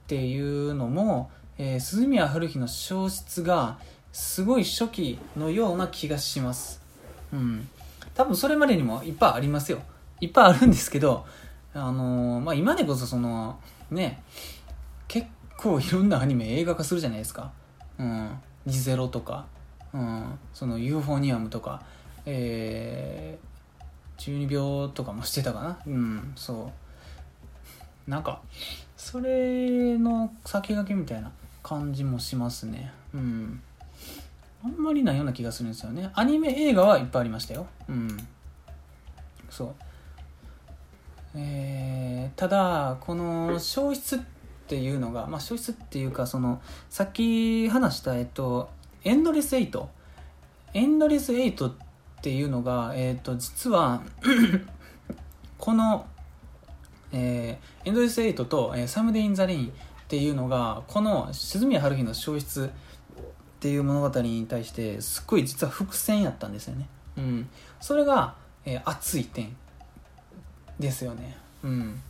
[0.06, 3.78] ていうのも、えー、鈴宮春日の消失が
[4.12, 6.80] すごい初期のような気がします。
[7.32, 7.68] うん
[8.14, 9.80] 多分それまでにもいっぱいありますよ。
[10.20, 11.26] いっぱいあるんですけど、
[11.74, 13.58] あのー、まあ、今でこそその、
[13.90, 14.22] ね、
[15.08, 15.26] 結
[15.56, 17.50] 構いろんなアニメ映画化するじゃないですか。
[17.98, 18.38] うん。
[18.66, 19.46] リゼロとか、
[19.94, 20.38] うん。
[20.52, 21.82] そのユーフォニアムとか、
[22.26, 25.78] えー、12秒とかもしてたかな？
[25.86, 26.70] うん、そ
[28.06, 28.10] う。
[28.10, 28.42] なんか、
[28.96, 32.92] それの先駆けみたいな感じもしますね。
[33.14, 33.62] うん。
[34.64, 38.16] あんまりないような気がするんですよねアニメ映画はいっぱいありましたようん
[39.50, 39.74] そう
[41.34, 44.20] えー、ただこの消失っ
[44.66, 48.70] ていうのが、まあ、消失っていうかそのさっき話したえっと
[49.04, 49.90] エンドレスエイト
[50.72, 51.72] エンドレスエイトっ
[52.20, 54.02] ていうのが、えっと実は
[55.58, 56.06] この、
[57.12, 59.70] えー、エンドレスエイトと、えー、サムデイ・イン・ザ・レインっ
[60.08, 62.68] ていうのがこの涼宮ハルヒの消失っ
[63.60, 66.88] ていう物語に対してすっごい実は伏線やったんですよね。
[67.16, 67.48] うん、
[67.80, 69.56] それが、えー、熱い点
[70.78, 71.36] ですよね。
[71.62, 72.02] うん。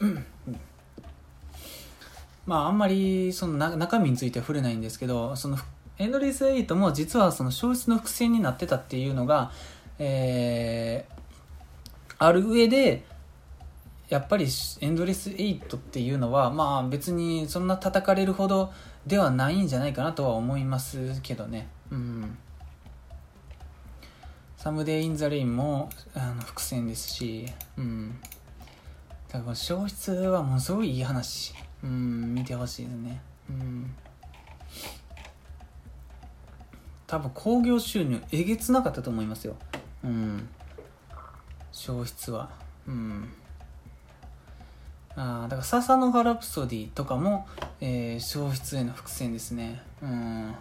[0.00, 0.26] うん、
[2.50, 5.56] まああんまりその中身については触れないんですけどその
[5.98, 9.52] エンドレスエイトも実はその消失の伏線になってたっていうのが、
[10.00, 13.04] えー、ある上で
[14.08, 14.48] やっぱり
[14.80, 18.72] エンドレスエイトっていうのはまあ別にそんな叩かれるほど
[19.06, 21.68] ではないんじゃないかなとは思いますけどね。
[21.92, 22.36] うん。
[24.56, 27.46] サムデイ・イン・ザ・レインもあの伏線ですし、
[27.78, 28.18] うん。
[29.32, 31.54] だから消失はものすごいいい話。
[31.82, 33.20] うん、見てほしいですね。
[33.48, 33.94] うん。
[37.06, 39.56] 多分興行収入えげつなかったと思いますよ。
[40.04, 40.48] うん。
[41.72, 42.50] 消失は。
[42.86, 43.32] うん。
[45.16, 47.46] あだから「笹の葉ラプソディ」とかも、
[47.80, 50.54] えー、消失への伏線ですねうん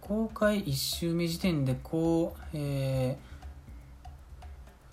[0.00, 3.18] 公開1週目時点でこうえ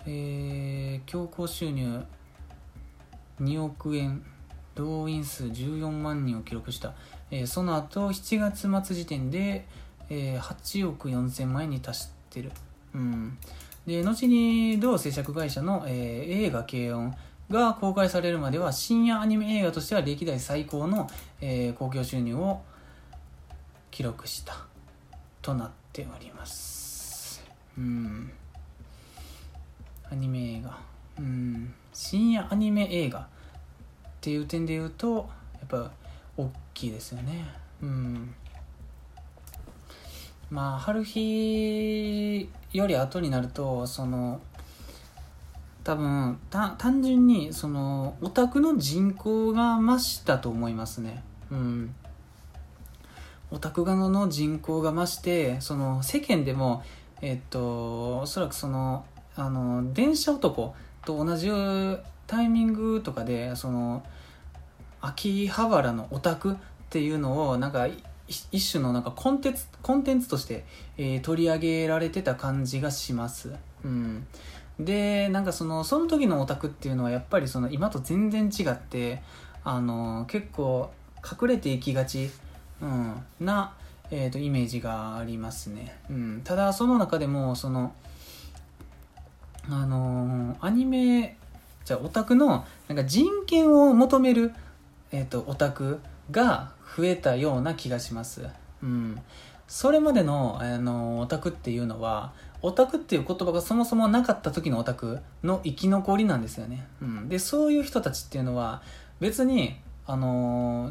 [0.06, 2.04] ー、えー、強行収入
[3.40, 4.24] 2億円
[4.74, 6.94] 動員数14万人を記録した、
[7.30, 9.66] えー、その後7月末時点で、
[10.08, 12.52] えー、8億4000万円に達してる、
[12.94, 13.38] うん、
[13.86, 17.14] で後に同制作会社の、えー、映画軽音
[17.50, 21.08] が公開されるまでは深夜アニメ映画としては歴代最高の、
[21.40, 22.60] えー、興行収入を
[23.90, 24.70] 記録した。
[25.42, 27.42] となっております。
[27.76, 28.30] うん。
[30.10, 30.78] アニメ映画。
[31.18, 31.74] うん。
[31.92, 33.26] 深夜アニメ映画。
[34.20, 35.90] っていう点で言うとやっぱ
[36.36, 37.46] 大きいですよね。
[37.82, 38.34] うん。
[40.50, 44.42] まあ春日より後になるとその
[45.84, 51.22] 多分単純にそのオタクの人口が増したと思いますね。
[51.50, 51.94] うん。
[53.50, 56.82] オタク側の人口が増してその世間でも
[57.22, 60.74] えっとおそらくそのあの電車男
[61.06, 61.48] と同じ
[62.30, 64.04] タイミングとかでその
[65.00, 66.56] 秋葉原のオタクっ
[66.88, 67.88] ていうのをなんか
[68.28, 70.64] 一種のなんかコンテンツコンテンツとして、
[70.96, 73.50] えー、取り上げられてた感じがします。
[73.84, 74.28] うん、
[74.78, 79.22] でなんかそのその時のオタクっていうのはやっぱりその今と全然違って
[79.64, 80.92] あの結構
[81.28, 82.30] 隠れていきがち、
[82.80, 83.74] うん、な、
[84.12, 87.92] えーと、イメージがありますね、うん、ただその中でもその
[89.68, 91.36] あのアニメ
[91.84, 94.52] じゃあオタクのなんか人権を求める、
[95.12, 96.00] えーと、オタク
[96.30, 98.46] が増えたような気がします、
[98.82, 99.20] うん、
[99.66, 102.32] それまでのあのオタクっていうのは
[102.62, 106.86] オタクっていう言葉がそもそもなかった時のオタクの生き残りなんですよね。
[107.00, 108.82] うん、でそういう人たちっていうのは
[109.18, 109.76] 別に、
[110.06, 110.90] あの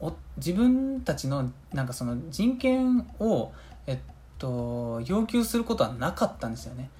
[0.00, 3.52] ー、自分たちのなんかその人権を、
[3.86, 3.98] えっ
[4.38, 6.90] と、要求することはなかったんですよね。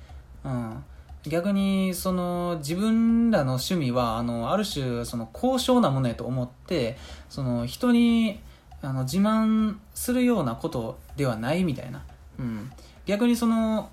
[0.45, 0.85] うん、
[1.29, 6.97] 逆にその自分らの趣味はあのある種その高尚なものやと思って
[7.29, 8.41] その人に
[8.83, 12.05] あの自慢するようなことではないみたいな、
[12.39, 12.71] うん、
[13.07, 13.91] 逆にその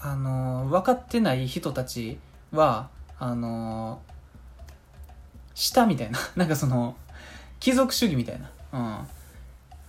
[0.00, 2.18] あの分かってない人たち
[2.52, 2.88] は
[3.18, 4.00] あの
[5.54, 6.18] 下みたいな。
[6.36, 6.96] なんかその
[7.60, 9.08] 貴族主義みたいな、うん、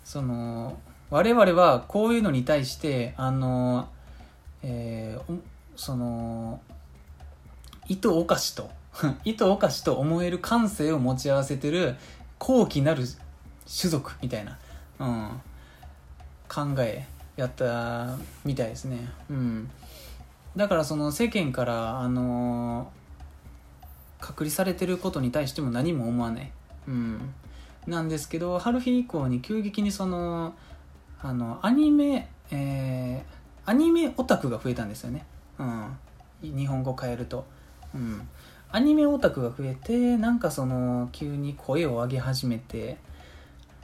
[0.03, 0.79] その
[1.11, 3.87] 我々はこういうのに対してあの、
[4.63, 5.39] えー
[5.79, 6.59] その
[7.87, 8.69] 意図おかしと
[9.23, 11.95] 意図おかしと思える感性を持ち合わせてる
[12.37, 13.05] 高貴なる
[13.79, 14.59] 種族みたいな、
[14.99, 15.41] うん、
[16.49, 17.07] 考え
[17.37, 19.71] やったみたいですね、うん、
[20.53, 22.91] だからその世間からあの
[24.19, 26.51] 隔離されてることに対しても何も思わない、
[26.89, 27.33] うん、
[27.87, 30.55] なんですけど春日以降に急激にその
[31.21, 35.23] あのアニメ、えーアニメオタクが増えたんですよね、
[35.59, 35.97] うん、
[36.41, 37.45] 日本語変えると、
[37.93, 38.27] うん、
[38.71, 42.97] アニメオタクが増えてなんかその急に声を上げ始めて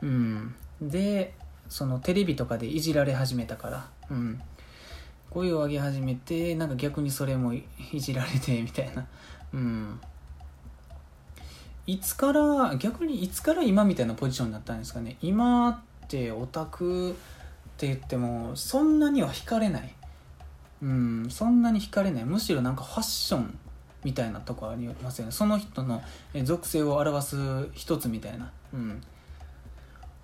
[0.01, 0.55] うん。
[0.81, 1.33] で
[1.69, 4.41] そのテレビとかでいじられ始めたから、うん、
[5.29, 7.63] 声を上げ始めてなんか逆にそれもい
[7.95, 9.07] じられてみたいな、
[9.53, 9.99] うん、
[11.87, 15.17] いつから逆にいつから今みたいなポジションになったんですかね。
[15.21, 17.13] 今ってオタクっ
[17.77, 19.95] て言ってもそんなには惹かれない。
[20.81, 22.25] うんそんなに惹かれない。
[22.25, 23.57] むしろなんかファッション
[24.03, 25.31] みたいなとこありますよね。
[25.31, 26.01] その人の
[26.43, 28.51] 属性を表す一つみたいな。
[28.73, 29.01] うん。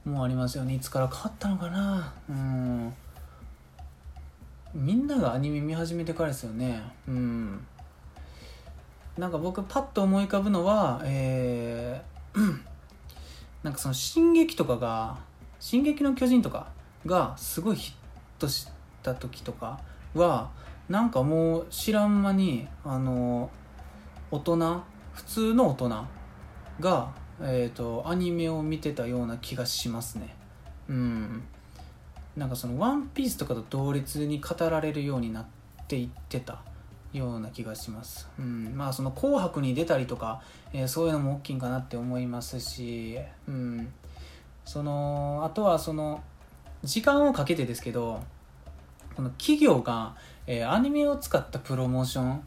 [0.06, 0.76] もうありますよね。
[0.76, 2.14] いつから変わったのかな。
[2.30, 2.94] うん。
[4.74, 6.82] みんながアニメ見始めてからですよね。
[7.08, 7.66] うん。
[9.18, 12.60] なんか僕パッと思い浮かぶのはえー
[13.62, 15.18] なんかその「進撃」とかが
[15.60, 16.68] 「進撃の巨人」とか
[17.06, 17.94] がすごいヒッ
[18.40, 18.68] トし
[19.04, 19.80] た時とか
[20.14, 20.52] は
[20.90, 23.50] なんかもう知らん間にあの
[24.30, 24.84] 大人
[25.14, 26.06] 普通の大人
[26.80, 30.36] が、えー、とアニメを見てたような気がしますね。
[30.90, 31.44] うん。
[32.36, 35.46] なんかその「ワンピースとかと同列に語られるようになっ
[35.88, 36.60] ていってた
[37.14, 43.18] ような気がします、うん、まあその「紅白」に出たりとか、えーそういうのも大きいんかなって思いますし、
[43.48, 43.92] うん、
[44.64, 46.24] そのあとはその
[46.84, 48.22] 時間をかけてですけど
[49.16, 50.16] この企業が、
[50.48, 52.44] えーアニメを使ったプロモーション、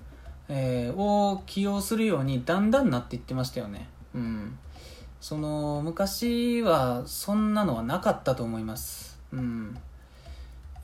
[0.49, 3.89] えーを起用するようにだんだんなっていってましたよね。
[4.15, 4.59] うん。
[5.21, 9.19] その昔はそんなのはなかったと思います。
[9.33, 9.77] うん。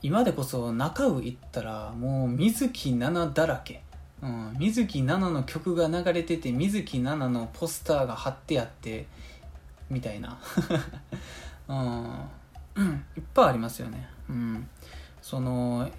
[0.01, 3.83] 今でこそ中尾行ったらもう水木奈々だらけ、
[4.23, 9.05] うん、水木奈々の曲が流れてて水木奈々のポスターが貼ってあって
[9.91, 10.39] みたいな。
[11.67, 11.73] う
[12.81, 13.03] ん。
[13.15, 14.09] いっぱいありますよね。
[14.27, 14.67] うん、
[15.21, 15.89] その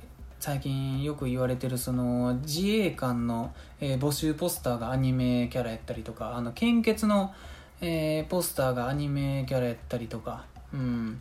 [0.40, 7.32] 最近よく言われてるその自衛官の、えー募集ポスターがアニメキャラやったりとかあの献血の、
[7.80, 10.44] えーポスターがアニメキャラやったりとか、
[10.74, 11.20] うん、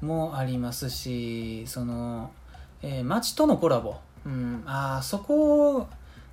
[0.00, 2.30] もありますしその、
[2.82, 5.86] えー街とのコラボ、うん、あそこ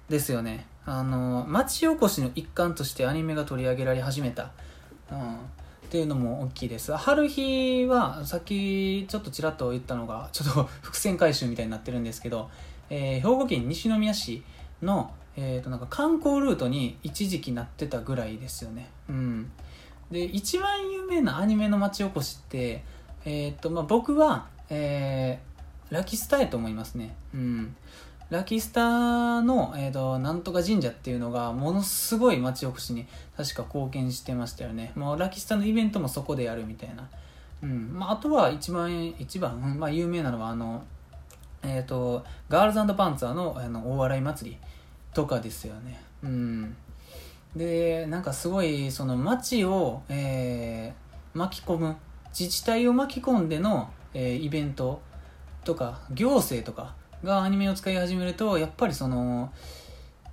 [0.08, 0.66] ですよね。
[0.86, 4.52] あの町おこしの一環としてアニメが取り上げられ始めた、
[5.12, 5.38] うん、
[5.88, 6.94] っていうのも大きいです。
[6.98, 12.50] 春日はさっきちょっとちらっと言ったのがちょっと 伏線回収みたいになってるんですけど、
[12.90, 14.44] えー兵庫県西宮市
[14.82, 18.90] の、えー、となんか観光ルートに一時期なってたぐらいですよね。
[19.08, 19.50] うん。
[20.12, 22.84] で一番有名なアニメの町おこしって、
[23.24, 25.48] えーとまあ、僕は、えー
[25.90, 27.16] ラキスタやと思いますね。
[27.34, 27.76] うん。
[28.30, 33.06] ラキスタの、えー、となんとか神社っていうのがものすごい町おこしに
[33.38, 34.92] 確か貢献してましたよね。
[34.96, 37.08] もうラキスタのイベントもそこでやるみたいな、
[37.64, 37.94] うん。
[37.94, 40.84] まあ、あとは一番一番、 まあ、有名なのはあの
[41.64, 44.58] えっ、とガールズパンツァーのあの大笑い祭り
[45.14, 46.02] とかですよね。
[46.24, 46.76] うん。
[47.56, 51.96] でなんかすごいその町を、えー巻き込む
[52.30, 55.02] 自治体を巻き込んでの、えーイベント
[55.64, 59.52] とか行政とかがアニメを使い始めるとやっぱりその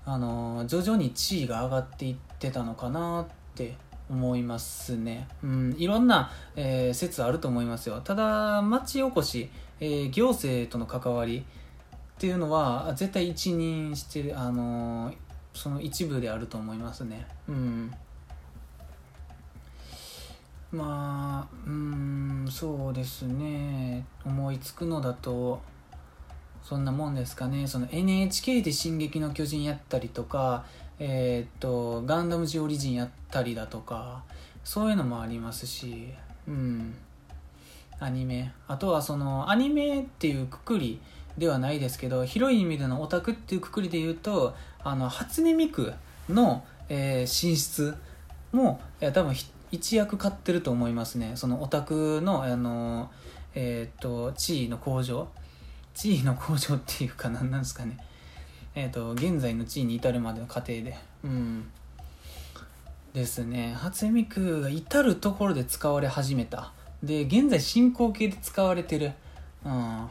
[0.07, 3.75] あの徐々に地位が上がっていってたのかなって
[4.11, 8.01] 思いますね、うん、いろんな、えー説あると思いますよ。
[8.03, 9.49] ただ町おこし、
[9.81, 11.43] えー行政との関わりっ
[12.19, 15.15] ていうのは絶対一任してるあのー
[15.55, 17.27] その一部であると思いますね。
[17.49, 17.95] うん。
[20.73, 24.05] まあうんそうですね。
[24.25, 25.63] 思いつくのだと
[26.65, 27.67] そんなもんですかね。
[27.69, 30.65] その NHK で「進撃の巨人」やったりとか
[30.99, 34.23] えーっと「ガンダムジオリジン」やったりだとか
[34.65, 36.09] そういうのもありますし
[36.49, 36.95] うん。
[38.01, 38.53] アニメ。
[38.67, 41.01] あとはそのアニメっていうくくり
[41.37, 45.93] ではないですけど広い意味でのオタクっていうくくりで言うとあの初音ミク
[46.29, 47.95] の、えー進出
[48.53, 49.35] もいや多分
[49.71, 51.33] 一役買ってると思いますね。
[51.35, 53.11] そのオタクのあの、
[53.55, 55.29] えっ、と地位の向上。
[55.95, 57.97] 地位の向上っていうか何なんですかね。
[58.75, 60.97] えっ、と現在の地位に至るまでの過程で。
[61.23, 61.71] うん。
[63.13, 63.73] ですね。
[63.75, 66.73] 初音ミクが至る所で使われ始めた。
[67.03, 69.13] で現在進行形で使われてる。
[69.65, 70.09] うん。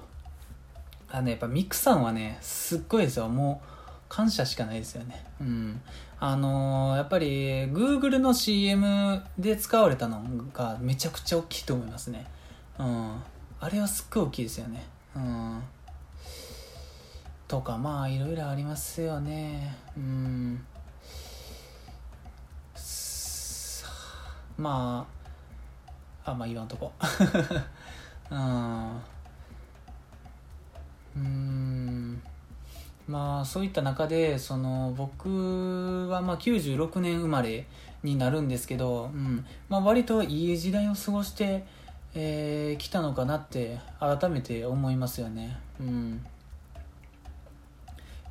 [1.10, 3.28] あのやっぱミクさんはねすっごいですよ。
[3.28, 3.68] もう
[4.08, 5.26] 感謝しかないですよね。
[5.42, 5.82] うん。
[6.20, 10.24] あのー、やっぱり Google の CM で使われたの
[10.54, 12.26] がめちゃくちゃ大きいと思いますね。
[12.80, 13.22] うん。
[13.60, 14.86] あれはすっごい大きいですよね。
[15.16, 15.62] うん。
[17.48, 19.76] とかまあいろいろありますよね。
[19.98, 20.66] うん。
[24.58, 25.08] ま
[26.26, 26.92] ああまあ言わんとこ。
[28.32, 29.02] うん。
[31.16, 32.22] うん。
[33.08, 37.68] まあそういった中でその僕はまあ96年生まれ
[38.04, 39.46] になるんですけど、うん。
[39.70, 41.66] まあ、割といい時代を過ごして
[42.14, 45.58] き、えー、来たのかなって改めて思いますよね。
[45.80, 46.26] うん。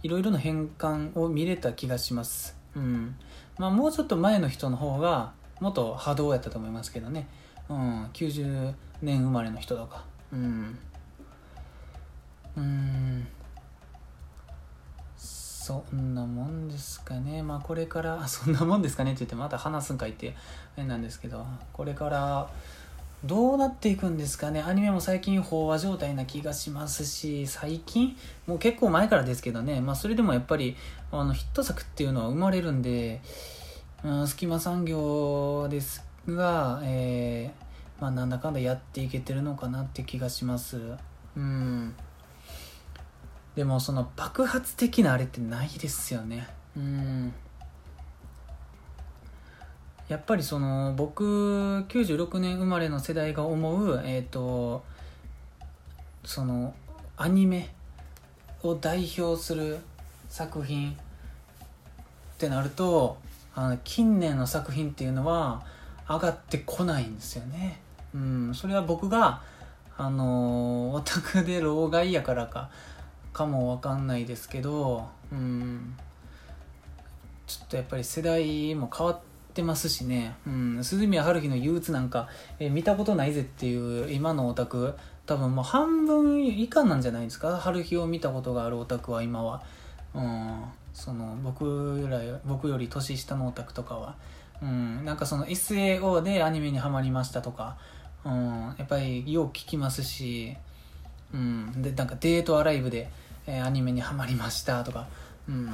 [0.03, 2.57] いろいろな変換を見れた気がします。
[2.75, 3.17] うん。
[3.59, 7.29] まあ、もうちょっと前の人の方がもっと波動やったと思いますけどね、
[7.69, 10.05] うん、90年生まれの人とか。
[10.33, 10.79] うん。
[12.57, 13.27] うん。
[15.17, 17.41] そんなもんですかね。
[17.43, 20.35] まあこれからそんなもんですかねって言ってまた話すんかいって
[20.77, 21.47] あれなんですけど。
[21.73, 22.51] これから
[23.25, 24.63] どうなっていくんですかね？
[24.63, 28.17] アニメも最近飽和状態な気がしますし最近？
[28.47, 30.77] もう結構前からですけどねまあそれでもやっぱり
[31.11, 33.21] あのヒット作っていうのは生まれるんで
[34.05, 40.81] うん、隙間産業ですが、えー、まあ、なんだかんだやっていけてるのかなって気がします。
[41.37, 41.95] うん。
[43.55, 46.49] でも、その爆発的なあれってないですよね。
[46.77, 47.33] うん。
[50.09, 54.85] やっぱりその僕96年生まれの世代が思うえっ、ー、と
[56.25, 56.75] その
[57.17, 57.71] アニメ
[58.63, 59.79] を代表する
[60.29, 60.95] 作品っ
[62.39, 63.17] てなると
[63.55, 65.63] あの近年の作品っていうのは
[66.09, 67.81] 上がってこないんですよね。
[68.15, 69.43] うん、それは僕が
[69.97, 72.71] あのオタクで老害やからか
[73.33, 75.97] かもわかんないですけど、うん、
[77.47, 84.95] ちょっとやっぱり世代も変わっててますしね、うん、鈴宮春日の憂鬱なんか、え見たことないぜっていう今のオタク。
[85.25, 87.57] 多分もう半分以下なんじゃないですか？
[87.57, 89.63] 春日を見たことがあるオタクは今は。
[90.15, 90.65] うん。
[90.93, 94.17] その僕より僕より年下のオタクとかは、
[94.61, 97.79] うん、なんかその SAO でアニメにはまりましたとか、
[98.25, 100.55] うん、やっぱりよう聞きますし、
[101.33, 103.09] うん、でなんかデートアライブで、
[103.47, 105.07] えー、アニメにはまりましたとか、
[105.49, 105.73] うん。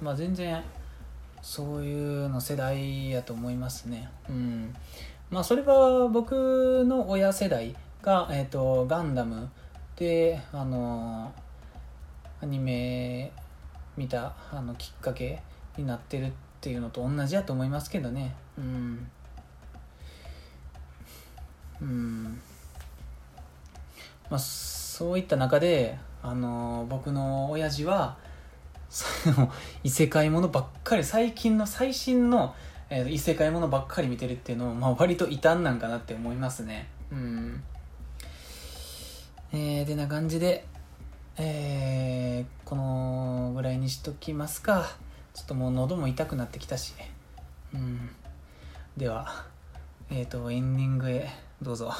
[0.00, 0.62] まあ、全然
[1.42, 4.08] そういうの世代やと思いますね。
[4.28, 4.74] うん。
[5.28, 9.50] まあ、それは僕の親世代が、えーと、ガンダム
[9.96, 11.32] で、あの
[12.40, 13.32] アニメ
[13.96, 15.42] 見たあのきっかけ
[15.76, 18.34] になってるっていうのと同じやと思いますけどね。
[18.56, 19.06] うん。
[21.80, 22.40] うん。
[24.30, 28.16] まあそういった中であの僕の親父は
[28.92, 29.50] その
[29.82, 32.54] 異世界ものばっかり最近の最新の、
[32.90, 36.88] えー、異世界ものばっかり見てるっていうのも、まあ、割と異端なんかなって思いますね。
[37.10, 37.62] うん。
[39.54, 40.66] えー、でな感じで
[41.38, 44.86] えー、このぐらいにしときますか。
[45.32, 46.92] ちょっともう喉も痛くなってきたし。
[47.72, 48.10] うん。
[48.98, 49.46] では
[50.10, 51.30] えっ、ー、とエンディングへ
[51.62, 51.94] どうぞ。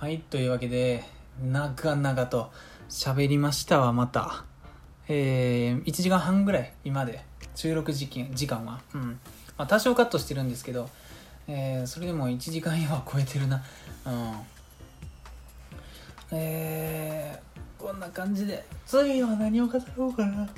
[0.00, 1.02] はいというわけで
[1.42, 2.52] 長々と
[2.88, 4.44] 喋りましたわまた。
[5.08, 7.24] えー、1時間半ぐらい今で
[7.56, 9.18] 収録時間時間は、うん。
[9.56, 10.88] まあ、多少カットしてるんですけど、
[11.48, 13.60] えー、それでも1時間以上は超えてるな。
[14.06, 14.34] うん。
[16.30, 20.48] えー、こんな感じで次は何を語ろうかな。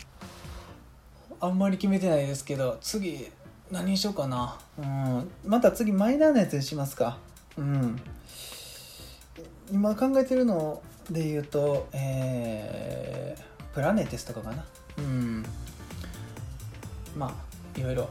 [1.40, 3.30] あんまり決めてないですけど次
[3.70, 4.58] 何にしようかな。
[4.78, 5.30] うん。
[5.46, 7.16] また次マイナーなやつにしますか。
[7.56, 7.98] うん。
[9.72, 14.64] 今考えてるので言うとえー、プラネテスとかかな。
[14.98, 15.44] うん。
[17.16, 18.08] まあいろいろ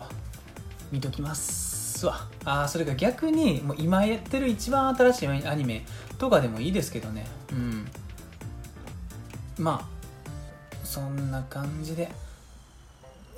[0.91, 2.27] 見ときますわ。
[2.45, 5.85] あそれが逆にもう今やってる一番新しいアニメ
[6.17, 7.25] とかでもいいですけどね。
[7.51, 7.87] うん。
[9.57, 12.09] まあそんな感じで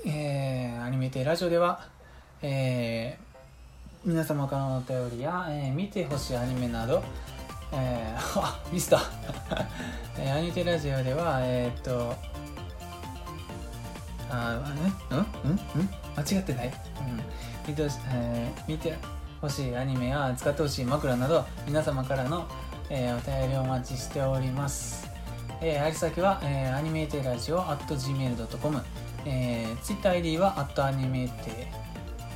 [0.05, 1.87] えー、アニメテラジオでは
[2.43, 7.03] えー、皆様からのお便りや、えー、見てほしいアニメなど
[7.73, 9.01] えー、あミスター、
[10.19, 12.15] えー、アニテラジオではえー、っと
[14.29, 15.17] あーねうん？
[15.17, 15.25] うん？
[15.75, 15.89] うん？
[16.17, 16.67] 間違ってない？
[16.67, 16.73] うん。
[17.67, 18.97] 見てほし,、えー見て
[19.41, 22.45] ほしいアニメや使ってほしい枕など皆様からの、
[22.89, 25.09] えーお便りをお待ちしております。
[25.61, 28.83] えー、あり先は、えー、アニメーテラジオ at gmail.com、
[29.25, 31.67] えー、TwitterID は at アニメーテ、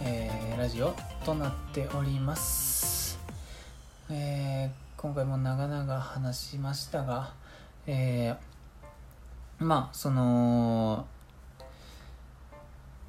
[0.04, 0.96] えーラジオ
[1.26, 3.18] となっております、
[4.10, 7.32] えー今回も長々話しましたが、
[7.86, 11.06] えーまあその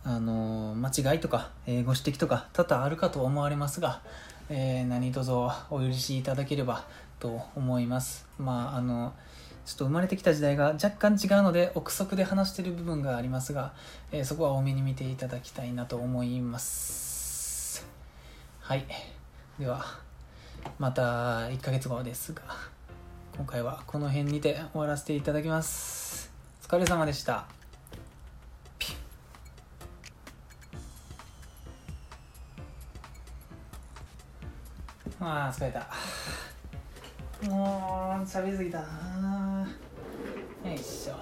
[0.05, 4.03] あの間違いとか、えーご指摘とか多々あるかと思われますが、
[4.51, 6.85] えー何卒お許しいただければ
[7.19, 8.27] と思います。
[8.39, 9.15] まああの
[9.65, 13.73] ちょっと生まれてきた時代が若干違うので憶測で話してる部分がありますが、
[14.13, 17.87] えーそこは多めに見ていただきたいなと思います。
[18.61, 18.85] はい。
[19.59, 20.05] では
[20.79, 22.43] また1ヶ月後ですが
[23.37, 26.33] 今回はこの辺にて終わらせていただきます。
[26.63, 27.47] お疲れ様でした。
[28.79, 28.95] ピュ。
[35.21, 35.87] ッあ疲れた。
[37.49, 39.69] もう喋りすぎたな。
[40.65, 41.15] よいしょ。